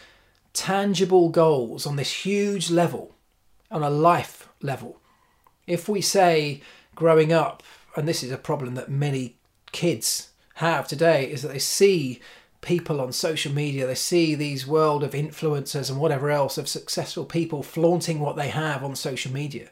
tangible 0.53 1.27
goals 1.27 1.86
on 1.86 1.97
this 1.97 2.25
huge 2.25 2.71
level, 2.71 3.13
on 3.69 3.84
a 3.84 3.89
life 3.89 4.47
level, 4.62 5.01
if 5.67 5.89
we 5.89 5.99
say 5.99 6.62
growing 6.95 7.34
up, 7.34 7.62
and 7.97 8.08
this 8.08 8.23
is 8.23 8.31
a 8.31 8.38
problem 8.38 8.75
that 8.75 8.89
many 8.89 9.36
kids 9.73 10.29
have 10.55 10.88
today, 10.88 11.29
is 11.29 11.41
that 11.41 11.51
they 11.51 11.60
see 11.60 12.21
people 12.65 12.99
on 12.99 13.13
social 13.13 13.54
media, 13.54 13.86
they 13.88 13.95
see 13.95 14.36
these 14.36 14.67
world 14.67 15.04
of 15.04 15.12
influencers 15.12 15.89
and 15.89 15.99
whatever 15.99 16.30
else 16.32 16.58
of 16.58 16.67
successful 16.67 17.23
people 17.23 17.63
flaunting 17.63 18.19
what 18.19 18.36
they 18.36 18.49
have 18.49 18.84
on 18.84 18.95
social 18.95 19.32
media. 19.32 19.69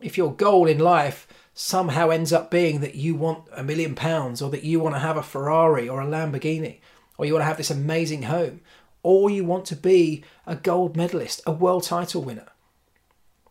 If 0.00 0.18
your 0.18 0.32
goal 0.32 0.68
in 0.68 0.78
life 0.78 1.26
somehow 1.54 2.10
ends 2.10 2.34
up 2.34 2.50
being 2.50 2.80
that 2.80 2.94
you 2.94 3.14
want 3.14 3.48
a 3.50 3.64
million 3.64 3.94
pounds 3.94 4.42
or 4.42 4.50
that 4.50 4.62
you 4.62 4.78
want 4.78 4.94
to 4.94 5.00
have 5.00 5.16
a 5.16 5.22
Ferrari 5.22 5.88
or 5.88 6.02
a 6.02 6.06
Lamborghini 6.06 6.80
or 7.16 7.24
you 7.24 7.32
want 7.32 7.40
to 7.40 7.46
have 7.46 7.56
this 7.56 7.70
amazing 7.70 8.24
home 8.24 8.60
or 9.02 9.30
you 9.30 9.44
want 9.44 9.64
to 9.64 9.76
be 9.76 10.22
a 10.46 10.54
gold 10.54 10.96
medalist, 10.96 11.40
a 11.46 11.52
world 11.52 11.84
title 11.84 12.22
winner. 12.22 12.48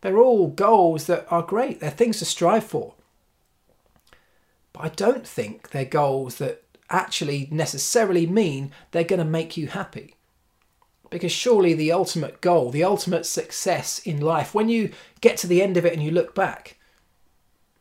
They're 0.02 0.20
all 0.20 0.50
goals 0.50 1.08
that 1.08 1.26
are 1.32 1.42
great. 1.42 1.80
They're 1.80 1.90
things 1.90 2.20
to 2.20 2.26
strive 2.26 2.64
for. 2.64 2.94
But 4.72 4.84
I 4.84 4.90
don't 4.90 5.26
think 5.26 5.72
they're 5.72 5.84
goals 5.84 6.36
that 6.36 6.65
actually 6.90 7.48
necessarily 7.52 8.26
mean 8.26 8.72
they're 8.92 9.04
going 9.04 9.20
to 9.20 9.26
make 9.26 9.58
you 9.58 9.68
happy. 9.68 10.16
Because 11.10 11.32
surely 11.32 11.74
the 11.74 11.92
ultimate 11.92 12.42
goal, 12.42 12.72
the 12.72 12.84
ultimate 12.84 13.26
success 13.26 14.00
in 14.00 14.20
life, 14.20 14.54
when 14.54 14.70
you 14.70 14.92
get 15.22 15.38
to 15.38 15.48
the 15.48 15.62
end 15.62 15.78
of 15.78 15.86
it 15.86 15.94
and 15.94 16.04
you 16.04 16.12
look 16.12 16.36
back, 16.36 16.78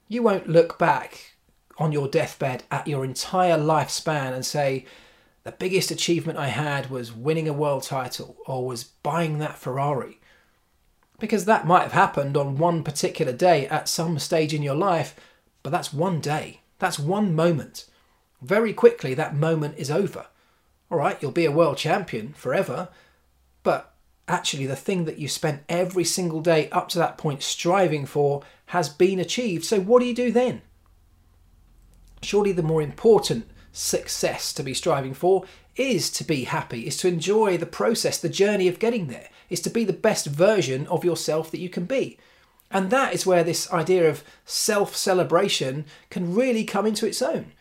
you 0.08 0.22
won't 0.22 0.48
look 0.48 0.78
back 0.78 1.36
on 1.78 1.90
your 1.90 2.06
deathbed 2.06 2.62
at 2.70 2.86
your 2.86 3.04
entire 3.04 3.58
lifespan 3.58 4.32
and 4.32 4.46
say, 4.46 4.84
the 5.42 5.52
biggest 5.52 5.90
achievement 5.90 6.38
I 6.38 6.48
had 6.48 6.90
was 6.90 7.12
winning 7.12 7.48
a 7.48 7.52
world 7.52 7.82
title 7.82 8.36
or 8.46 8.66
was 8.66 8.84
buying 8.84 9.38
that 9.38 9.58
Ferrari. 9.58 10.20
Because 11.18 11.44
that 11.44 11.66
might 11.66 11.82
have 11.82 11.92
happened 11.92 12.36
on 12.36 12.56
one 12.56 12.82
particular 12.82 13.32
day 13.32 13.66
at 13.68 13.88
some 13.88 14.18
stage 14.18 14.54
in 14.54 14.62
your 14.62 14.74
life, 14.74 15.16
but 15.62 15.70
that's 15.70 15.92
one 15.92 16.20
day, 16.20 16.60
that's 16.78 16.98
one 16.98 17.34
moment 17.34 17.86
very 18.44 18.72
quickly 18.72 19.14
that 19.14 19.34
moment 19.34 19.76
is 19.78 19.90
over. 19.90 20.26
All 20.90 20.98
right, 20.98 21.20
you'll 21.20 21.32
be 21.32 21.46
a 21.46 21.52
world 21.52 21.78
champion 21.78 22.32
forever, 22.34 22.88
but 23.62 23.94
actually 24.28 24.66
the 24.66 24.76
thing 24.76 25.04
that 25.04 25.18
you 25.18 25.28
spent 25.28 25.62
every 25.68 26.04
single 26.04 26.40
day 26.40 26.68
up 26.70 26.88
to 26.90 26.98
that 26.98 27.18
point 27.18 27.42
striving 27.42 28.06
for 28.06 28.42
has 28.66 28.88
been 28.88 29.18
achieved. 29.18 29.64
So 29.64 29.80
what 29.80 30.00
do 30.00 30.06
you 30.06 30.14
do 30.14 30.30
then? 30.30 30.62
Surely 32.22 32.52
the 32.52 32.62
more 32.62 32.80
important 32.80 33.50
success 33.72 34.52
to 34.52 34.62
be 34.62 34.72
striving 34.72 35.14
for 35.14 35.44
is 35.76 36.10
to 36.10 36.24
be 36.24 36.44
happy, 36.44 36.86
is 36.86 36.96
to 36.98 37.08
enjoy 37.08 37.58
the 37.58 37.66
process, 37.66 38.18
the 38.18 38.28
journey 38.28 38.68
of 38.68 38.78
getting 38.78 39.08
there, 39.08 39.28
is 39.50 39.60
to 39.60 39.70
be 39.70 39.84
the 39.84 39.92
best 39.92 40.26
version 40.26 40.86
of 40.86 41.04
yourself 41.04 41.50
that 41.50 41.60
you 41.60 41.68
can 41.68 41.84
be. 41.84 42.16
And 42.70 42.90
that 42.90 43.12
is 43.12 43.26
where 43.26 43.44
this 43.44 43.72
idea 43.72 44.08
of 44.08 44.24
self 44.44 44.96
celebration 44.96 45.84
can 46.10 46.34
really 46.34 46.64
come 46.64 46.86
into 46.86 47.06
its 47.06 47.20
own. 47.20 47.52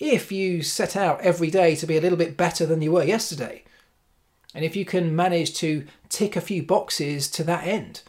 If 0.00 0.32
you 0.32 0.62
set 0.62 0.96
out 0.96 1.20
every 1.20 1.50
day 1.50 1.76
to 1.76 1.86
be 1.86 1.96
a 1.96 2.00
little 2.00 2.18
bit 2.18 2.36
better 2.36 2.66
than 2.66 2.82
you 2.82 2.92
were 2.92 3.04
yesterday, 3.04 3.64
and 4.54 4.64
if 4.64 4.74
you 4.74 4.84
can 4.84 5.14
manage 5.14 5.54
to 5.56 5.86
tick 6.08 6.36
a 6.36 6.40
few 6.40 6.62
boxes 6.62 7.30
to 7.30 7.44
that 7.44 7.66
end, 7.66 8.02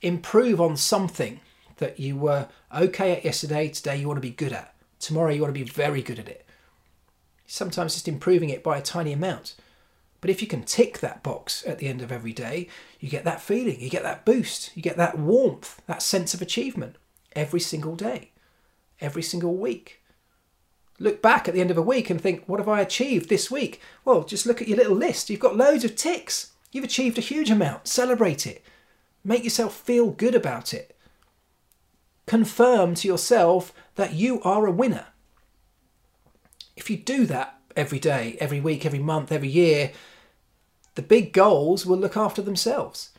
improve 0.00 0.60
on 0.60 0.76
something 0.76 1.40
that 1.78 1.98
you 1.98 2.16
were 2.16 2.48
okay 2.76 3.12
at 3.12 3.24
yesterday, 3.24 3.68
today 3.68 3.96
you 3.96 4.06
want 4.06 4.16
to 4.16 4.28
be 4.28 4.30
good 4.30 4.52
at, 4.52 4.74
tomorrow 5.00 5.32
you 5.32 5.40
want 5.40 5.54
to 5.54 5.64
be 5.64 5.68
very 5.68 6.02
good 6.02 6.18
at 6.18 6.28
it. 6.28 6.46
Sometimes 7.46 7.94
just 7.94 8.08
improving 8.08 8.48
it 8.48 8.62
by 8.62 8.78
a 8.78 8.82
tiny 8.82 9.12
amount. 9.12 9.54
But 10.20 10.30
if 10.30 10.40
you 10.40 10.48
can 10.48 10.62
tick 10.62 11.00
that 11.00 11.22
box 11.22 11.66
at 11.66 11.78
the 11.78 11.88
end 11.88 12.00
of 12.00 12.10
every 12.10 12.32
day, 12.32 12.68
you 12.98 13.10
get 13.10 13.24
that 13.24 13.42
feeling, 13.42 13.80
you 13.80 13.90
get 13.90 14.04
that 14.04 14.24
boost, 14.24 14.74
you 14.74 14.82
get 14.82 14.96
that 14.96 15.18
warmth, 15.18 15.82
that 15.86 16.00
sense 16.00 16.32
of 16.32 16.40
achievement 16.40 16.96
every 17.36 17.60
single 17.60 17.96
day, 17.96 18.30
every 19.00 19.22
single 19.22 19.54
week. 19.56 20.00
Look 20.98 21.20
back 21.20 21.48
at 21.48 21.54
the 21.54 21.60
end 21.60 21.70
of 21.70 21.78
a 21.78 21.82
week 21.82 22.08
and 22.08 22.20
think, 22.20 22.44
what 22.46 22.60
have 22.60 22.68
I 22.68 22.80
achieved 22.80 23.28
this 23.28 23.50
week? 23.50 23.80
Well, 24.04 24.22
just 24.22 24.46
look 24.46 24.62
at 24.62 24.68
your 24.68 24.78
little 24.78 24.96
list. 24.96 25.28
You've 25.28 25.40
got 25.40 25.56
loads 25.56 25.84
of 25.84 25.96
ticks. 25.96 26.52
You've 26.70 26.84
achieved 26.84 27.18
a 27.18 27.22
huge 27.22 27.50
amount. 27.50 27.88
Celebrate 27.88 28.46
it. 28.46 28.64
Make 29.24 29.42
yourself 29.42 29.74
feel 29.74 30.10
good 30.10 30.34
about 30.34 30.72
it. 30.72 30.96
Confirm 32.26 32.94
to 32.96 33.08
yourself 33.08 33.72
that 33.96 34.14
you 34.14 34.40
are 34.42 34.66
a 34.66 34.70
winner. 34.70 35.06
If 36.76 36.90
you 36.90 36.96
do 36.96 37.26
that 37.26 37.58
every 37.76 37.98
day, 37.98 38.36
every 38.40 38.60
week, 38.60 38.86
every 38.86 38.98
month, 38.98 39.32
every 39.32 39.48
year, 39.48 39.92
the 40.94 41.02
big 41.02 41.32
goals 41.32 41.84
will 41.84 41.98
look 41.98 42.16
after 42.16 42.40
themselves. 42.40 43.10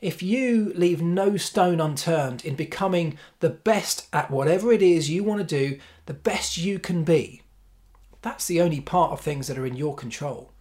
If 0.00 0.22
you 0.22 0.72
leave 0.74 1.00
no 1.00 1.38
stone 1.38 1.80
unturned 1.80 2.44
in 2.44 2.56
becoming 2.56 3.16
the 3.40 3.48
best 3.48 4.06
at 4.12 4.30
whatever 4.30 4.70
it 4.70 4.82
is 4.82 5.08
you 5.08 5.24
want 5.24 5.40
to 5.40 5.46
do, 5.46 5.78
the 6.06 6.14
best 6.14 6.56
you 6.56 6.78
can 6.78 7.04
be, 7.04 7.42
that's 8.22 8.46
the 8.46 8.60
only 8.60 8.80
part 8.80 9.12
of 9.12 9.20
things 9.20 9.46
that 9.48 9.58
are 9.58 9.66
in 9.66 9.76
your 9.76 9.94
control. 9.94 10.52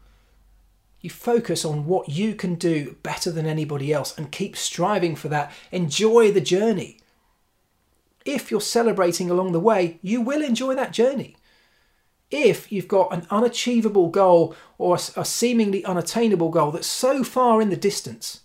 You 1.01 1.09
focus 1.09 1.65
on 1.65 1.85
what 1.85 2.09
you 2.09 2.33
can 2.35 2.55
do 2.55 2.95
better 3.03 3.29
than 3.29 3.45
anybody 3.45 3.91
else 3.91 4.17
and 4.17 4.31
keep 4.31 4.55
striving 4.55 5.15
for 5.15 5.27
that. 5.29 5.51
Enjoy 5.71 6.31
the 6.31 6.41
journey. 6.41 6.99
If 8.25 8.51
you're 8.51 8.61
celebrating 8.61 9.29
along 9.29 9.51
the 9.51 9.59
way, 9.59 9.99
you 10.01 10.21
will 10.21 10.41
enjoy 10.41 10.75
that 10.75 10.93
journey 10.93 11.35
if 12.33 12.71
you've 12.71 12.87
got 12.87 13.13
an 13.13 13.27
unachievable 13.29 14.09
goal 14.09 14.55
or 14.79 14.97
a, 15.15 15.23
seemingly 15.23 15.85
unattainable 15.85 16.49
goal 16.49 16.71
that's 16.71 16.87
so 16.87 17.23
far 17.23 17.61
in 17.61 17.69
the 17.69 17.77
distance, 17.77 18.41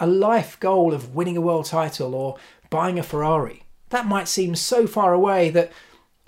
a 0.00 0.06
life 0.06 0.58
goal 0.58 0.92
of 0.92 1.14
winning 1.14 1.36
a 1.36 1.40
world 1.40 1.66
title 1.66 2.14
or 2.16 2.36
buying 2.70 2.98
a 2.98 3.02
Ferrari, 3.02 3.63
that 3.94 4.06
might 4.06 4.26
seem 4.26 4.56
so 4.56 4.88
far 4.88 5.14
away 5.14 5.50
that 5.50 5.70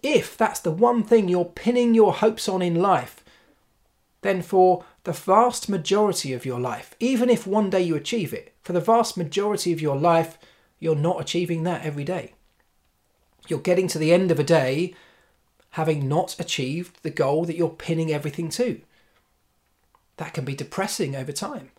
if 0.01 0.37
that's 0.37 0.61
the 0.61 0.71
one 0.71 1.03
thing 1.03 1.29
you're 1.29 1.45
pinning 1.45 1.95
your 1.95 2.13
hopes 2.13 2.49
on 2.49 2.63
in 2.63 2.77
life, 2.77 3.25
then 4.23 4.41
for 4.41 4.85
the 5.03 5.13
vast 5.13 5.69
majority 5.69 6.33
of 6.33 6.47
your 6.47 6.61
life, 6.61 6.95
even 7.01 7.29
if 7.29 7.45
one 7.45 7.69
day 7.69 7.83
you 7.83 7.97
achieve 7.97 8.33
it, 8.33 8.55
for 8.63 8.73
the 8.73 8.81
vast 8.81 9.17
majority 9.17 9.73
of 9.73 9.81
your 9.81 9.97
life, 9.97 10.39
you're 10.79 10.95
not 10.95 11.21
achieving 11.21 11.65
that 11.65 11.85
every 11.85 12.05
day. 12.05 12.35
You're 13.49 13.59
getting 13.59 13.89
to 13.89 13.99
the 13.99 14.13
end 14.13 14.31
of 14.31 14.39
a 14.39 14.45
day 14.45 14.95
having 15.71 16.07
not 16.09 16.39
achieved 16.39 17.03
the 17.03 17.11
goal 17.11 17.45
that 17.47 17.57
you're 17.57 17.69
pinning 17.69 18.13
everything 18.13 18.49
to. 18.51 18.81
That 20.19 20.35
can 20.35 20.45
be 20.45 20.55
depressing 20.55 21.17
over 21.17 21.33
time. 21.33 21.71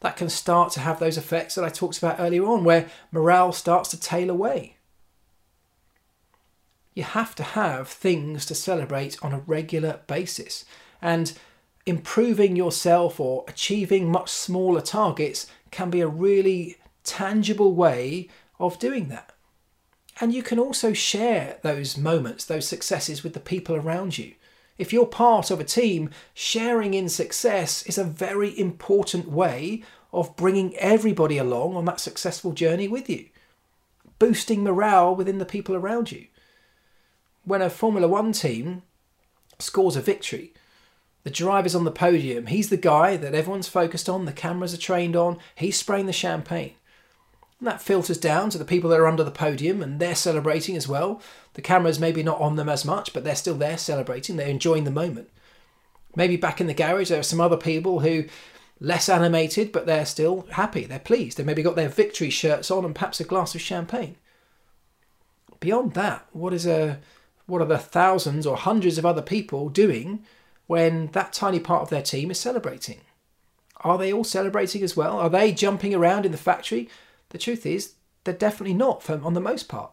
That 0.00 0.16
can 0.16 0.30
start 0.30 0.72
to 0.72 0.80
have 0.80 1.00
those 1.00 1.18
effects 1.18 1.54
that 1.54 1.64
I 1.66 1.68
talked 1.68 1.98
about 1.98 2.18
earlier 2.18 2.46
on, 2.46 2.64
where 2.64 2.88
morale 3.12 3.52
starts 3.52 3.90
to 3.90 4.00
tail 4.00 4.30
away. 4.30 4.76
You 6.98 7.04
have 7.04 7.36
to 7.36 7.44
have 7.44 7.86
things 7.86 8.44
to 8.46 8.56
celebrate 8.56 9.22
on 9.22 9.32
a 9.32 9.38
regular 9.38 10.00
basis. 10.08 10.64
And 11.00 11.32
improving 11.86 12.56
yourself 12.56 13.20
or 13.20 13.44
achieving 13.46 14.10
much 14.10 14.30
smaller 14.30 14.80
targets 14.80 15.46
can 15.70 15.90
be 15.90 16.00
a 16.00 16.08
really 16.08 16.76
tangible 17.04 17.72
way 17.72 18.28
of 18.58 18.80
doing 18.80 19.10
that. 19.10 19.30
And 20.20 20.34
you 20.34 20.42
can 20.42 20.58
also 20.58 20.92
share 20.92 21.58
those 21.62 21.96
moments, 21.96 22.44
those 22.44 22.66
successes 22.66 23.22
with 23.22 23.32
the 23.32 23.38
people 23.38 23.76
around 23.76 24.18
you. 24.18 24.34
If 24.76 24.92
you're 24.92 25.06
part 25.06 25.52
of 25.52 25.60
a 25.60 25.64
team, 25.78 26.10
sharing 26.34 26.94
in 26.94 27.08
success 27.08 27.84
is 27.84 27.98
a 27.98 28.02
very 28.02 28.58
important 28.58 29.28
way 29.28 29.84
of 30.12 30.34
bringing 30.34 30.76
everybody 30.78 31.38
along 31.38 31.76
on 31.76 31.84
that 31.84 32.00
successful 32.00 32.50
journey 32.50 32.88
with 32.88 33.08
you, 33.08 33.28
boosting 34.18 34.64
morale 34.64 35.14
within 35.14 35.38
the 35.38 35.46
people 35.46 35.76
around 35.76 36.10
you. 36.10 36.26
When 37.48 37.62
a 37.62 37.70
Formula 37.70 38.06
One 38.06 38.32
team 38.32 38.82
scores 39.58 39.96
a 39.96 40.02
victory, 40.02 40.52
the 41.24 41.30
driver's 41.30 41.74
on 41.74 41.84
the 41.84 41.90
podium, 41.90 42.48
he's 42.48 42.68
the 42.68 42.76
guy 42.76 43.16
that 43.16 43.34
everyone's 43.34 43.66
focused 43.66 44.06
on, 44.06 44.26
the 44.26 44.34
cameras 44.34 44.74
are 44.74 44.78
trained 44.78 45.16
on, 45.16 45.38
he's 45.54 45.78
spraying 45.78 46.04
the 46.04 46.12
champagne. 46.12 46.74
And 47.58 47.66
that 47.66 47.80
filters 47.80 48.18
down 48.18 48.50
to 48.50 48.58
the 48.58 48.66
people 48.66 48.90
that 48.90 49.00
are 49.00 49.06
under 49.06 49.24
the 49.24 49.30
podium 49.30 49.82
and 49.82 49.98
they're 49.98 50.14
celebrating 50.14 50.76
as 50.76 50.86
well. 50.86 51.22
The 51.54 51.62
camera's 51.62 51.98
maybe 51.98 52.22
not 52.22 52.38
on 52.38 52.56
them 52.56 52.68
as 52.68 52.84
much, 52.84 53.14
but 53.14 53.24
they're 53.24 53.34
still 53.34 53.56
there 53.56 53.78
celebrating. 53.78 54.36
They're 54.36 54.48
enjoying 54.48 54.84
the 54.84 54.90
moment. 54.90 55.30
Maybe 56.14 56.36
back 56.36 56.60
in 56.60 56.66
the 56.66 56.74
garage, 56.74 57.08
there 57.08 57.20
are 57.20 57.22
some 57.22 57.40
other 57.40 57.56
people 57.56 58.00
who 58.00 58.26
less 58.78 59.08
animated, 59.08 59.72
but 59.72 59.86
they're 59.86 60.04
still 60.04 60.46
happy. 60.50 60.84
They're 60.84 60.98
pleased. 60.98 61.38
They 61.38 61.44
maybe 61.44 61.62
got 61.62 61.76
their 61.76 61.88
victory 61.88 62.28
shirts 62.28 62.70
on 62.70 62.84
and 62.84 62.94
perhaps 62.94 63.20
a 63.20 63.24
glass 63.24 63.54
of 63.54 63.62
champagne. 63.62 64.16
Beyond 65.60 65.94
that, 65.94 66.26
what 66.32 66.52
is 66.52 66.66
a 66.66 67.00
what 67.48 67.62
are 67.62 67.66
the 67.66 67.78
thousands 67.78 68.46
or 68.46 68.56
hundreds 68.56 68.98
of 68.98 69.06
other 69.06 69.22
people 69.22 69.70
doing 69.70 70.24
when 70.66 71.08
that 71.08 71.32
tiny 71.32 71.58
part 71.58 71.82
of 71.82 71.90
their 71.90 72.02
team 72.02 72.30
is 72.30 72.38
celebrating? 72.38 73.00
Are 73.78 73.98
they 73.98 74.12
all 74.12 74.22
celebrating 74.22 74.82
as 74.82 74.96
well? 74.96 75.18
Are 75.18 75.30
they 75.30 75.50
jumping 75.50 75.94
around 75.94 76.26
in 76.26 76.32
the 76.32 76.38
factory? 76.38 76.90
The 77.30 77.38
truth 77.38 77.64
is, 77.64 77.94
they're 78.24 78.34
definitely 78.34 78.74
not 78.74 79.02
for, 79.02 79.20
on 79.24 79.32
the 79.32 79.40
most 79.40 79.66
part. 79.66 79.92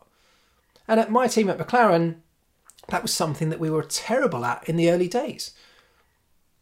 And 0.88 1.00
at 1.00 1.12
my 1.12 1.28
team 1.28 1.50
at 1.50 1.58
McLaren, 1.58 2.18
that 2.90 3.02
was 3.02 3.14
something 3.14 3.50
that 3.50 3.60
we 3.60 3.70
were 3.70 3.84
terrible 3.84 4.44
at 4.44 4.68
in 4.68 4.76
the 4.76 4.92
early 4.92 5.08
days. 5.08 5.52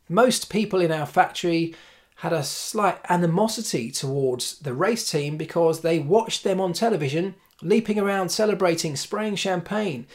Most 0.07 0.49
people 0.49 0.79
in 0.79 0.91
our 0.91 1.07
factory 1.07 1.73
had 2.17 2.33
a 2.33 2.43
slight 2.43 2.99
animosity 3.09 3.89
towards 3.89 4.59
the 4.59 4.73
race 4.73 5.09
team 5.09 5.37
because 5.37 5.81
they 5.81 5.97
watched 5.97 6.43
them 6.43 6.61
on 6.61 6.71
television 6.71 7.33
leaping 7.63 7.97
around, 7.97 8.29
celebrating, 8.29 8.95
spraying 8.95 9.35
champagne, 9.35 10.05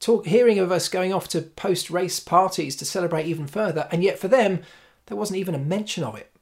talk, 0.00 0.26
hearing 0.26 0.58
of 0.58 0.72
us 0.72 0.88
going 0.88 1.12
off 1.12 1.28
to 1.28 1.42
post 1.42 1.90
race 1.90 2.20
parties 2.20 2.76
to 2.76 2.84
celebrate 2.84 3.26
even 3.26 3.46
further, 3.46 3.88
and 3.90 4.02
yet 4.02 4.18
for 4.18 4.28
them, 4.28 4.62
there 5.06 5.16
wasn't 5.16 5.38
even 5.38 5.54
a 5.54 5.58
mention 5.58 6.04
of 6.04 6.16
it. 6.16 6.32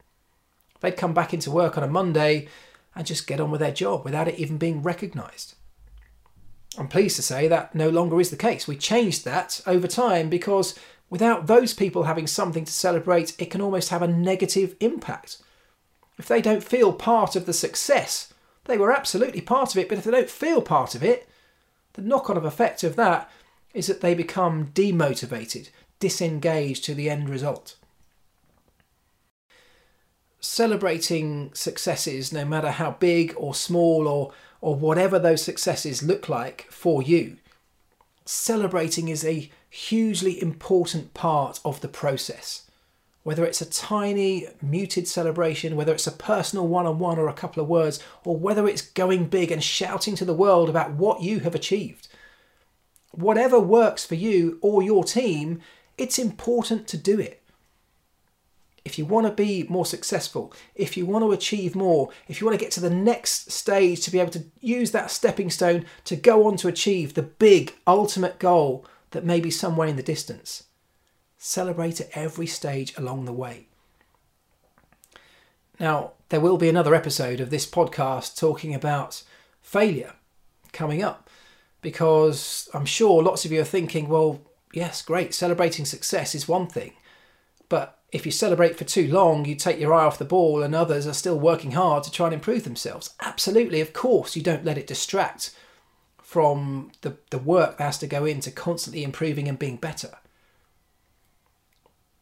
They'd 0.80 0.96
come 0.96 1.14
back 1.14 1.32
into 1.32 1.50
work 1.50 1.78
on 1.78 1.84
a 1.84 1.88
Monday 1.88 2.48
and 2.94 3.06
just 3.06 3.26
get 3.26 3.40
on 3.40 3.50
with 3.50 3.60
their 3.60 3.72
job 3.72 4.04
without 4.04 4.28
it 4.28 4.38
even 4.38 4.58
being 4.58 4.82
recognised. 4.82 5.54
I'm 6.76 6.88
pleased 6.88 7.16
to 7.16 7.22
say 7.22 7.48
that 7.48 7.74
no 7.74 7.88
longer 7.88 8.20
is 8.20 8.30
the 8.30 8.36
case. 8.36 8.66
We 8.66 8.76
changed 8.76 9.24
that 9.24 9.60
over 9.66 9.86
time 9.86 10.28
because 10.28 10.78
without 11.08 11.46
those 11.46 11.72
people 11.72 12.04
having 12.04 12.26
something 12.26 12.64
to 12.64 12.72
celebrate, 12.72 13.40
it 13.40 13.50
can 13.50 13.60
almost 13.60 13.90
have 13.90 14.02
a 14.02 14.08
negative 14.08 14.74
impact. 14.80 15.38
If 16.18 16.26
they 16.26 16.42
don't 16.42 16.64
feel 16.64 16.92
part 16.92 17.36
of 17.36 17.46
the 17.46 17.52
success, 17.52 18.32
they 18.64 18.78
were 18.78 18.92
absolutely 18.92 19.40
part 19.40 19.74
of 19.74 19.78
it, 19.78 19.88
but 19.88 19.98
if 19.98 20.04
they 20.04 20.10
don't 20.10 20.30
feel 20.30 20.62
part 20.62 20.94
of 20.94 21.02
it, 21.02 21.28
the 21.94 22.02
knock 22.02 22.28
on 22.28 22.36
effect 22.36 22.82
of 22.82 22.96
that 22.96 23.30
is 23.74 23.86
that 23.88 24.00
they 24.00 24.14
become 24.14 24.68
demotivated, 24.68 25.68
disengaged 26.00 26.84
to 26.84 26.94
the 26.94 27.10
end 27.10 27.28
result 27.28 27.76
celebrating 30.44 31.50
successes, 31.54 32.32
no 32.32 32.44
matter 32.44 32.70
how 32.70 32.92
big 32.92 33.34
or 33.36 33.54
small 33.54 34.06
or, 34.06 34.32
or 34.60 34.74
whatever 34.74 35.18
those 35.18 35.42
successes 35.42 36.02
look 36.02 36.28
like 36.28 36.66
for 36.70 37.02
you, 37.02 37.36
celebrating 38.26 39.08
is 39.08 39.24
a 39.24 39.50
hugely 39.70 40.40
important 40.40 41.14
part 41.14 41.60
of 41.64 41.80
the 41.80 41.88
process. 41.88 42.70
Whether 43.22 43.46
it's 43.46 43.62
a 43.62 43.70
tiny, 43.70 44.46
muted 44.60 45.08
celebration, 45.08 45.76
whether 45.76 45.94
it's 45.94 46.06
a 46.06 46.12
personal 46.12 46.68
one 46.68 46.86
on 46.86 46.98
one 46.98 47.18
or 47.18 47.28
a 47.28 47.32
couple 47.32 47.62
of 47.62 47.68
words, 47.68 47.98
or 48.22 48.36
whether 48.36 48.68
it's 48.68 48.82
going 48.82 49.28
big 49.28 49.50
and 49.50 49.64
shouting 49.64 50.14
to 50.16 50.26
the 50.26 50.34
world 50.34 50.68
about 50.68 50.92
what 50.92 51.22
you 51.22 51.40
have 51.40 51.54
achieved. 51.54 52.06
Whatever 53.16 53.58
works 53.60 54.04
for 54.04 54.14
you 54.14 54.58
or 54.60 54.82
your 54.82 55.04
team, 55.04 55.60
it's 55.96 56.18
important 56.18 56.88
to 56.88 56.96
do 56.96 57.18
it 57.20 57.44
if 58.84 58.98
you 58.98 59.06
want 59.06 59.26
to 59.26 59.32
be 59.32 59.64
more 59.68 59.86
successful, 59.86 60.52
if 60.74 60.96
you 60.96 61.06
want 61.06 61.24
to 61.24 61.32
achieve 61.32 61.74
more, 61.74 62.10
if 62.28 62.40
you 62.40 62.46
want 62.46 62.58
to 62.58 62.62
get 62.62 62.72
to 62.72 62.80
the 62.80 62.90
next 62.90 63.50
stage 63.50 64.00
to 64.00 64.10
be 64.10 64.20
able 64.20 64.30
to 64.30 64.44
use 64.60 64.90
that 64.90 65.10
stepping 65.10 65.50
stone 65.50 65.86
to 66.04 66.16
go 66.16 66.46
on 66.46 66.56
to 66.58 66.68
achieve 66.68 67.14
the 67.14 67.22
big 67.22 67.74
ultimate 67.86 68.38
goal 68.38 68.84
that 69.12 69.24
may 69.24 69.40
be 69.40 69.50
somewhere 69.50 69.88
in 69.88 69.96
the 69.96 70.02
distance. 70.02 70.64
Celebrate 71.38 72.00
at 72.00 72.10
every 72.14 72.46
stage 72.46 72.96
along 72.98 73.24
the 73.24 73.32
way. 73.32 73.66
Now, 75.80 76.12
there 76.28 76.40
will 76.40 76.58
be 76.58 76.68
another 76.68 76.94
episode 76.94 77.40
of 77.40 77.50
this 77.50 77.66
podcast 77.66 78.38
talking 78.38 78.74
about 78.74 79.22
failure 79.62 80.12
coming 80.72 81.02
up 81.02 81.23
because 81.84 82.68
I'm 82.74 82.86
sure 82.86 83.22
lots 83.22 83.44
of 83.44 83.52
you 83.52 83.60
are 83.60 83.64
thinking, 83.64 84.08
well, 84.08 84.40
yes, 84.72 85.02
great, 85.02 85.32
celebrating 85.32 85.84
success 85.84 86.34
is 86.34 86.48
one 86.48 86.66
thing, 86.66 86.94
but 87.68 88.00
if 88.10 88.24
you 88.24 88.32
celebrate 88.32 88.76
for 88.76 88.84
too 88.84 89.06
long, 89.06 89.44
you 89.44 89.54
take 89.54 89.78
your 89.78 89.92
eye 89.92 90.04
off 90.04 90.18
the 90.18 90.24
ball 90.24 90.62
and 90.62 90.74
others 90.74 91.06
are 91.06 91.12
still 91.12 91.38
working 91.38 91.72
hard 91.72 92.02
to 92.04 92.10
try 92.10 92.26
and 92.26 92.34
improve 92.34 92.64
themselves. 92.64 93.14
Absolutely, 93.20 93.80
of 93.80 93.92
course, 93.92 94.34
you 94.34 94.42
don't 94.42 94.64
let 94.64 94.78
it 94.78 94.86
distract 94.86 95.54
from 96.22 96.90
the, 97.02 97.16
the 97.30 97.38
work 97.38 97.76
that 97.76 97.84
has 97.84 97.98
to 97.98 98.06
go 98.06 98.24
into 98.24 98.50
constantly 98.50 99.04
improving 99.04 99.46
and 99.46 99.58
being 99.58 99.76
better. 99.76 100.10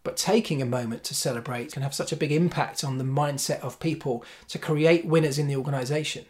But 0.02 0.16
taking 0.16 0.60
a 0.60 0.66
moment 0.66 1.04
to 1.04 1.14
celebrate 1.14 1.72
can 1.72 1.82
have 1.82 1.94
such 1.94 2.10
a 2.10 2.16
big 2.16 2.32
impact 2.32 2.82
on 2.82 2.98
the 2.98 3.04
mindset 3.04 3.60
of 3.60 3.78
people 3.78 4.24
to 4.48 4.58
create 4.58 5.04
winners 5.04 5.38
in 5.38 5.46
the 5.46 5.56
organization. 5.56 6.24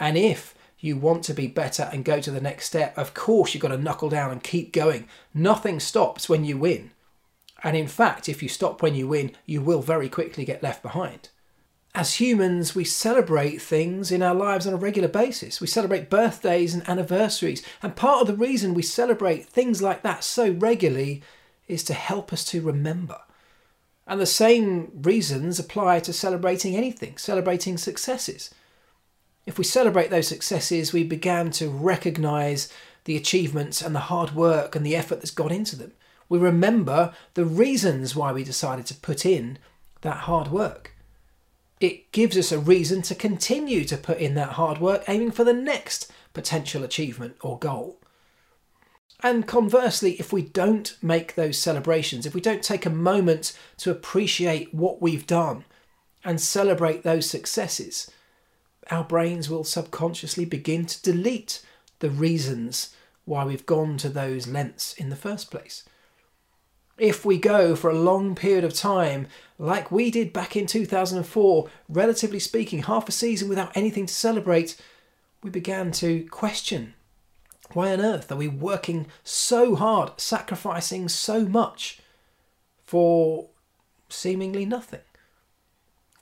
And 0.00 0.16
if 0.16 0.54
you 0.80 0.96
want 0.96 1.24
to 1.24 1.34
be 1.34 1.46
better 1.46 1.88
and 1.92 2.04
go 2.04 2.20
to 2.20 2.30
the 2.30 2.40
next 2.40 2.66
step, 2.66 2.96
of 2.96 3.14
course 3.14 3.52
you've 3.52 3.62
got 3.62 3.68
to 3.68 3.78
knuckle 3.78 4.08
down 4.08 4.30
and 4.30 4.42
keep 4.42 4.72
going. 4.72 5.08
Nothing 5.34 5.80
stops 5.80 6.28
when 6.28 6.44
you 6.44 6.56
win. 6.56 6.92
And 7.64 7.76
in 7.76 7.88
fact, 7.88 8.28
if 8.28 8.42
you 8.42 8.48
stop 8.48 8.82
when 8.82 8.94
you 8.94 9.08
win, 9.08 9.32
you 9.44 9.60
will 9.60 9.82
very 9.82 10.08
quickly 10.08 10.44
get 10.44 10.62
left 10.62 10.82
behind. 10.82 11.30
As 11.94 12.14
humans, 12.14 12.74
we 12.74 12.84
celebrate 12.84 13.60
things 13.60 14.12
in 14.12 14.22
our 14.22 14.34
lives 14.34 14.66
on 14.66 14.74
a 14.74 14.76
regular 14.76 15.08
basis. 15.08 15.60
We 15.60 15.66
celebrate 15.66 16.10
birthdays 16.10 16.74
and 16.74 16.88
anniversaries. 16.88 17.64
And 17.82 17.96
part 17.96 18.20
of 18.20 18.26
the 18.28 18.36
reason 18.36 18.74
we 18.74 18.82
celebrate 18.82 19.46
things 19.46 19.82
like 19.82 20.02
that 20.02 20.22
so 20.22 20.52
regularly 20.52 21.22
is 21.66 21.82
to 21.84 21.94
help 21.94 22.32
us 22.32 22.44
to 22.46 22.60
remember. 22.60 23.18
And 24.06 24.20
the 24.20 24.26
same 24.26 24.92
reasons 25.02 25.58
apply 25.58 26.00
to 26.00 26.12
celebrating 26.12 26.76
anything, 26.76 27.16
celebrating 27.18 27.76
successes. 27.76 28.54
If 29.48 29.56
we 29.56 29.64
celebrate 29.64 30.10
those 30.10 30.28
successes, 30.28 30.92
we 30.92 31.04
began 31.04 31.50
to 31.52 31.70
recognize 31.70 32.70
the 33.04 33.16
achievements 33.16 33.80
and 33.80 33.94
the 33.94 34.10
hard 34.10 34.34
work 34.34 34.76
and 34.76 34.84
the 34.84 34.94
effort 34.94 35.16
that's 35.16 35.30
gone 35.30 35.50
into 35.50 35.74
them. 35.74 35.92
We 36.28 36.38
remember 36.38 37.14
the 37.32 37.46
reasons 37.46 38.14
why 38.14 38.30
we 38.30 38.44
decided 38.44 38.84
to 38.86 38.94
put 38.94 39.24
in 39.24 39.56
that 40.02 40.18
hard 40.18 40.48
work. 40.48 40.94
It 41.80 42.12
gives 42.12 42.36
us 42.36 42.52
a 42.52 42.58
reason 42.58 43.00
to 43.00 43.14
continue 43.14 43.86
to 43.86 43.96
put 43.96 44.18
in 44.18 44.34
that 44.34 44.50
hard 44.50 44.82
work, 44.82 45.04
aiming 45.08 45.30
for 45.30 45.44
the 45.44 45.54
next 45.54 46.12
potential 46.34 46.84
achievement 46.84 47.36
or 47.40 47.58
goal. 47.58 47.98
And 49.22 49.46
conversely, 49.46 50.12
if 50.20 50.30
we 50.30 50.42
don't 50.42 50.94
make 51.00 51.36
those 51.36 51.56
celebrations, 51.56 52.26
if 52.26 52.34
we 52.34 52.42
don't 52.42 52.62
take 52.62 52.84
a 52.84 52.90
moment 52.90 53.58
to 53.78 53.90
appreciate 53.90 54.74
what 54.74 55.00
we've 55.00 55.26
done 55.26 55.64
and 56.22 56.38
celebrate 56.38 57.02
those 57.02 57.30
successes, 57.30 58.10
our 58.90 59.04
brains 59.04 59.48
will 59.48 59.64
subconsciously 59.64 60.44
begin 60.44 60.86
to 60.86 61.02
delete 61.02 61.62
the 61.98 62.10
reasons 62.10 62.94
why 63.24 63.44
we've 63.44 63.66
gone 63.66 63.96
to 63.98 64.08
those 64.08 64.46
lengths 64.46 64.94
in 64.94 65.10
the 65.10 65.16
first 65.16 65.50
place. 65.50 65.84
If 66.96 67.24
we 67.24 67.38
go 67.38 67.76
for 67.76 67.90
a 67.90 67.98
long 67.98 68.34
period 68.34 68.64
of 68.64 68.74
time, 68.74 69.28
like 69.58 69.90
we 69.90 70.10
did 70.10 70.32
back 70.32 70.56
in 70.56 70.66
2004, 70.66 71.68
relatively 71.88 72.40
speaking, 72.40 72.82
half 72.82 73.08
a 73.08 73.12
season 73.12 73.48
without 73.48 73.76
anything 73.76 74.06
to 74.06 74.14
celebrate, 74.14 74.80
we 75.42 75.50
began 75.50 75.92
to 75.92 76.26
question 76.30 76.94
why 77.72 77.92
on 77.92 78.00
earth 78.00 78.32
are 78.32 78.36
we 78.36 78.48
working 78.48 79.06
so 79.22 79.74
hard, 79.74 80.18
sacrificing 80.18 81.08
so 81.08 81.44
much 81.44 82.00
for 82.86 83.50
seemingly 84.08 84.64
nothing? 84.64 85.00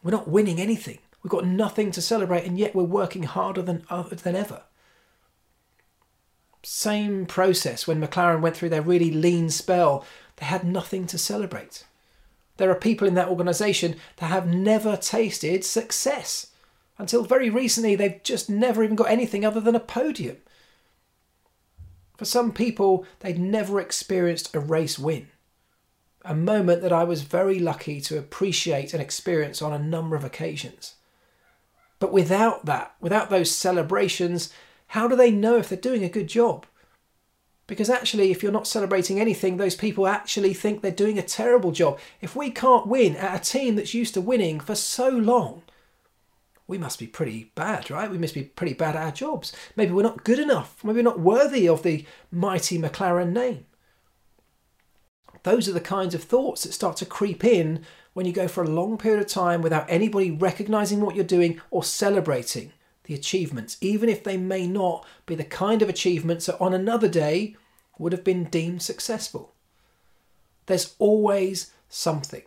We're 0.02 0.10
not 0.10 0.28
winning 0.28 0.60
anything. 0.60 0.98
We've 1.26 1.40
got 1.42 1.44
nothing 1.44 1.90
to 1.90 2.00
celebrate, 2.00 2.44
and 2.44 2.56
yet 2.56 2.72
we're 2.72 2.84
working 2.84 3.24
harder 3.24 3.60
than, 3.60 3.84
than 3.90 4.36
ever. 4.36 4.62
Same 6.62 7.26
process 7.26 7.84
when 7.84 8.00
McLaren 8.00 8.40
went 8.40 8.56
through 8.56 8.68
their 8.68 8.80
really 8.80 9.10
lean 9.10 9.50
spell, 9.50 10.06
they 10.36 10.46
had 10.46 10.62
nothing 10.62 11.04
to 11.08 11.18
celebrate. 11.18 11.84
There 12.58 12.70
are 12.70 12.76
people 12.76 13.08
in 13.08 13.14
that 13.14 13.26
organisation 13.26 13.96
that 14.18 14.26
have 14.26 14.46
never 14.46 14.96
tasted 14.96 15.64
success. 15.64 16.52
Until 16.96 17.24
very 17.24 17.50
recently, 17.50 17.96
they've 17.96 18.22
just 18.22 18.48
never 18.48 18.84
even 18.84 18.94
got 18.94 19.10
anything 19.10 19.44
other 19.44 19.60
than 19.60 19.74
a 19.74 19.80
podium. 19.80 20.36
For 22.16 22.24
some 22.24 22.52
people, 22.52 23.04
they'd 23.18 23.36
never 23.36 23.80
experienced 23.80 24.54
a 24.54 24.60
race 24.60 24.96
win. 24.96 25.26
A 26.24 26.36
moment 26.36 26.82
that 26.82 26.92
I 26.92 27.02
was 27.02 27.22
very 27.22 27.58
lucky 27.58 28.00
to 28.02 28.16
appreciate 28.16 28.92
and 28.92 29.02
experience 29.02 29.60
on 29.60 29.72
a 29.72 29.84
number 29.84 30.14
of 30.14 30.22
occasions. 30.22 30.92
But 31.98 32.12
without 32.12 32.66
that, 32.66 32.94
without 33.00 33.30
those 33.30 33.50
celebrations, 33.50 34.52
how 34.88 35.08
do 35.08 35.16
they 35.16 35.30
know 35.30 35.56
if 35.56 35.68
they're 35.68 35.78
doing 35.78 36.04
a 36.04 36.08
good 36.08 36.28
job? 36.28 36.66
Because 37.66 37.90
actually, 37.90 38.30
if 38.30 38.42
you're 38.42 38.52
not 38.52 38.68
celebrating 38.68 39.18
anything, 39.18 39.56
those 39.56 39.74
people 39.74 40.06
actually 40.06 40.54
think 40.54 40.80
they're 40.80 40.92
doing 40.92 41.18
a 41.18 41.22
terrible 41.22 41.72
job. 41.72 41.98
If 42.20 42.36
we 42.36 42.50
can't 42.50 42.86
win 42.86 43.16
at 43.16 43.40
a 43.40 43.50
team 43.50 43.74
that's 43.74 43.94
used 43.94 44.14
to 44.14 44.20
winning 44.20 44.60
for 44.60 44.76
so 44.76 45.08
long, 45.08 45.62
we 46.68 46.78
must 46.78 46.98
be 46.98 47.06
pretty 47.06 47.50
bad, 47.54 47.90
right? 47.90 48.10
We 48.10 48.18
must 48.18 48.34
be 48.34 48.44
pretty 48.44 48.74
bad 48.74 48.94
at 48.94 49.02
our 49.02 49.12
jobs. 49.12 49.52
Maybe 49.74 49.92
we're 49.92 50.02
not 50.02 50.24
good 50.24 50.38
enough. 50.38 50.82
Maybe 50.84 50.98
we're 50.98 51.02
not 51.02 51.20
worthy 51.20 51.68
of 51.68 51.82
the 51.82 52.04
mighty 52.30 52.78
McLaren 52.78 53.32
name. 53.32 53.66
Those 55.42 55.68
are 55.68 55.72
the 55.72 55.80
kinds 55.80 56.14
of 56.14 56.24
thoughts 56.24 56.64
that 56.64 56.72
start 56.72 56.96
to 56.98 57.06
creep 57.06 57.44
in 57.44 57.84
when 58.16 58.24
you 58.24 58.32
go 58.32 58.48
for 58.48 58.64
a 58.64 58.66
long 58.66 58.96
period 58.96 59.20
of 59.20 59.28
time 59.28 59.60
without 59.60 59.84
anybody 59.90 60.30
recognizing 60.30 61.02
what 61.02 61.14
you're 61.14 61.22
doing 61.22 61.60
or 61.70 61.84
celebrating 61.84 62.72
the 63.04 63.12
achievements, 63.12 63.76
even 63.82 64.08
if 64.08 64.24
they 64.24 64.38
may 64.38 64.66
not 64.66 65.04
be 65.26 65.34
the 65.34 65.44
kind 65.44 65.82
of 65.82 65.90
achievements 65.90 66.46
that 66.46 66.58
on 66.58 66.72
another 66.72 67.08
day 67.08 67.54
would 67.98 68.12
have 68.12 68.24
been 68.24 68.44
deemed 68.44 68.80
successful. 68.80 69.52
There's 70.64 70.94
always 70.98 71.72
something. 71.90 72.44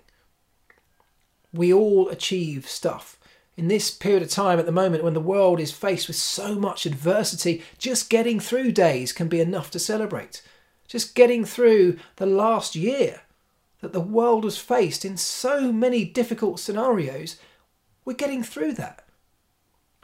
We 1.53 1.72
all 1.72 2.09
achieve 2.09 2.67
stuff 2.67 3.20
in 3.55 3.67
this 3.67 3.91
period 3.91 4.24
of 4.24 4.32
time 4.32 4.57
at 4.57 4.65
the 4.65 4.72
moment 4.72 5.03
when 5.03 5.13
the 5.13 5.20
world 5.20 5.59
is 5.59 5.72
faced 5.72 6.07
with 6.07 6.17
so 6.17 6.55
much 6.55 6.88
adversity, 6.88 7.61
just 7.78 8.09
getting 8.09 8.39
through 8.39 8.72
days 8.72 9.13
can 9.13 9.28
be 9.28 9.39
enough 9.39 9.70
to 9.70 9.78
celebrate. 9.78 10.41
Just 10.88 11.13
getting 11.13 11.45
through 11.45 11.99
the 12.15 12.26
last 12.26 12.76
year 12.76 13.22
that 13.82 13.93
the 13.93 13.99
world 13.99 14.43
was 14.43 14.57
faced 14.57 15.05
in 15.05 15.17
so 15.17 15.71
many 15.71 16.03
difficult 16.03 16.59
scenarios, 16.59 17.38
we're 18.05 18.13
getting 18.13 18.43
through 18.43 18.73
that. 18.73 19.05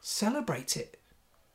Celebrate 0.01 0.77
it. 0.77 0.99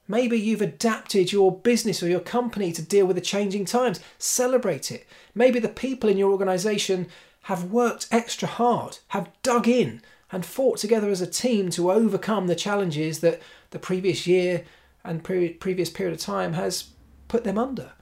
Maybe 0.08 0.38
you've 0.38 0.60
adapted 0.60 1.30
your 1.30 1.56
business 1.56 2.02
or 2.02 2.08
your 2.08 2.20
company 2.20 2.72
to 2.72 2.82
deal 2.82 3.06
with 3.06 3.14
the 3.14 3.22
changing 3.22 3.64
times. 3.64 4.00
Celebrate 4.18 4.90
it. 4.90 5.06
Maybe 5.34 5.60
the 5.60 5.68
people 5.68 6.10
in 6.10 6.18
your 6.18 6.32
organization 6.32 7.06
have 7.42 7.70
worked 7.70 8.08
extra 8.10 8.48
hard, 8.48 8.98
have 9.08 9.30
dug 9.42 9.68
in, 9.68 10.02
and 10.32 10.44
fought 10.44 10.78
together 10.78 11.10
as 11.10 11.20
a 11.20 11.26
team 11.26 11.70
to 11.70 11.92
overcome 11.92 12.48
the 12.48 12.56
challenges 12.56 13.20
that 13.20 13.40
the 13.70 13.78
previous 13.78 14.26
year 14.26 14.64
and 15.04 15.22
pre- 15.22 15.50
previous 15.50 15.90
period 15.90 16.14
of 16.14 16.20
time 16.20 16.54
has 16.54 16.90
put 17.28 17.44
them 17.44 17.56
under. 17.56 17.92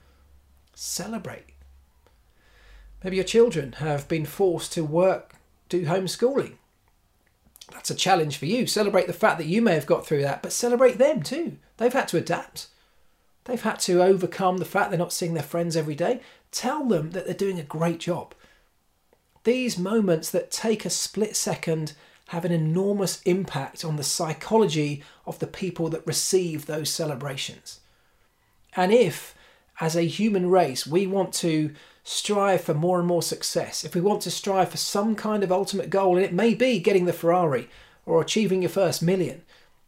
Celebrate. 0.73 1.45
Maybe 3.03 3.15
your 3.15 3.25
children 3.25 3.73
have 3.73 4.07
been 4.07 4.25
forced 4.25 4.73
to 4.73 4.83
work, 4.83 5.35
do 5.69 5.85
homeschooling. 5.85 6.53
That's 7.71 7.91
a 7.91 7.95
challenge 7.95 8.37
for 8.37 8.45
you. 8.45 8.67
Celebrate 8.67 9.07
the 9.07 9.13
fact 9.13 9.37
that 9.37 9.47
you 9.47 9.61
may 9.61 9.73
have 9.73 9.85
got 9.85 10.05
through 10.05 10.21
that, 10.23 10.41
but 10.41 10.51
celebrate 10.51 10.97
them 10.97 11.21
too. 11.21 11.57
They've 11.77 11.93
had 11.93 12.07
to 12.09 12.17
adapt. 12.17 12.67
They've 13.45 13.61
had 13.61 13.79
to 13.81 14.03
overcome 14.03 14.57
the 14.57 14.65
fact 14.65 14.89
they're 14.89 14.99
not 14.99 15.13
seeing 15.13 15.33
their 15.33 15.43
friends 15.43 15.77
every 15.77 15.95
day. 15.95 16.21
Tell 16.51 16.85
them 16.85 17.11
that 17.11 17.25
they're 17.25 17.33
doing 17.33 17.59
a 17.59 17.63
great 17.63 17.99
job. 17.99 18.33
These 19.43 19.77
moments 19.77 20.29
that 20.31 20.51
take 20.51 20.83
a 20.85 20.89
split 20.89 21.35
second 21.35 21.93
have 22.27 22.45
an 22.45 22.51
enormous 22.51 23.21
impact 23.23 23.83
on 23.83 23.95
the 23.95 24.03
psychology 24.03 25.03
of 25.25 25.39
the 25.39 25.47
people 25.47 25.89
that 25.89 26.05
receive 26.05 26.65
those 26.65 26.89
celebrations. 26.89 27.79
And 28.75 28.91
if, 28.91 29.33
as 29.79 29.95
a 29.95 30.03
human 30.03 30.49
race, 30.49 30.85
we 30.85 31.07
want 31.07 31.33
to 31.35 31.73
strive 32.09 32.61
for 32.61 32.73
more 32.73 32.97
and 32.97 33.07
more 33.07 33.21
success, 33.21 33.85
if 33.85 33.93
we 33.93 34.01
want 34.01 34.19
to 34.19 34.31
strive 34.31 34.69
for 34.69 34.77
some 34.77 35.15
kind 35.15 35.43
of 35.43 35.51
ultimate 35.51 35.91
goal, 35.91 36.17
and 36.17 36.25
it 36.25 36.33
may 36.33 36.55
be 36.55 36.79
getting 36.79 37.05
the 37.05 37.13
Ferrari 37.13 37.69
or 38.03 38.19
achieving 38.19 38.63
your 38.63 38.69
first 38.69 39.03
million, 39.03 39.43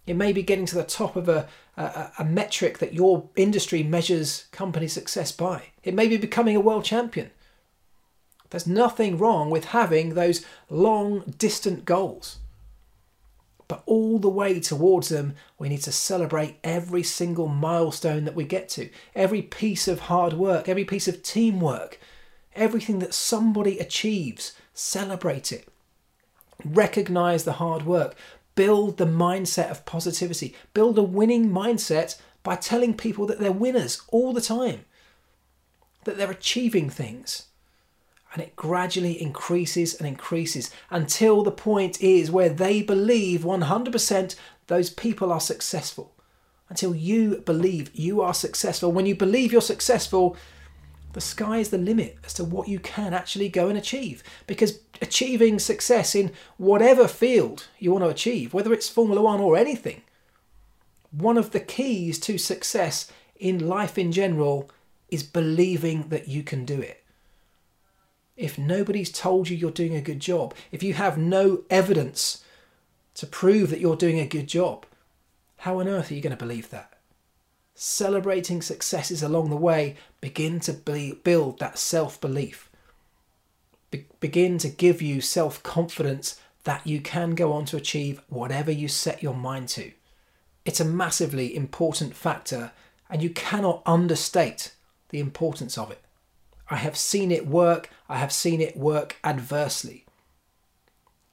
it 0.06 0.16
may 0.16 0.32
be 0.32 0.44
getting 0.44 0.68
to 0.68 0.76
the 0.76 0.84
top 0.84 1.16
of 1.16 1.28
a, 1.28 1.48
a, 1.76 2.12
a 2.20 2.24
metric 2.24 2.78
that 2.78 2.94
your 2.94 3.28
industry 3.36 3.82
measures 3.82 4.46
company 4.52 4.88
success 4.88 5.32
by, 5.32 5.64
it 5.84 5.96
may 5.96 6.08
be 6.08 6.16
becoming 6.18 6.56
a 6.56 6.60
world 6.60 6.86
champion. 6.86 7.32
There's 8.52 8.68
nothing 8.68 9.18
wrong 9.18 9.50
with 9.50 9.66
having 9.66 10.14
those 10.14 10.46
long, 10.70 11.34
distant 11.40 11.86
goals. 11.86 12.38
But 13.68 13.82
all 13.88 14.20
the 14.20 14.30
way 14.30 14.60
towards 14.60 15.10
them, 15.10 15.34
we 15.58 15.70
need 15.70 15.82
to 15.84 15.92
celebrate 15.92 16.58
every 16.64 17.02
single 17.02 17.48
milestone 17.48 18.26
that 18.26 18.36
we 18.36 18.44
get 18.44 18.70
to, 18.70 18.90
every 19.16 19.42
piece 19.42 19.88
of 19.88 20.02
hard 20.02 20.34
work, 20.34 20.70
every 20.70 20.86
piece 20.86 21.08
of 21.08 21.24
teamwork, 21.24 21.98
everything 22.56 23.00
that 23.00 23.14
somebody 23.14 23.80
achieves. 23.80 24.54
Celebrate 24.74 25.52
it. 25.52 25.68
Recognize 26.64 27.44
the 27.44 27.54
hard 27.54 27.86
work. 27.86 28.16
Build 28.56 28.98
the 28.98 29.06
mindset 29.06 29.72
of 29.72 29.86
positivity. 29.86 30.56
Build 30.74 30.98
a 30.98 31.04
winning 31.04 31.50
mindset 31.50 32.20
by 32.44 32.56
telling 32.56 32.96
people 32.96 33.26
that 33.28 33.40
they're 33.40 33.52
winners 33.52 34.02
all 34.10 34.34
the 34.34 34.42
time, 34.42 34.86
that 36.04 36.18
they're 36.18 36.32
achieving 36.32 36.90
things. 36.90 37.48
And 38.34 38.42
it 38.42 38.56
gradually 38.56 39.22
increases 39.22 39.94
and 39.94 40.08
increases 40.08 40.72
until 40.90 41.44
the 41.44 41.52
point 41.52 42.02
is 42.02 42.32
where 42.32 42.50
they 42.50 42.82
believe 42.82 43.42
100% 43.42 44.36
those 44.68 44.90
people 44.90 45.32
are 45.34 45.42
successful. 45.42 46.14
Until 46.70 46.96
you 46.96 47.38
believe 47.46 47.94
you 47.94 48.22
are 48.22 48.34
successful. 48.34 48.92
When 48.94 49.06
you 49.06 49.16
believe 49.16 49.52
you're 49.52 49.62
successful, 49.62 50.38
the 51.14 51.22
sky 51.22 51.58
is 51.58 51.70
the 51.70 51.78
limit 51.78 52.18
as 52.24 52.34
to 52.36 52.44
what 52.44 52.68
you 52.68 52.80
can 52.80 53.14
actually 53.14 53.50
go 53.50 53.68
and 53.68 53.78
achieve. 53.78 54.24
Because 54.48 54.80
achieving 55.02 55.60
success 55.60 56.16
in 56.16 56.32
whatever 56.58 57.08
field 57.08 57.68
you 57.80 57.92
want 57.92 58.04
to 58.04 58.10
achieve, 58.10 58.54
whether 58.54 58.74
it's 58.74 58.90
Formula 58.90 59.22
One 59.22 59.40
or 59.40 59.58
anything, 59.58 60.02
one 61.12 61.38
of 61.38 61.52
the 61.52 61.60
keys 61.60 62.20
to 62.20 62.38
success 62.38 63.12
in 63.38 63.68
life 63.68 63.98
in 63.98 64.12
general 64.12 64.70
is 65.10 65.24
believing 65.24 66.08
that 66.10 66.28
you 66.28 66.44
can 66.44 66.64
do 66.64 66.80
it. 66.80 67.04
If 68.38 68.58
nobody's 68.58 69.12
told 69.12 69.50
you 69.50 69.58
you're 69.58 69.72
doing 69.72 69.96
a 69.96 70.02
good 70.02 70.20
job, 70.20 70.56
if 70.72 70.82
you 70.82 70.94
have 70.94 71.18
no 71.18 71.64
evidence 71.70 72.44
to 73.16 73.28
prove 73.28 73.70
that 73.70 73.82
you're 73.82 73.98
doing 73.98 74.20
a 74.20 74.26
good 74.26 74.48
job, 74.48 74.86
how 75.58 75.80
on 75.80 75.88
earth 75.88 76.10
are 76.10 76.14
you 76.14 76.22
going 76.22 76.36
to 76.36 76.38
believe 76.38 76.70
that? 76.70 76.91
Celebrating 77.84 78.62
successes 78.62 79.24
along 79.24 79.50
the 79.50 79.56
way 79.56 79.96
begin 80.22 80.60
to 80.60 80.72
be, 80.72 81.14
build 81.24 81.58
that 81.58 81.80
self 81.80 82.22
belief. 82.22 82.70
Be- 83.90 84.06
begin 84.20 84.60
to 84.60 84.70
give 84.70 85.02
you 85.02 85.20
self 85.20 85.64
confidence 85.64 86.40
that 86.64 86.86
you 86.86 87.02
can 87.02 87.34
go 87.34 87.52
on 87.52 87.66
to 87.66 87.78
achieve 87.78 88.22
whatever 88.30 88.72
you 88.72 88.88
set 88.88 89.24
your 89.24 89.34
mind 89.34 89.68
to. 89.70 89.94
It's 90.64 90.80
a 90.80 90.86
massively 90.86 91.56
important 91.56 92.14
factor, 92.14 92.72
and 93.10 93.24
you 93.24 93.32
cannot 93.32 93.82
understate 93.88 94.76
the 95.10 95.20
importance 95.20 95.76
of 95.76 95.90
it. 95.90 96.04
I 96.70 96.76
have 96.76 96.96
seen 96.96 97.32
it 97.32 97.48
work, 97.48 97.90
I 98.08 98.18
have 98.18 98.32
seen 98.32 98.62
it 98.62 98.78
work 98.78 99.16
adversely. 99.24 100.06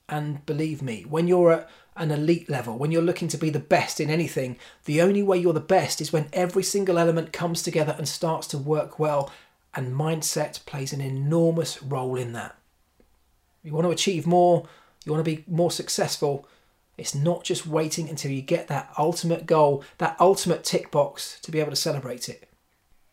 And 0.09 0.47
believe 0.47 0.81
me, 0.81 1.05
when 1.07 1.29
you're 1.29 1.53
at 1.53 1.71
an 2.01 2.11
elite 2.11 2.49
level, 2.49 2.79
when 2.79 2.91
you're 2.91 3.03
looking 3.03 3.29
to 3.29 3.39
be 3.39 3.51
the 3.51 3.59
best 3.59 4.01
in 4.01 4.11
anything, 4.11 4.57
the 4.85 5.03
only 5.03 5.23
way 5.23 5.39
you're 5.39 5.53
the 5.53 5.61
best 5.61 6.01
is 6.01 6.13
when 6.13 6.29
every 6.33 6.63
single 6.63 6.99
element 6.99 7.33
comes 7.33 7.63
together 7.63 7.95
and 7.97 8.09
starts 8.09 8.47
to 8.49 8.59
work 8.59 8.99
well, 8.99 9.31
and 9.75 9.95
mindset 9.95 10.65
plays 10.67 10.93
an 10.93 11.01
enormous 11.01 11.83
role 11.83 12.17
in 12.17 12.33
that. 12.33 12.57
You 13.63 13.73
want 13.73 13.87
to 13.87 13.91
achieve 13.91 14.27
more, 14.27 14.69
you 15.05 15.13
want 15.13 15.25
to 15.25 15.37
be 15.37 15.45
more 15.47 15.71
successful, 15.71 16.49
it's 16.97 17.15
not 17.15 17.45
just 17.45 17.67
waiting 17.67 18.09
until 18.09 18.33
you 18.33 18.43
get 18.43 18.69
that 18.69 18.93
ultimate 18.99 19.47
goal, 19.47 19.85
that 19.99 20.17
ultimate 20.19 20.65
tick 20.65 20.91
box 20.91 21.39
to 21.43 21.51
be 21.51 21.61
able 21.61 21.71
to 21.71 21.77
celebrate 21.77 22.29
it. 22.29 22.49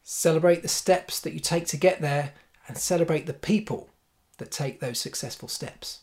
Celebrate 0.02 0.62
the 0.64 0.68
steps 0.68 1.20
that 1.20 1.34
you 1.34 1.40
take 1.40 1.68
to 1.68 1.78
get 1.78 2.02
there 2.02 2.34
and 2.68 2.78
celebrate 2.78 3.28
the 3.28 3.34
people 3.34 3.90
that 4.38 4.52
take 4.52 4.80
those 4.80 5.00
successful 5.00 5.48
steps. 5.48 6.02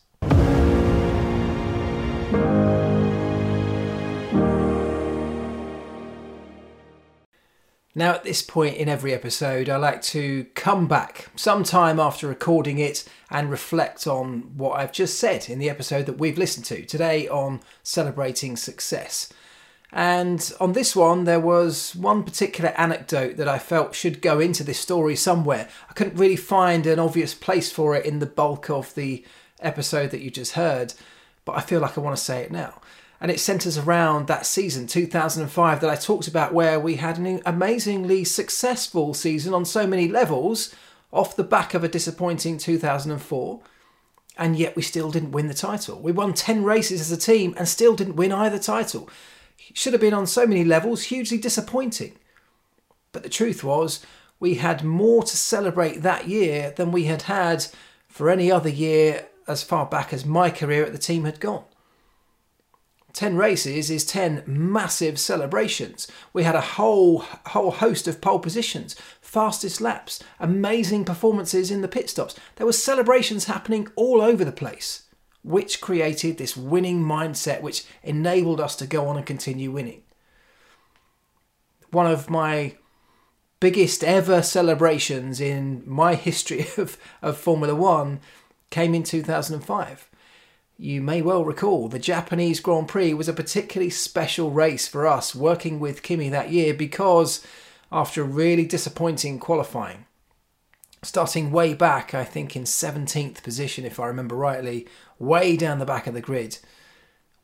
Now, 7.95 8.13
at 8.13 8.23
this 8.23 8.41
point 8.41 8.77
in 8.77 8.89
every 8.89 9.13
episode, 9.13 9.69
I 9.69 9.77
like 9.77 10.01
to 10.03 10.45
come 10.55 10.87
back 10.87 11.27
sometime 11.35 11.99
after 11.99 12.27
recording 12.27 12.79
it 12.79 13.07
and 13.29 13.51
reflect 13.51 14.07
on 14.07 14.57
what 14.57 14.79
I've 14.79 14.91
just 14.91 15.19
said 15.19 15.47
in 15.47 15.59
the 15.59 15.69
episode 15.69 16.07
that 16.07 16.17
we've 16.17 16.37
listened 16.37 16.65
to 16.65 16.83
today 16.85 17.27
on 17.27 17.61
celebrating 17.83 18.57
success. 18.57 19.31
And 19.91 20.51
on 20.59 20.73
this 20.73 20.95
one, 20.95 21.25
there 21.25 21.39
was 21.39 21.95
one 21.95 22.23
particular 22.23 22.71
anecdote 22.71 23.37
that 23.37 23.47
I 23.47 23.59
felt 23.59 23.93
should 23.93 24.23
go 24.23 24.39
into 24.39 24.63
this 24.63 24.79
story 24.79 25.15
somewhere. 25.15 25.69
I 25.87 25.93
couldn't 25.93 26.17
really 26.17 26.35
find 26.35 26.87
an 26.87 26.97
obvious 26.97 27.35
place 27.35 27.71
for 27.71 27.95
it 27.95 28.07
in 28.07 28.17
the 28.17 28.25
bulk 28.25 28.71
of 28.71 28.95
the 28.95 29.23
episode 29.59 30.09
that 30.09 30.21
you 30.21 30.31
just 30.31 30.53
heard, 30.53 30.95
but 31.45 31.55
I 31.55 31.61
feel 31.61 31.79
like 31.79 31.95
I 31.95 32.01
want 32.01 32.17
to 32.17 32.23
say 32.23 32.41
it 32.41 32.51
now 32.51 32.81
and 33.23 33.31
it 33.31 33.39
centres 33.39 33.77
around 33.77 34.27
that 34.27 34.45
season 34.45 34.85
2005 34.85 35.79
that 35.79 35.89
I 35.89 35.95
talked 35.95 36.27
about, 36.27 36.53
where 36.53 36.77
we 36.77 36.97
had 36.97 37.17
an 37.17 37.41
amazingly 37.45 38.25
successful 38.25 39.13
season 39.13 39.53
on 39.53 39.63
so 39.63 39.87
many 39.87 40.09
levels, 40.09 40.75
off 41.09 41.37
the 41.37 41.43
back 41.45 41.73
of 41.73 41.85
a 41.85 41.87
disappointing 41.87 42.57
2004, 42.57 43.61
and 44.37 44.57
yet 44.57 44.75
we 44.75 44.81
still 44.81 45.09
didn't 45.09 45.31
win 45.31 45.47
the 45.47 45.53
title. 45.53 46.01
We 46.01 46.11
won 46.11 46.33
10 46.33 46.65
races 46.65 46.99
as 46.99 47.13
a 47.13 47.17
team 47.17 47.53
and 47.57 47.65
still 47.65 47.95
didn't 47.95 48.17
win 48.17 48.33
either 48.33 48.59
title. 48.59 49.09
Should 49.73 49.93
have 49.93 50.01
been 50.01 50.13
on 50.13 50.27
so 50.27 50.45
many 50.45 50.65
levels, 50.65 51.03
hugely 51.03 51.37
disappointing. 51.37 52.17
But 53.13 53.23
the 53.23 53.29
truth 53.29 53.63
was, 53.63 54.05
we 54.37 54.55
had 54.55 54.83
more 54.83 55.23
to 55.23 55.37
celebrate 55.37 56.01
that 56.01 56.27
year 56.27 56.73
than 56.75 56.91
we 56.91 57.05
had 57.05 57.21
had 57.21 57.67
for 58.09 58.29
any 58.29 58.51
other 58.51 58.67
year 58.67 59.27
as 59.47 59.63
far 59.63 59.85
back 59.85 60.11
as 60.11 60.25
my 60.25 60.49
career 60.49 60.83
at 60.83 60.91
the 60.91 60.97
team 60.97 61.23
had 61.23 61.39
gone. 61.39 61.63
10 63.13 63.35
races 63.37 63.91
is 63.91 64.05
10 64.05 64.43
massive 64.47 65.19
celebrations. 65.19 66.07
We 66.33 66.43
had 66.43 66.55
a 66.55 66.61
whole 66.61 67.19
whole 67.47 67.69
host 67.71 68.07
of 68.07 68.21
pole 68.21 68.39
positions, 68.39 68.95
fastest 69.21 69.79
laps, 69.79 70.21
amazing 70.39 71.05
performances 71.05 71.69
in 71.69 71.81
the 71.81 71.87
pit 71.87 72.09
stops. 72.09 72.35
There 72.55 72.65
were 72.65 72.73
celebrations 72.73 73.45
happening 73.45 73.87
all 73.95 74.19
over 74.19 74.43
the 74.43 74.51
place, 74.51 75.03
which 75.43 75.79
created 75.79 76.37
this 76.37 76.57
winning 76.57 77.03
mindset 77.03 77.61
which 77.61 77.85
enabled 78.01 78.59
us 78.59 78.75
to 78.77 78.87
go 78.87 79.07
on 79.07 79.17
and 79.17 79.25
continue 79.25 79.69
winning. 79.69 80.01
One 81.91 82.07
of 82.07 82.31
my 82.31 82.77
biggest 83.59 84.03
ever 84.03 84.41
celebrations 84.41 85.39
in 85.39 85.83
my 85.85 86.15
history 86.15 86.65
of, 86.77 86.97
of 87.21 87.37
Formula 87.37 87.75
1 87.75 88.19
came 88.71 88.95
in 88.95 89.03
2005 89.03 90.09
you 90.77 91.01
may 91.01 91.21
well 91.21 91.45
recall 91.45 91.87
the 91.87 91.99
Japanese 91.99 92.59
Grand 92.59 92.87
Prix 92.87 93.13
was 93.13 93.27
a 93.27 93.33
particularly 93.33 93.89
special 93.89 94.51
race 94.51 94.87
for 94.87 95.05
us 95.05 95.35
working 95.35 95.79
with 95.79 96.03
Kimi 96.03 96.29
that 96.29 96.51
year 96.51 96.73
because 96.73 97.45
after 97.91 98.21
a 98.21 98.25
really 98.25 98.65
disappointing 98.65 99.39
qualifying, 99.39 100.05
starting 101.03 101.51
way 101.51 101.73
back, 101.73 102.13
I 102.13 102.23
think 102.23 102.55
in 102.55 102.63
17th 102.63 103.43
position, 103.43 103.85
if 103.85 103.99
I 103.99 104.07
remember 104.07 104.35
rightly, 104.35 104.87
way 105.19 105.55
down 105.55 105.79
the 105.79 105.85
back 105.85 106.07
of 106.07 106.13
the 106.13 106.21
grid, 106.21 106.57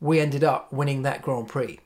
we 0.00 0.18
ended 0.18 0.42
up 0.42 0.72
winning 0.72 1.02
that 1.02 1.22
Grand 1.22 1.48
Prix. 1.48 1.78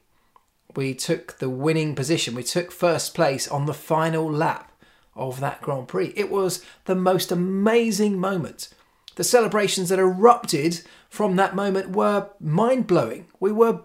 We 0.74 0.94
took 0.94 1.38
the 1.38 1.50
winning 1.50 1.94
position, 1.94 2.34
we 2.34 2.42
took 2.42 2.72
first 2.72 3.14
place 3.14 3.46
on 3.46 3.66
the 3.66 3.74
final 3.74 4.30
lap 4.30 4.72
of 5.14 5.40
that 5.40 5.60
Grand 5.62 5.88
Prix. 5.88 6.12
It 6.16 6.30
was 6.30 6.64
the 6.86 6.96
most 6.96 7.30
amazing 7.30 8.18
moment. 8.18 8.70
The 9.16 9.24
celebrations 9.24 9.90
that 9.90 9.98
erupted 9.98 10.80
from 11.14 11.36
that 11.36 11.54
moment 11.54 11.90
were 11.90 12.28
mind 12.40 12.88
blowing. 12.88 13.26
We 13.38 13.52
were 13.52 13.82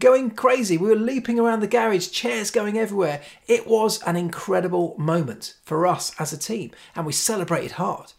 going 0.00 0.32
crazy. 0.32 0.76
We 0.76 0.88
were 0.88 0.96
leaping 0.96 1.38
around 1.38 1.60
the 1.60 1.68
garage, 1.68 2.08
chairs 2.08 2.50
going 2.50 2.76
everywhere. 2.76 3.22
It 3.46 3.68
was 3.68 4.02
an 4.02 4.16
incredible 4.16 4.96
moment 4.98 5.54
for 5.62 5.86
us 5.86 6.12
as 6.18 6.32
a 6.32 6.36
team, 6.36 6.72
and 6.96 7.06
we 7.06 7.12
celebrated 7.12 7.72
hard. 7.72 8.12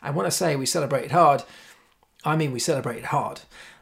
And 0.00 0.14
when 0.14 0.24
I 0.24 0.28
say 0.28 0.54
we 0.54 0.66
celebrated 0.66 1.10
hard, 1.10 1.42
I 2.24 2.36
mean 2.36 2.52
we 2.52 2.60
celebrated 2.60 3.06
hard. 3.06 3.40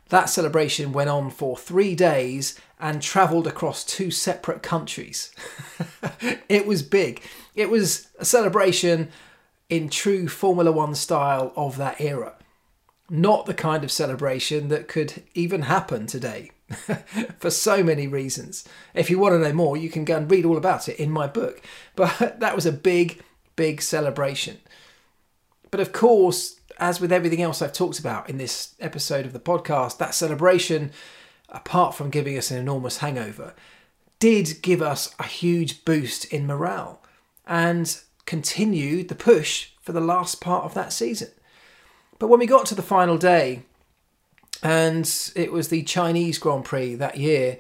That 0.08 0.30
celebration 0.30 0.92
went 0.94 1.10
on 1.10 1.28
for 1.28 1.58
three 1.58 1.94
days 1.94 2.58
and 2.80 3.02
travelled 3.02 3.46
across 3.46 3.84
two 3.84 4.10
separate 4.10 4.62
countries. 4.62 5.34
it 6.48 6.66
was 6.66 6.82
big. 6.82 7.20
It 7.54 7.68
was 7.68 8.08
a 8.18 8.24
celebration 8.24 9.10
in 9.68 9.90
true 9.90 10.28
Formula 10.28 10.72
One 10.72 10.94
style 10.94 11.52
of 11.56 11.76
that 11.76 12.00
era 12.00 12.37
not 13.10 13.46
the 13.46 13.54
kind 13.54 13.84
of 13.84 13.92
celebration 13.92 14.68
that 14.68 14.88
could 14.88 15.22
even 15.34 15.62
happen 15.62 16.06
today 16.06 16.50
for 17.38 17.50
so 17.50 17.82
many 17.82 18.06
reasons. 18.06 18.64
If 18.94 19.08
you 19.10 19.18
want 19.18 19.32
to 19.32 19.38
know 19.38 19.52
more, 19.52 19.76
you 19.76 19.88
can 19.88 20.04
go 20.04 20.16
and 20.16 20.30
read 20.30 20.44
all 20.44 20.56
about 20.56 20.88
it 20.88 20.98
in 20.98 21.10
my 21.10 21.26
book. 21.26 21.62
But 21.96 22.38
that 22.38 22.54
was 22.54 22.66
a 22.66 22.72
big, 22.72 23.20
big 23.56 23.82
celebration. 23.82 24.58
But 25.70 25.80
of 25.80 25.92
course, 25.92 26.60
as 26.78 27.00
with 27.00 27.12
everything 27.12 27.42
else 27.42 27.60
I've 27.60 27.72
talked 27.72 27.98
about 27.98 28.30
in 28.30 28.38
this 28.38 28.74
episode 28.78 29.26
of 29.26 29.32
the 29.32 29.40
podcast, 29.40 29.98
that 29.98 30.14
celebration, 30.14 30.92
apart 31.48 31.94
from 31.94 32.10
giving 32.10 32.38
us 32.38 32.50
an 32.50 32.58
enormous 32.58 32.98
hangover, 32.98 33.54
did 34.20 34.62
give 34.62 34.80
us 34.80 35.14
a 35.18 35.24
huge 35.24 35.84
boost 35.84 36.24
in 36.26 36.46
morale 36.46 37.02
and 37.46 38.00
continued 38.26 39.08
the 39.08 39.14
push 39.14 39.70
for 39.80 39.92
the 39.92 40.00
last 40.00 40.40
part 40.40 40.64
of 40.64 40.74
that 40.74 40.92
season. 40.92 41.30
But 42.18 42.28
when 42.28 42.40
we 42.40 42.46
got 42.46 42.66
to 42.66 42.74
the 42.74 42.82
final 42.82 43.16
day, 43.16 43.62
and 44.62 45.30
it 45.36 45.52
was 45.52 45.68
the 45.68 45.82
Chinese 45.82 46.38
Grand 46.38 46.64
Prix 46.64 46.94
that 46.96 47.16
year. 47.16 47.58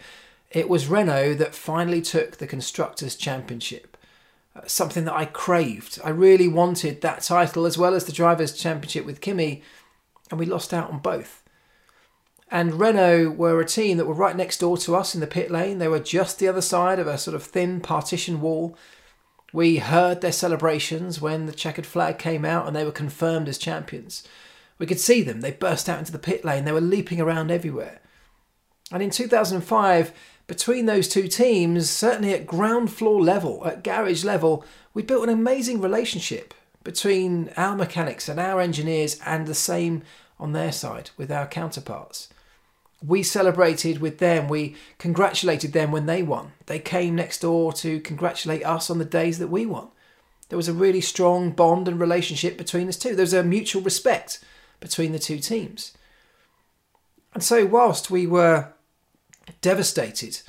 It 0.50 0.68
was 0.68 0.88
Renault 0.88 1.34
that 1.34 1.54
finally 1.54 2.00
took 2.00 2.38
the 2.38 2.46
Constructors' 2.46 3.14
Championship, 3.14 3.96
uh, 4.56 4.62
something 4.66 5.04
that 5.04 5.14
I 5.14 5.26
craved. 5.26 6.00
I 6.04 6.10
really 6.10 6.48
wanted 6.48 7.00
that 7.00 7.22
title 7.22 7.66
as 7.66 7.78
well 7.78 7.94
as 7.94 8.04
the 8.04 8.12
Drivers' 8.12 8.56
Championship 8.56 9.04
with 9.04 9.20
Kimi, 9.20 9.62
and 10.30 10.40
we 10.40 10.46
lost 10.46 10.72
out 10.72 10.90
on 10.90 10.98
both. 10.98 11.42
And 12.50 12.80
Renault 12.80 13.32
were 13.32 13.60
a 13.60 13.66
team 13.66 13.98
that 13.98 14.06
were 14.06 14.14
right 14.14 14.34
next 14.34 14.58
door 14.58 14.78
to 14.78 14.96
us 14.96 15.14
in 15.14 15.20
the 15.20 15.26
pit 15.26 15.50
lane. 15.50 15.78
They 15.78 15.88
were 15.88 16.00
just 16.00 16.38
the 16.38 16.48
other 16.48 16.62
side 16.62 16.98
of 16.98 17.06
a 17.06 17.18
sort 17.18 17.34
of 17.34 17.42
thin 17.42 17.80
partition 17.80 18.40
wall. 18.40 18.76
We 19.52 19.76
heard 19.76 20.22
their 20.22 20.32
celebrations 20.32 21.20
when 21.20 21.44
the 21.44 21.52
checkered 21.52 21.86
flag 21.86 22.18
came 22.18 22.46
out 22.46 22.66
and 22.66 22.74
they 22.74 22.84
were 22.84 22.90
confirmed 22.90 23.48
as 23.48 23.58
champions. 23.58 24.26
We 24.78 24.86
could 24.86 25.00
see 25.00 25.22
them. 25.22 25.40
They 25.40 25.50
burst 25.50 25.88
out 25.88 25.98
into 25.98 26.12
the 26.12 26.18
pit 26.18 26.44
lane. 26.44 26.64
They 26.64 26.72
were 26.72 26.80
leaping 26.80 27.20
around 27.20 27.50
everywhere. 27.50 28.00
And 28.90 29.02
in 29.02 29.10
2005, 29.10 30.12
between 30.46 30.86
those 30.86 31.08
two 31.08 31.28
teams, 31.28 31.90
certainly 31.90 32.32
at 32.32 32.46
ground 32.46 32.90
floor 32.90 33.20
level, 33.20 33.66
at 33.66 33.84
garage 33.84 34.24
level, 34.24 34.64
we 34.94 35.02
built 35.02 35.24
an 35.24 35.34
amazing 35.34 35.80
relationship 35.80 36.54
between 36.84 37.50
our 37.56 37.76
mechanics 37.76 38.28
and 38.28 38.40
our 38.40 38.60
engineers, 38.60 39.20
and 39.26 39.46
the 39.46 39.54
same 39.54 40.02
on 40.40 40.52
their 40.52 40.72
side 40.72 41.10
with 41.18 41.30
our 41.30 41.46
counterparts. 41.46 42.30
We 43.04 43.22
celebrated 43.22 44.00
with 44.00 44.18
them, 44.18 44.48
we 44.48 44.74
congratulated 44.96 45.74
them 45.74 45.92
when 45.92 46.06
they 46.06 46.22
won. 46.22 46.52
They 46.64 46.78
came 46.78 47.14
next 47.14 47.42
door 47.42 47.74
to 47.74 48.00
congratulate 48.00 48.64
us 48.64 48.88
on 48.88 48.98
the 48.98 49.04
days 49.04 49.38
that 49.38 49.48
we 49.48 49.66
won. 49.66 49.88
There 50.48 50.56
was 50.56 50.68
a 50.68 50.72
really 50.72 51.02
strong 51.02 51.50
bond 51.50 51.88
and 51.88 52.00
relationship 52.00 52.56
between 52.56 52.88
us 52.88 52.96
two. 52.96 53.14
There 53.14 53.22
was 53.22 53.34
a 53.34 53.42
mutual 53.42 53.82
respect 53.82 54.42
between 54.80 55.12
the 55.12 55.18
two 55.18 55.38
teams. 55.38 55.92
And 57.34 57.42
so, 57.42 57.66
whilst 57.66 58.10
we 58.10 58.26
were 58.26 58.72
devastated 59.60 60.40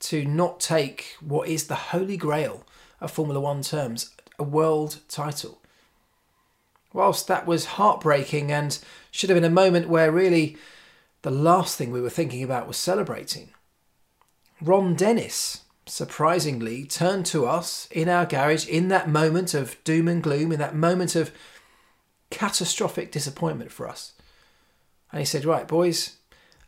to 0.00 0.24
not 0.24 0.60
take 0.60 1.16
what 1.20 1.48
is 1.48 1.66
the 1.66 1.74
holy 1.74 2.16
grail 2.16 2.64
of 3.00 3.10
Formula 3.10 3.40
One 3.40 3.62
terms, 3.62 4.14
a 4.38 4.44
world 4.44 5.00
title, 5.08 5.60
whilst 6.92 7.26
that 7.28 7.46
was 7.46 7.64
heartbreaking 7.64 8.52
and 8.52 8.78
should 9.10 9.30
have 9.30 9.36
been 9.36 9.44
a 9.44 9.50
moment 9.50 9.88
where 9.88 10.12
really 10.12 10.56
the 11.22 11.30
last 11.30 11.76
thing 11.76 11.90
we 11.90 12.00
were 12.00 12.10
thinking 12.10 12.42
about 12.42 12.68
was 12.68 12.76
celebrating, 12.76 13.50
Ron 14.60 14.94
Dennis 14.94 15.62
surprisingly 15.86 16.84
turned 16.84 17.26
to 17.26 17.46
us 17.46 17.88
in 17.90 18.08
our 18.08 18.26
garage 18.26 18.66
in 18.66 18.88
that 18.88 19.08
moment 19.08 19.54
of 19.54 19.82
doom 19.84 20.08
and 20.08 20.22
gloom, 20.22 20.52
in 20.52 20.58
that 20.58 20.74
moment 20.74 21.16
of 21.16 21.32
catastrophic 22.30 23.12
disappointment 23.12 23.72
for 23.72 23.88
us. 23.88 24.12
And 25.10 25.20
he 25.20 25.24
said, 25.24 25.44
Right, 25.44 25.66
boys, 25.66 26.16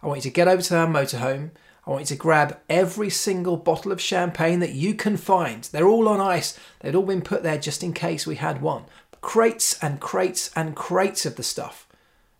I 0.02 0.06
want 0.06 0.18
you 0.18 0.30
to 0.30 0.34
get 0.34 0.48
over 0.48 0.62
to 0.62 0.76
our 0.76 0.86
motorhome. 0.86 1.50
I 1.86 1.90
want 1.90 2.02
you 2.02 2.16
to 2.16 2.16
grab 2.16 2.58
every 2.68 3.10
single 3.10 3.56
bottle 3.56 3.90
of 3.90 4.00
champagne 4.00 4.60
that 4.60 4.72
you 4.72 4.94
can 4.94 5.16
find. 5.16 5.64
They're 5.64 5.88
all 5.88 6.08
on 6.08 6.20
ice. 6.20 6.58
They'd 6.80 6.94
all 6.94 7.02
been 7.02 7.22
put 7.22 7.42
there 7.42 7.58
just 7.58 7.82
in 7.82 7.92
case 7.92 8.26
we 8.26 8.36
had 8.36 8.62
one. 8.62 8.84
Crates 9.20 9.78
and 9.82 10.00
crates 10.00 10.50
and 10.54 10.76
crates 10.76 11.26
of 11.26 11.36
the 11.36 11.42
stuff. 11.42 11.86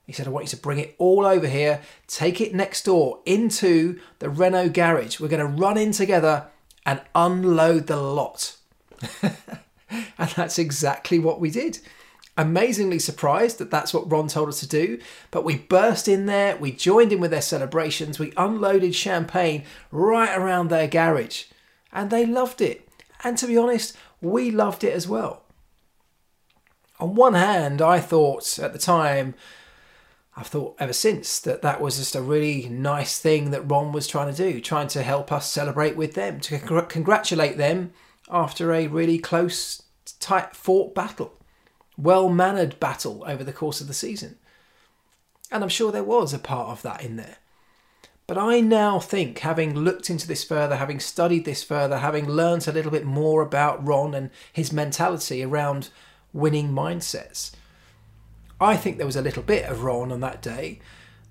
He 0.07 0.13
said, 0.13 0.27
I 0.27 0.31
want 0.31 0.47
you 0.47 0.51
to 0.51 0.57
bring 0.57 0.79
it 0.79 0.95
all 0.99 1.25
over 1.25 1.47
here, 1.47 1.83
take 2.07 2.41
it 2.41 2.55
next 2.55 2.85
door 2.85 3.21
into 3.25 4.01
the 4.19 4.29
Renault 4.29 4.71
garage. 4.71 5.21
We're 5.21 5.29
going 5.29 5.41
to 5.41 5.63
run 5.63 5.79
in 5.79 5.93
together 5.93 6.47
and 6.85 7.01
unload 7.15 7.87
the 7.87 7.97
lot. 7.97 8.57
and 9.23 10.31
that's 10.35 10.59
exactly 10.59 11.19
what 11.19 11.41
we 11.41 11.51
did 11.51 11.79
amazingly 12.37 12.99
surprised 12.99 13.59
that 13.59 13.71
that's 13.71 13.93
what 13.93 14.11
Ron 14.11 14.29
told 14.29 14.49
us 14.49 14.61
to 14.61 14.69
do. 14.69 14.99
But 15.31 15.45
we 15.45 15.57
burst 15.57 16.09
in 16.09 16.27
there, 16.27 16.57
we 16.57 16.73
joined 16.73 17.13
in 17.13 17.21
with 17.21 17.31
their 17.31 17.43
celebrations, 17.43 18.19
we 18.19 18.33
unloaded 18.37 18.95
champagne 18.95 19.65
right 19.91 20.37
around 20.37 20.69
their 20.69 20.89
garage, 20.89 21.45
and 21.93 22.11
they 22.11 22.27
loved 22.27 22.61
it. 22.61 22.89
And 23.23 23.37
to 23.39 23.47
be 23.47 23.57
honest, 23.57 23.97
we 24.21 24.51
loved 24.51 24.85
it 24.85 24.95
as 24.95 25.07
well. 25.07 25.43
On 26.99 27.15
one 27.15 27.35
hand, 27.35 27.81
I 27.81 28.01
thought 28.01 28.59
at 28.59 28.73
the 28.73 28.79
time, 28.79 29.35
I've 30.37 30.47
thought 30.47 30.77
ever 30.79 30.93
since 30.93 31.41
that 31.41 31.63
that 31.63 31.81
was 31.81 31.97
just 31.97 32.15
a 32.15 32.23
really 32.23 32.69
nice 32.69 33.19
thing 33.19 33.51
that 33.51 33.69
Ron 33.71 33.93
was 33.93 34.07
trying 34.07 34.33
to 34.33 34.53
do, 34.53 34.61
trying 34.61 34.89
to 34.89 35.03
help 35.03 35.33
us 35.33 35.51
celebrate 35.51 35.97
with 35.97 36.15
them, 36.15 36.41
to 36.41 36.59
congratulate 36.59 37.57
them 37.57 37.93
after 38.31 38.73
a 38.73 38.87
really 38.87 39.19
close, 39.19 39.83
tight 40.19 40.55
fought 40.55 40.95
battle 40.95 41.40
well 42.03 42.29
mannered 42.29 42.81
battle 42.81 43.25
over 43.27 43.45
the 43.45 43.53
course 43.53 43.81
of 43.81 43.87
the 43.87 43.95
season. 43.95 44.39
And 45.51 45.63
I'm 45.63 45.69
sure 45.69 45.91
there 45.91 46.05
was 46.05 46.33
a 46.33 46.39
part 46.39 46.69
of 46.69 46.83
that 46.83 47.03
in 47.03 47.17
there. 47.17 47.37
But 48.27 48.39
I 48.39 48.61
now 48.61 49.01
think, 49.01 49.41
having 49.41 49.75
looked 49.75 50.09
into 50.09 50.29
this 50.29 50.45
further, 50.45 50.77
having 50.77 51.01
studied 51.01 51.45
this 51.45 51.65
further, 51.65 51.99
having 51.99 52.29
learnt 52.29 52.69
a 52.69 52.73
little 52.73 52.93
bit 52.93 53.05
more 53.05 53.43
about 53.43 53.85
Ron 53.85 54.15
and 54.15 54.31
his 54.53 54.73
mentality 54.73 55.43
around 55.43 55.91
winning 56.33 56.69
mindsets, 56.69 57.51
I 58.61 58.77
think 58.77 58.99
there 58.99 59.07
was 59.07 59.17
a 59.17 59.23
little 59.23 59.43
bit 59.43 59.65
of 59.65 59.83
Ron 59.83 60.13
on 60.13 60.21
that 60.21 60.43
day 60.43 60.79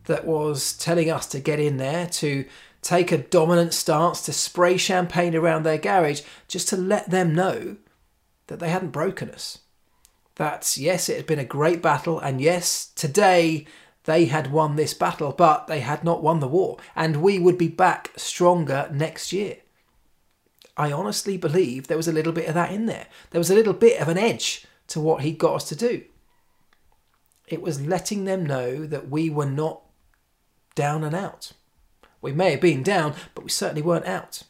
that 0.05 0.25
was 0.25 0.73
telling 0.73 1.09
us 1.09 1.25
to 1.27 1.39
get 1.39 1.59
in 1.59 1.77
there, 1.77 2.05
to 2.07 2.43
take 2.81 3.13
a 3.13 3.17
dominant 3.17 3.73
stance, 3.73 4.21
to 4.23 4.33
spray 4.33 4.75
champagne 4.75 5.35
around 5.35 5.63
their 5.63 5.77
garage, 5.77 6.21
just 6.49 6.67
to 6.67 6.75
let 6.75 7.09
them 7.09 7.33
know 7.33 7.77
that 8.47 8.59
they 8.59 8.69
hadn't 8.69 8.89
broken 8.89 9.29
us 9.29 9.59
that 10.39 10.77
yes, 10.77 11.09
it 11.09 11.17
had 11.17 11.27
been 11.27 11.37
a 11.37 11.43
great 11.43 11.81
battle, 11.81 12.17
and 12.17 12.39
yes, 12.39 12.85
today 12.95 13.67
they 14.05 14.25
had 14.25 14.53
won 14.53 14.77
this 14.77 14.93
battle, 14.93 15.33
but 15.33 15.67
they 15.67 15.81
had 15.81 16.05
not 16.05 16.23
won 16.23 16.39
the 16.39 16.47
war, 16.47 16.77
and 16.95 17.17
we 17.17 17.37
would 17.37 17.57
be 17.57 17.67
back 17.67 18.11
stronger 18.15 18.89
next 18.89 19.33
year. 19.33 19.57
I 20.77 20.93
honestly 20.93 21.35
believe 21.35 21.87
there 21.87 21.97
was 21.97 22.07
a 22.07 22.13
little 22.13 22.31
bit 22.31 22.47
of 22.47 22.53
that 22.53 22.71
in 22.71 22.85
there. 22.85 23.07
There 23.31 23.39
was 23.39 23.51
a 23.51 23.53
little 23.53 23.73
bit 23.73 23.99
of 23.99 24.07
an 24.07 24.17
edge 24.17 24.65
to 24.87 25.01
what 25.01 25.23
he 25.23 25.33
got 25.33 25.55
us 25.55 25.67
to 25.69 25.75
do. 25.75 26.03
It 27.45 27.61
was 27.61 27.85
letting 27.85 28.23
them 28.23 28.45
know 28.45 28.85
that 28.85 29.09
we 29.09 29.29
were 29.29 29.45
not 29.45 29.81
down 30.73 31.03
and 31.03 31.13
out. 31.13 31.51
We 32.21 32.31
may 32.31 32.51
have 32.51 32.61
been 32.61 32.81
down, 32.81 33.13
but 33.35 33.43
we 33.43 33.49
certainly 33.49 33.81
weren't 33.81 34.05
out. 34.05 34.43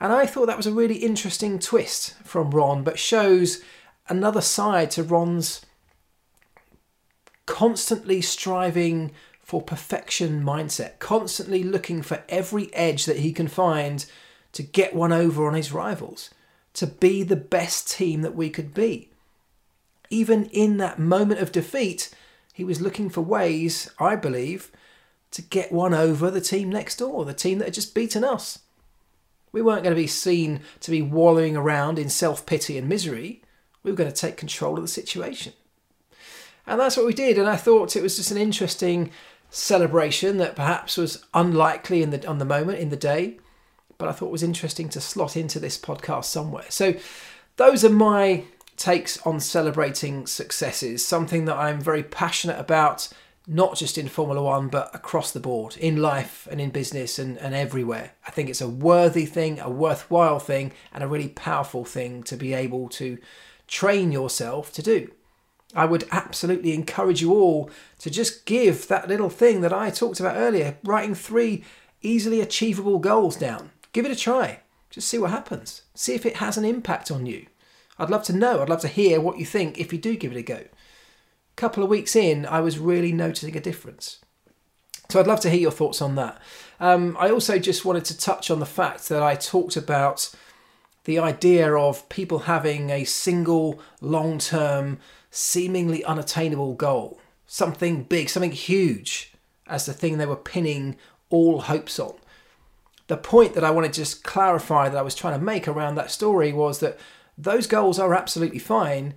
And 0.00 0.12
I 0.12 0.26
thought 0.26 0.46
that 0.46 0.56
was 0.56 0.66
a 0.66 0.72
really 0.72 0.96
interesting 0.96 1.60
twist 1.60 2.14
from 2.24 2.50
Ron, 2.50 2.82
but 2.82 2.98
shows 2.98 3.62
another 4.10 4.40
side 4.40 4.90
to 4.90 5.02
Ron's 5.02 5.64
constantly 7.46 8.20
striving 8.20 9.12
for 9.40 9.62
perfection 9.62 10.42
mindset, 10.42 10.98
constantly 10.98 11.62
looking 11.62 12.02
for 12.02 12.22
every 12.28 12.72
edge 12.74 13.06
that 13.06 13.18
he 13.18 13.32
can 13.32 13.48
find 13.48 14.04
to 14.52 14.62
get 14.62 14.94
one 14.94 15.12
over 15.12 15.46
on 15.46 15.54
his 15.54 15.72
rivals, 15.72 16.30
to 16.74 16.86
be 16.86 17.22
the 17.22 17.36
best 17.36 17.90
team 17.90 18.22
that 18.22 18.34
we 18.34 18.50
could 18.50 18.74
be. 18.74 19.08
Even 20.10 20.46
in 20.46 20.76
that 20.76 20.98
moment 20.98 21.40
of 21.40 21.52
defeat, 21.52 22.10
he 22.52 22.64
was 22.64 22.80
looking 22.80 23.08
for 23.08 23.22
ways, 23.22 23.90
I 23.98 24.16
believe, 24.16 24.70
to 25.30 25.42
get 25.42 25.72
one 25.72 25.94
over 25.94 26.30
the 26.30 26.40
team 26.40 26.68
next 26.68 26.96
door, 26.96 27.24
the 27.24 27.32
team 27.32 27.58
that 27.58 27.66
had 27.66 27.74
just 27.74 27.94
beaten 27.94 28.24
us. 28.24 28.60
We 29.52 29.62
weren't 29.62 29.82
going 29.82 29.94
to 29.94 30.00
be 30.00 30.06
seen 30.06 30.60
to 30.80 30.90
be 30.90 31.02
wallowing 31.02 31.56
around 31.56 31.98
in 31.98 32.08
self 32.08 32.46
pity 32.46 32.78
and 32.78 32.88
misery. 32.88 33.42
We 33.82 33.90
were 33.90 33.96
going 33.96 34.10
to 34.10 34.16
take 34.16 34.36
control 34.36 34.76
of 34.76 34.82
the 34.82 34.88
situation. 34.88 35.52
And 36.66 36.78
that's 36.78 36.96
what 36.96 37.06
we 37.06 37.14
did. 37.14 37.38
And 37.38 37.48
I 37.48 37.56
thought 37.56 37.96
it 37.96 38.02
was 38.02 38.16
just 38.16 38.30
an 38.30 38.36
interesting 38.36 39.10
celebration 39.50 40.38
that 40.38 40.54
perhaps 40.54 40.96
was 40.96 41.24
unlikely 41.34 42.02
in 42.02 42.10
the 42.10 42.26
on 42.26 42.38
the 42.38 42.44
moment 42.44 42.78
in 42.78 42.90
the 42.90 42.96
day, 42.96 43.38
but 43.98 44.08
I 44.08 44.12
thought 44.12 44.30
was 44.30 44.42
interesting 44.42 44.88
to 44.90 45.00
slot 45.00 45.36
into 45.36 45.58
this 45.58 45.76
podcast 45.76 46.26
somewhere. 46.26 46.66
So 46.68 46.94
those 47.56 47.84
are 47.84 47.90
my 47.90 48.44
takes 48.76 49.20
on 49.26 49.40
celebrating 49.40 50.26
successes, 50.26 51.06
something 51.06 51.44
that 51.44 51.56
I'm 51.56 51.80
very 51.80 52.02
passionate 52.02 52.58
about, 52.58 53.08
not 53.46 53.76
just 53.76 53.98
in 53.98 54.08
Formula 54.08 54.42
One, 54.42 54.68
but 54.68 54.94
across 54.94 55.32
the 55.32 55.40
board, 55.40 55.76
in 55.76 55.96
life 55.96 56.48
and 56.50 56.60
in 56.60 56.70
business 56.70 57.18
and, 57.18 57.36
and 57.38 57.54
everywhere. 57.54 58.12
I 58.26 58.30
think 58.30 58.48
it's 58.48 58.62
a 58.62 58.68
worthy 58.68 59.26
thing, 59.26 59.60
a 59.60 59.68
worthwhile 59.68 60.38
thing, 60.38 60.72
and 60.94 61.04
a 61.04 61.08
really 61.08 61.28
powerful 61.28 61.84
thing 61.84 62.22
to 62.22 62.36
be 62.36 62.54
able 62.54 62.88
to 62.90 63.18
train 63.70 64.12
yourself 64.12 64.72
to 64.74 64.82
do. 64.82 65.10
I 65.74 65.86
would 65.86 66.08
absolutely 66.10 66.74
encourage 66.74 67.22
you 67.22 67.32
all 67.32 67.70
to 68.00 68.10
just 68.10 68.44
give 68.44 68.88
that 68.88 69.08
little 69.08 69.30
thing 69.30 69.60
that 69.60 69.72
I 69.72 69.90
talked 69.90 70.18
about 70.18 70.36
earlier, 70.36 70.76
writing 70.82 71.14
three 71.14 71.64
easily 72.02 72.40
achievable 72.40 72.98
goals 72.98 73.36
down. 73.36 73.70
Give 73.92 74.04
it 74.04 74.10
a 74.10 74.16
try. 74.16 74.60
Just 74.90 75.08
see 75.08 75.18
what 75.18 75.30
happens. 75.30 75.82
See 75.94 76.14
if 76.14 76.26
it 76.26 76.36
has 76.36 76.58
an 76.58 76.64
impact 76.64 77.10
on 77.10 77.24
you. 77.24 77.46
I'd 77.98 78.10
love 78.10 78.24
to 78.24 78.32
know. 78.32 78.60
I'd 78.60 78.68
love 78.68 78.80
to 78.80 78.88
hear 78.88 79.20
what 79.20 79.38
you 79.38 79.46
think 79.46 79.78
if 79.78 79.92
you 79.92 79.98
do 79.98 80.16
give 80.16 80.32
it 80.32 80.38
a 80.38 80.42
go. 80.42 80.54
A 80.54 81.56
couple 81.56 81.84
of 81.84 81.90
weeks 81.90 82.16
in, 82.16 82.46
I 82.46 82.60
was 82.60 82.78
really 82.78 83.12
noticing 83.12 83.56
a 83.56 83.60
difference. 83.60 84.18
So 85.10 85.20
I'd 85.20 85.26
love 85.26 85.40
to 85.40 85.50
hear 85.50 85.60
your 85.60 85.70
thoughts 85.70 86.02
on 86.02 86.16
that. 86.16 86.40
Um, 86.80 87.16
I 87.20 87.30
also 87.30 87.58
just 87.58 87.84
wanted 87.84 88.04
to 88.06 88.18
touch 88.18 88.50
on 88.50 88.58
the 88.58 88.66
fact 88.66 89.08
that 89.08 89.22
I 89.22 89.36
talked 89.36 89.76
about 89.76 90.34
the 91.04 91.18
idea 91.18 91.74
of 91.74 92.08
people 92.08 92.40
having 92.40 92.90
a 92.90 93.04
single 93.04 93.80
long 94.00 94.38
term, 94.38 94.98
seemingly 95.30 96.04
unattainable 96.04 96.74
goal, 96.74 97.20
something 97.46 98.04
big, 98.04 98.28
something 98.28 98.52
huge, 98.52 99.32
as 99.66 99.86
the 99.86 99.92
thing 99.92 100.18
they 100.18 100.26
were 100.26 100.36
pinning 100.36 100.96
all 101.30 101.62
hopes 101.62 101.98
on. 101.98 102.14
The 103.06 103.16
point 103.16 103.54
that 103.54 103.64
I 103.64 103.70
want 103.70 103.86
to 103.86 103.92
just 103.92 104.22
clarify 104.22 104.88
that 104.88 104.98
I 104.98 105.02
was 105.02 105.14
trying 105.14 105.38
to 105.38 105.44
make 105.44 105.66
around 105.66 105.94
that 105.96 106.10
story 106.10 106.52
was 106.52 106.80
that 106.80 106.98
those 107.36 107.66
goals 107.66 107.98
are 107.98 108.14
absolutely 108.14 108.58
fine, 108.58 109.14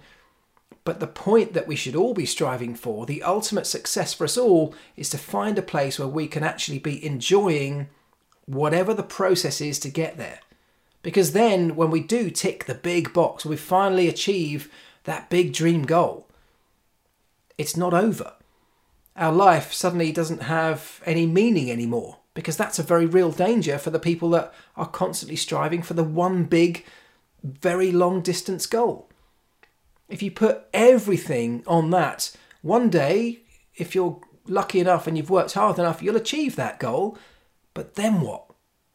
but 0.85 0.99
the 0.99 1.07
point 1.07 1.53
that 1.53 1.67
we 1.67 1.75
should 1.75 1.95
all 1.95 2.13
be 2.13 2.25
striving 2.25 2.75
for, 2.75 3.05
the 3.05 3.23
ultimate 3.23 3.67
success 3.67 4.13
for 4.13 4.23
us 4.23 4.37
all, 4.37 4.73
is 4.95 5.09
to 5.09 5.17
find 5.17 5.57
a 5.57 5.61
place 5.61 5.99
where 5.99 6.07
we 6.07 6.27
can 6.27 6.43
actually 6.43 6.79
be 6.79 7.05
enjoying 7.05 7.87
whatever 8.45 8.93
the 8.93 9.03
process 9.03 9.61
is 9.61 9.79
to 9.79 9.89
get 9.89 10.17
there. 10.17 10.39
Because 11.03 11.33
then, 11.33 11.75
when 11.75 11.91
we 11.91 11.99
do 11.99 12.31
tick 12.31 12.65
the 12.65 12.73
big 12.73 13.13
box, 13.13 13.45
we 13.45 13.57
finally 13.57 14.07
achieve 14.07 14.71
that 15.03 15.29
big 15.29 15.53
dream 15.53 15.83
goal, 15.83 16.27
it's 17.57 17.77
not 17.77 17.93
over. 17.93 18.33
Our 19.15 19.33
life 19.33 19.73
suddenly 19.73 20.11
doesn't 20.11 20.43
have 20.43 21.01
any 21.05 21.27
meaning 21.27 21.69
anymore 21.69 22.19
because 22.33 22.57
that's 22.57 22.79
a 22.79 22.83
very 22.83 23.05
real 23.05 23.31
danger 23.31 23.77
for 23.77 23.91
the 23.91 23.99
people 23.99 24.29
that 24.31 24.53
are 24.75 24.87
constantly 24.87 25.35
striving 25.35 25.83
for 25.83 25.93
the 25.93 26.03
one 26.03 26.45
big, 26.45 26.85
very 27.43 27.91
long 27.91 28.21
distance 28.21 28.65
goal. 28.65 29.09
If 30.09 30.23
you 30.23 30.31
put 30.31 30.63
everything 30.73 31.63
on 31.67 31.91
that, 31.91 32.35
one 32.61 32.89
day, 32.89 33.43
if 33.75 33.93
you're 33.93 34.19
lucky 34.47 34.79
enough 34.79 35.05
and 35.05 35.17
you've 35.17 35.29
worked 35.29 35.53
hard 35.53 35.77
enough, 35.77 36.01
you'll 36.01 36.15
achieve 36.15 36.55
that 36.55 36.79
goal. 36.79 37.17
But 37.73 37.95
then 37.95 38.21
what? 38.21 38.45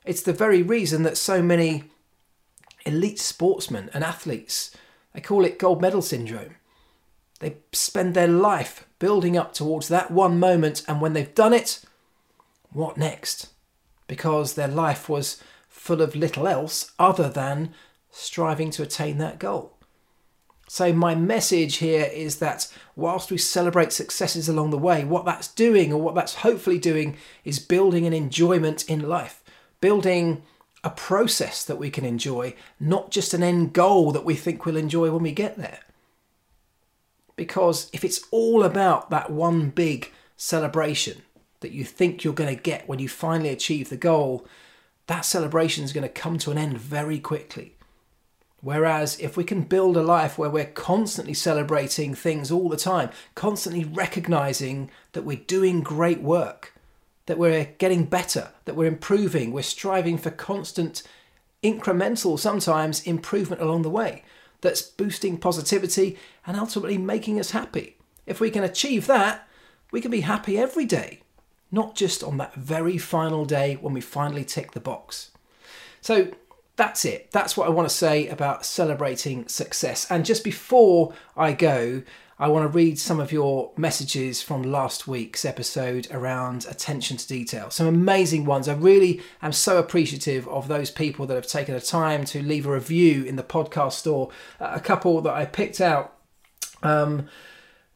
It's 0.05 0.23
the 0.23 0.33
very 0.33 0.63
reason 0.63 1.03
that 1.05 1.17
so 1.17 1.43
many 1.43 1.85
elite 2.89 3.19
sportsmen 3.19 3.91
and 3.95 4.03
athletes, 4.03 4.77
they 5.15 5.21
call 5.21 5.45
it 5.45 5.59
gold 5.59 5.81
medal 5.81 6.03
syndrome. 6.03 6.57
They 7.41 7.57
spend 7.73 8.15
their 8.15 8.29
life 8.29 8.87
building 8.99 9.37
up 9.37 9.53
towards 9.53 9.89
that 9.89 10.11
one 10.11 10.41
moment, 10.41 10.83
and 10.89 11.01
when 11.01 11.13
they've 11.13 11.35
done 11.35 11.55
it, 11.55 11.83
what 12.73 12.97
next? 12.97 13.49
Because 14.07 14.55
their 14.55 14.69
life 14.69 15.09
was 15.09 15.43
full 15.69 16.03
of 16.03 16.17
little 16.17 16.49
else 16.49 16.93
other 16.99 17.29
than 17.29 17.73
striving 18.11 18.71
to 18.73 18.83
attain 18.83 19.19
that 19.19 19.39
goal. 19.39 19.75
So, 20.69 20.93
my 20.93 21.15
message 21.15 21.77
here 21.77 22.11
is 22.13 22.41
that 22.41 22.71
whilst 22.95 23.31
we 23.31 23.39
celebrate 23.39 23.93
successes 23.93 24.49
along 24.49 24.71
the 24.71 24.77
way, 24.79 25.03
what 25.03 25.25
that's 25.25 25.49
doing, 25.49 25.93
or 25.93 26.01
what 26.01 26.15
that's 26.15 26.37
hopefully 26.37 26.79
doing, 26.79 27.17
is 27.43 27.59
building 27.59 28.05
an 28.05 28.13
enjoyment 28.13 28.89
in 28.89 29.09
life, 29.09 29.43
building 29.81 30.43
a 30.85 30.91
process 30.91 31.65
that 31.65 31.79
we 31.79 31.91
can 31.91 32.05
enjoy, 32.05 32.55
not 32.79 33.11
just 33.11 33.35
an 33.35 33.43
end 33.43 33.73
goal 33.73 34.13
that 34.13 34.25
we 34.25 34.35
think 34.35 34.65
we'll 34.65 34.77
enjoy 34.77 35.11
when 35.11 35.23
we 35.23 35.33
get 35.33 35.57
there. 35.57 35.81
Because 37.37 37.91
if 37.93 38.05
it's 38.05 38.25
all 38.31 38.65
about 38.65 39.11
that 39.11 39.31
one 39.31 39.71
big 39.71 40.13
celebration 40.37 41.23
that 41.61 41.73
you 41.73 41.85
think 41.85 42.23
you're 42.23 42.35
going 42.35 42.55
to 42.55 42.63
get 42.63 42.89
when 42.89 42.99
you 42.99 43.09
finally 43.09 43.51
achieve 43.51 43.89
the 43.89 43.97
goal, 43.97 44.47
that 45.07 45.25
celebration 45.25 45.85
is 45.85 45.93
going 45.93 46.03
to 46.03 46.09
come 46.09 46.39
to 46.39 46.51
an 46.51 46.59
end 46.59 46.79
very 46.79 47.19
quickly. 47.19 47.75
Whereas 48.61 49.19
if 49.21 49.37
we 49.37 49.45
can 49.45 49.63
build 49.63 49.97
a 49.97 50.03
life 50.03 50.37
where 50.37 50.51
we're 50.51 50.65
constantly 50.65 51.35
celebrating 51.35 52.15
things 52.15 52.51
all 52.51 52.69
the 52.69 52.77
time, 52.77 53.11
constantly 53.35 53.85
recognizing 53.85 54.91
that 55.13 55.25
we're 55.25 55.37
doing 55.37 55.81
great 55.81 56.21
work, 56.21 56.75
that 57.29 57.37
we're 57.37 57.67
getting 57.77 58.05
better, 58.05 58.49
that 58.65 58.75
we're 58.75 58.89
improving, 58.89 59.53
we're 59.53 59.63
striving 59.63 60.17
for 60.17 60.31
constant, 60.31 61.03
incremental, 61.63 62.39
sometimes 62.39 63.03
improvement 63.03 63.61
along 63.61 63.83
the 63.83 63.91
way, 63.91 64.25
that's 64.63 64.81
boosting 64.81 65.37
positivity 65.37 66.17
and 66.47 66.57
ultimately 66.57 66.97
making 66.97 67.39
us 67.39 67.51
happy. 67.51 67.99
If 68.25 68.41
we 68.41 68.51
can 68.51 68.65
achieve 68.65 69.07
that, 69.09 69.47
we 69.91 70.01
can 70.01 70.11
be 70.11 70.23
happy 70.23 70.57
every 70.57 70.87
day, 70.87 71.21
not 71.71 71.95
just 71.95 72.25
on 72.25 72.39
that 72.39 72.55
very 72.55 72.97
final 72.97 73.45
day 73.45 73.75
when 73.75 73.93
we 73.93 74.01
finally 74.01 74.45
tick 74.45 74.73
the 74.73 74.81
box. 74.81 75.31
So 76.01 76.29
that's 76.77 77.05
it. 77.05 77.31
That's 77.31 77.59
what 77.59 77.67
I 77.67 77.71
want 77.71 77.91
to 77.91 77.95
say 77.95 78.27
about 78.29 78.65
celebrating 78.65 79.49
success. 79.49 80.11
And 80.11 80.25
just 80.25 80.45
before 80.45 81.13
I 81.37 81.53
go, 81.53 82.05
I 82.41 82.47
want 82.47 82.71
to 82.71 82.77
read 82.77 83.01
some 83.01 83.19
of 83.19 83.33
your 83.33 83.73
messages 83.77 84.41
from 84.41 84.63
last 84.63 85.09
week's 85.09 85.45
episode 85.45 86.07
around 86.13 86.67
attention 86.71 87.17
to 87.17 87.27
detail. 87.27 87.69
Some 87.71 87.89
amazing 87.89 88.45
ones. 88.45 88.69
I 88.69 88.75
really 88.75 89.21
am 89.43 89.53
so 89.53 89.79
appreciative 89.79 90.47
of 90.47 90.69
those 90.69 90.89
people 90.89 91.27
that 91.27 91.35
have 91.35 91.49
taken 91.49 91.75
the 91.75 91.81
time 91.81 92.25
to 92.27 92.41
leave 92.41 92.65
a 92.65 92.73
review 92.73 93.25
in 93.25 93.35
the 93.35 93.43
podcast 93.43 93.95
store. 93.95 94.31
A 94.61 94.79
couple 94.79 95.21
that 95.23 95.35
I 95.35 95.47
picked 95.47 95.81
out. 95.81 96.15
Um, 96.81 97.29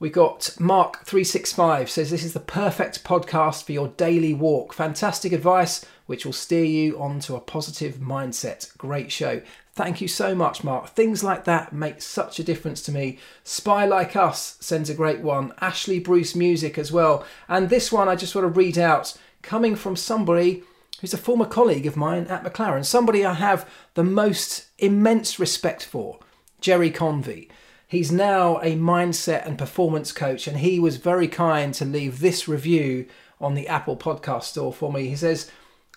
we 0.01 0.11
got 0.11 0.41
Mark365 0.59 1.89
says 1.89 2.11
this 2.11 2.25
is 2.25 2.33
the 2.33 2.41
perfect 2.41 3.05
podcast 3.05 3.63
for 3.63 3.71
your 3.71 3.89
daily 3.89 4.35
walk. 4.35 4.73
Fantastic 4.73 5.31
advice 5.31 5.85
which 6.07 6.27
will 6.27 6.33
steer 6.33 6.65
you 6.65 7.01
onto 7.01 7.37
a 7.37 7.41
positive 7.41 7.95
mindset. 7.95 8.77
Great 8.77 9.13
show. 9.13 9.41
Thank 9.75 10.03
you 10.03 10.09
so 10.09 10.35
much, 10.35 10.63
Mark. 10.63 10.89
Things 10.89 11.25
like 11.25 11.45
that 11.45 11.73
make 11.73 12.03
such 12.03 12.39
a 12.39 12.45
difference 12.45 12.83
to 12.83 12.93
me. 12.93 13.19
Spy 13.43 13.87
Like 13.87 14.15
Us 14.15 14.59
sends 14.61 14.91
a 14.91 14.95
great 14.95 15.21
one. 15.21 15.55
Ashley 15.63 15.99
Bruce 15.99 16.37
Music 16.37 16.77
as 16.77 16.93
well. 16.93 17.25
And 17.49 17.71
this 17.71 17.91
one 17.91 18.07
I 18.07 18.15
just 18.15 18.35
want 18.35 18.45
to 18.45 18.49
read 18.49 18.77
out 18.77 19.17
coming 19.41 19.75
from 19.75 19.97
somebody 19.97 20.63
who's 21.01 21.15
a 21.15 21.19
former 21.19 21.47
colleague 21.47 21.87
of 21.87 21.97
mine 21.97 22.27
at 22.27 22.45
McLaren, 22.45 22.85
somebody 22.85 23.25
I 23.25 23.33
have 23.35 23.69
the 23.95 24.05
most 24.05 24.67
immense 24.79 25.41
respect 25.41 25.85
for, 25.85 26.21
Jerry 26.61 26.91
Convey. 26.91 27.49
He's 27.89 28.13
now 28.13 28.59
a 28.59 28.77
mindset 28.77 29.47
and 29.47 29.59
performance 29.59 30.13
coach, 30.13 30.47
and 30.47 30.59
he 30.59 30.79
was 30.79 30.99
very 30.99 31.29
kind 31.29 31.75
to 31.75 31.85
leave 31.85 32.21
this 32.21 32.47
review 32.47 33.07
on 33.41 33.55
the 33.55 33.69
Apple 33.69 33.97
Podcast 33.97 34.45
Store 34.45 34.73
for 34.73 34.93
me. 34.93 35.09
He 35.09 35.17
says, 35.17 35.51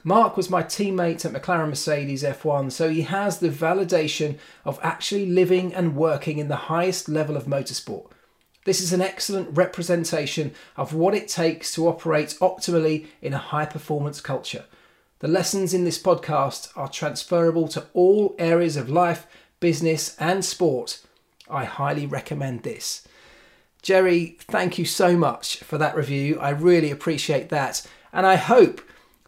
Mark 0.07 0.37
was 0.37 0.51
my 0.51 0.61
teammate 0.61 1.25
at 1.25 1.33
McLaren 1.33 1.69
Mercedes 1.69 2.21
F1, 2.21 2.71
so 2.71 2.89
he 2.91 3.01
has 3.01 3.39
the 3.39 3.49
validation 3.49 4.37
of 4.63 4.79
actually 4.83 5.25
living 5.25 5.73
and 5.73 5.95
working 5.95 6.37
in 6.37 6.47
the 6.47 6.55
highest 6.55 7.09
level 7.09 7.35
of 7.35 7.45
motorsport. 7.45 8.11
This 8.65 8.81
is 8.81 8.93
an 8.93 9.01
excellent 9.01 9.57
representation 9.57 10.53
of 10.77 10.93
what 10.93 11.15
it 11.15 11.27
takes 11.27 11.73
to 11.73 11.87
operate 11.87 12.37
optimally 12.39 13.07
in 13.19 13.33
a 13.33 13.39
high 13.39 13.65
performance 13.65 14.21
culture. 14.21 14.65
The 15.19 15.27
lessons 15.27 15.73
in 15.73 15.85
this 15.85 15.99
podcast 15.99 16.71
are 16.75 16.87
transferable 16.87 17.67
to 17.69 17.87
all 17.93 18.35
areas 18.37 18.77
of 18.77 18.91
life, 18.91 19.25
business, 19.59 20.15
and 20.19 20.45
sport. 20.45 21.01
I 21.49 21.65
highly 21.65 22.05
recommend 22.05 22.61
this. 22.61 23.07
Jerry, 23.81 24.37
thank 24.41 24.77
you 24.77 24.85
so 24.85 25.17
much 25.17 25.57
for 25.61 25.79
that 25.79 25.95
review. 25.95 26.39
I 26.39 26.51
really 26.51 26.91
appreciate 26.91 27.49
that. 27.49 27.83
And 28.13 28.27
I 28.27 28.35
hope 28.35 28.81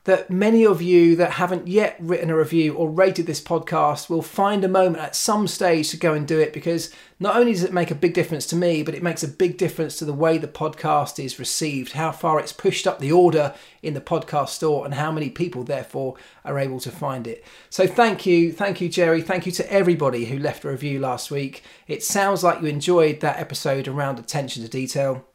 that 0.07 0.29
many 0.29 0.65
of 0.65 0.81
you 0.81 1.17
that 1.17 1.31
haven't 1.33 1.67
yet 1.67 1.97
written 1.99 2.29
a 2.29 2.37
review 2.37 2.73
or 2.73 2.89
rated 2.89 3.25
this 3.25 3.41
podcast 3.41 4.09
will 4.09 4.21
find 4.21 4.63
a 4.63 4.69
moment 4.69 5.03
at 5.03 5.17
some 5.17 5.49
stage 5.49 5.89
to 5.89 5.97
go 5.97 6.13
and 6.13 6.25
do 6.25 6.39
it 6.39 6.53
because 6.53 6.93
not 7.19 7.35
only 7.35 7.51
does 7.51 7.63
it 7.65 7.73
make 7.73 7.91
a 7.91 7.95
big 7.95 8.13
difference 8.13 8.45
to 8.45 8.55
me, 8.55 8.83
but 8.83 8.95
it 8.95 9.03
makes 9.03 9.21
a 9.21 9.27
big 9.27 9.57
difference 9.57 9.97
to 9.97 10.05
the 10.05 10.13
way 10.13 10.37
the 10.37 10.47
podcast 10.47 11.21
is 11.21 11.39
received, 11.39 11.91
how 11.91 12.13
far 12.13 12.39
it's 12.39 12.53
pushed 12.53 12.87
up 12.87 12.99
the 12.99 13.11
order 13.11 13.53
in 13.83 13.95
the 13.95 13.99
podcast 13.99 14.49
store, 14.49 14.85
and 14.85 14.93
how 14.93 15.11
many 15.11 15.29
people, 15.29 15.65
therefore, 15.65 16.15
are 16.45 16.57
able 16.57 16.79
to 16.79 16.89
find 16.89 17.27
it. 17.27 17.43
So, 17.69 17.85
thank 17.85 18.25
you. 18.25 18.53
Thank 18.53 18.79
you, 18.79 18.87
Jerry. 18.87 19.21
Thank 19.21 19.45
you 19.45 19.51
to 19.51 19.69
everybody 19.69 20.23
who 20.23 20.39
left 20.39 20.63
a 20.63 20.69
review 20.69 21.01
last 21.01 21.31
week. 21.31 21.63
It 21.85 22.01
sounds 22.01 22.45
like 22.45 22.61
you 22.61 22.67
enjoyed 22.67 23.19
that 23.19 23.39
episode 23.39 23.89
around 23.89 24.19
attention 24.19 24.63
to 24.63 24.69
detail. 24.69 25.25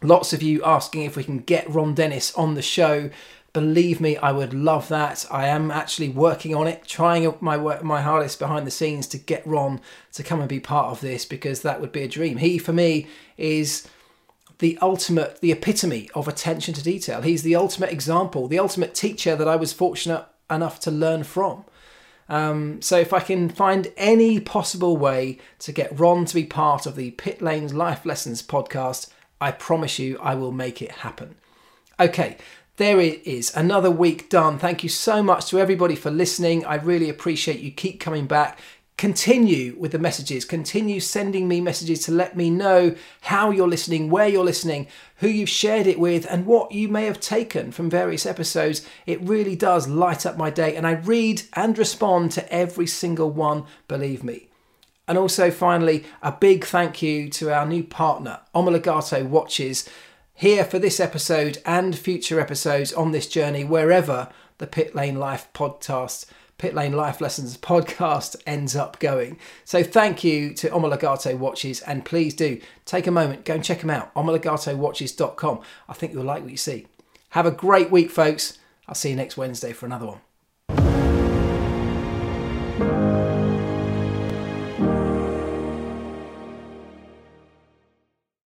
Lots 0.00 0.32
of 0.32 0.42
you 0.42 0.62
asking 0.64 1.02
if 1.02 1.16
we 1.16 1.24
can 1.24 1.38
get 1.38 1.68
Ron 1.68 1.94
Dennis 1.94 2.32
on 2.34 2.54
the 2.54 2.62
show. 2.62 3.10
Believe 3.52 4.00
me, 4.00 4.16
I 4.16 4.32
would 4.32 4.54
love 4.54 4.88
that. 4.88 5.26
I 5.30 5.46
am 5.48 5.70
actually 5.70 6.08
working 6.08 6.54
on 6.54 6.66
it, 6.66 6.86
trying 6.86 7.34
my 7.40 7.56
my 7.82 8.00
hardest 8.00 8.38
behind 8.38 8.66
the 8.66 8.70
scenes 8.70 9.06
to 9.08 9.18
get 9.18 9.46
Ron 9.46 9.80
to 10.12 10.22
come 10.22 10.40
and 10.40 10.48
be 10.48 10.60
part 10.60 10.88
of 10.88 11.02
this 11.02 11.26
because 11.26 11.60
that 11.60 11.80
would 11.80 11.92
be 11.92 12.02
a 12.02 12.08
dream. 12.08 12.38
He, 12.38 12.56
for 12.56 12.72
me, 12.72 13.06
is 13.36 13.86
the 14.58 14.78
ultimate, 14.80 15.40
the 15.40 15.52
epitome 15.52 16.08
of 16.14 16.28
attention 16.28 16.72
to 16.74 16.82
detail. 16.82 17.20
He's 17.20 17.42
the 17.42 17.56
ultimate 17.56 17.92
example, 17.92 18.48
the 18.48 18.58
ultimate 18.58 18.94
teacher 18.94 19.36
that 19.36 19.48
I 19.48 19.56
was 19.56 19.72
fortunate 19.72 20.24
enough 20.48 20.80
to 20.80 20.90
learn 20.90 21.24
from. 21.24 21.64
Um, 22.28 22.80
so 22.80 22.96
if 22.96 23.12
I 23.12 23.20
can 23.20 23.50
find 23.50 23.92
any 23.96 24.40
possible 24.40 24.96
way 24.96 25.38
to 25.58 25.72
get 25.72 25.98
Ron 25.98 26.24
to 26.24 26.34
be 26.34 26.44
part 26.44 26.86
of 26.86 26.96
the 26.96 27.10
Pit 27.10 27.42
Lane's 27.42 27.74
Life 27.74 28.06
Lessons 28.06 28.42
podcast, 28.42 29.10
I 29.40 29.50
promise 29.50 29.98
you 29.98 30.18
I 30.20 30.36
will 30.36 30.52
make 30.52 30.80
it 30.80 30.92
happen. 30.92 31.34
Okay, 31.98 32.38
there 32.76 33.00
it 33.00 33.26
is, 33.26 33.54
another 33.54 33.90
week 33.90 34.30
done. 34.30 34.58
Thank 34.58 34.82
you 34.82 34.88
so 34.88 35.22
much 35.22 35.50
to 35.50 35.58
everybody 35.58 35.94
for 35.94 36.10
listening. 36.10 36.64
I 36.64 36.76
really 36.76 37.10
appreciate 37.10 37.60
you. 37.60 37.70
Keep 37.70 38.00
coming 38.00 38.26
back. 38.26 38.58
Continue 38.96 39.76
with 39.78 39.92
the 39.92 39.98
messages. 39.98 40.46
Continue 40.46 40.98
sending 40.98 41.48
me 41.48 41.60
messages 41.60 42.04
to 42.04 42.12
let 42.12 42.34
me 42.34 42.48
know 42.48 42.94
how 43.22 43.50
you're 43.50 43.68
listening, 43.68 44.08
where 44.08 44.28
you're 44.28 44.44
listening, 44.44 44.86
who 45.16 45.28
you've 45.28 45.50
shared 45.50 45.86
it 45.86 45.98
with, 45.98 46.26
and 46.30 46.46
what 46.46 46.72
you 46.72 46.88
may 46.88 47.04
have 47.04 47.20
taken 47.20 47.72
from 47.72 47.90
various 47.90 48.24
episodes. 48.24 48.86
It 49.04 49.20
really 49.20 49.56
does 49.56 49.86
light 49.86 50.24
up 50.24 50.38
my 50.38 50.48
day, 50.48 50.74
and 50.74 50.86
I 50.86 50.92
read 50.92 51.42
and 51.52 51.76
respond 51.76 52.32
to 52.32 52.52
every 52.52 52.86
single 52.86 53.30
one, 53.30 53.64
believe 53.86 54.24
me. 54.24 54.48
And 55.06 55.18
also, 55.18 55.50
finally, 55.50 56.04
a 56.22 56.32
big 56.32 56.64
thank 56.64 57.02
you 57.02 57.28
to 57.30 57.52
our 57.52 57.66
new 57.66 57.82
partner, 57.82 58.40
Omologato 58.54 59.26
Watches 59.26 59.88
here 60.42 60.64
for 60.64 60.80
this 60.80 60.98
episode 60.98 61.58
and 61.64 61.96
future 61.96 62.40
episodes 62.40 62.92
on 62.92 63.12
this 63.12 63.28
journey, 63.28 63.62
wherever 63.62 64.28
the 64.58 64.66
Pit 64.66 64.92
Lane 64.92 65.20
Life 65.20 65.46
podcast, 65.54 66.26
Pit 66.58 66.74
Lane 66.74 66.94
Life 66.94 67.20
Lessons 67.20 67.56
podcast 67.56 68.34
ends 68.46 68.74
up 68.74 68.98
going. 68.98 69.38
So 69.64 69.84
thank 69.84 70.24
you 70.24 70.52
to 70.54 70.68
Omologato 70.70 71.38
Watches, 71.38 71.80
and 71.82 72.04
please 72.04 72.34
do 72.34 72.60
take 72.84 73.06
a 73.06 73.12
moment, 73.12 73.44
go 73.44 73.54
and 73.54 73.62
check 73.62 73.82
them 73.82 73.90
out, 73.90 74.12
omologatowatches.com. 74.16 75.60
I 75.88 75.92
think 75.92 76.12
you'll 76.12 76.24
like 76.24 76.42
what 76.42 76.50
you 76.50 76.56
see. 76.56 76.88
Have 77.30 77.46
a 77.46 77.52
great 77.52 77.92
week, 77.92 78.10
folks. 78.10 78.58
I'll 78.88 78.96
see 78.96 79.10
you 79.10 79.16
next 79.16 79.36
Wednesday 79.36 79.72
for 79.72 79.86
another 79.86 80.06
one. 80.06 80.31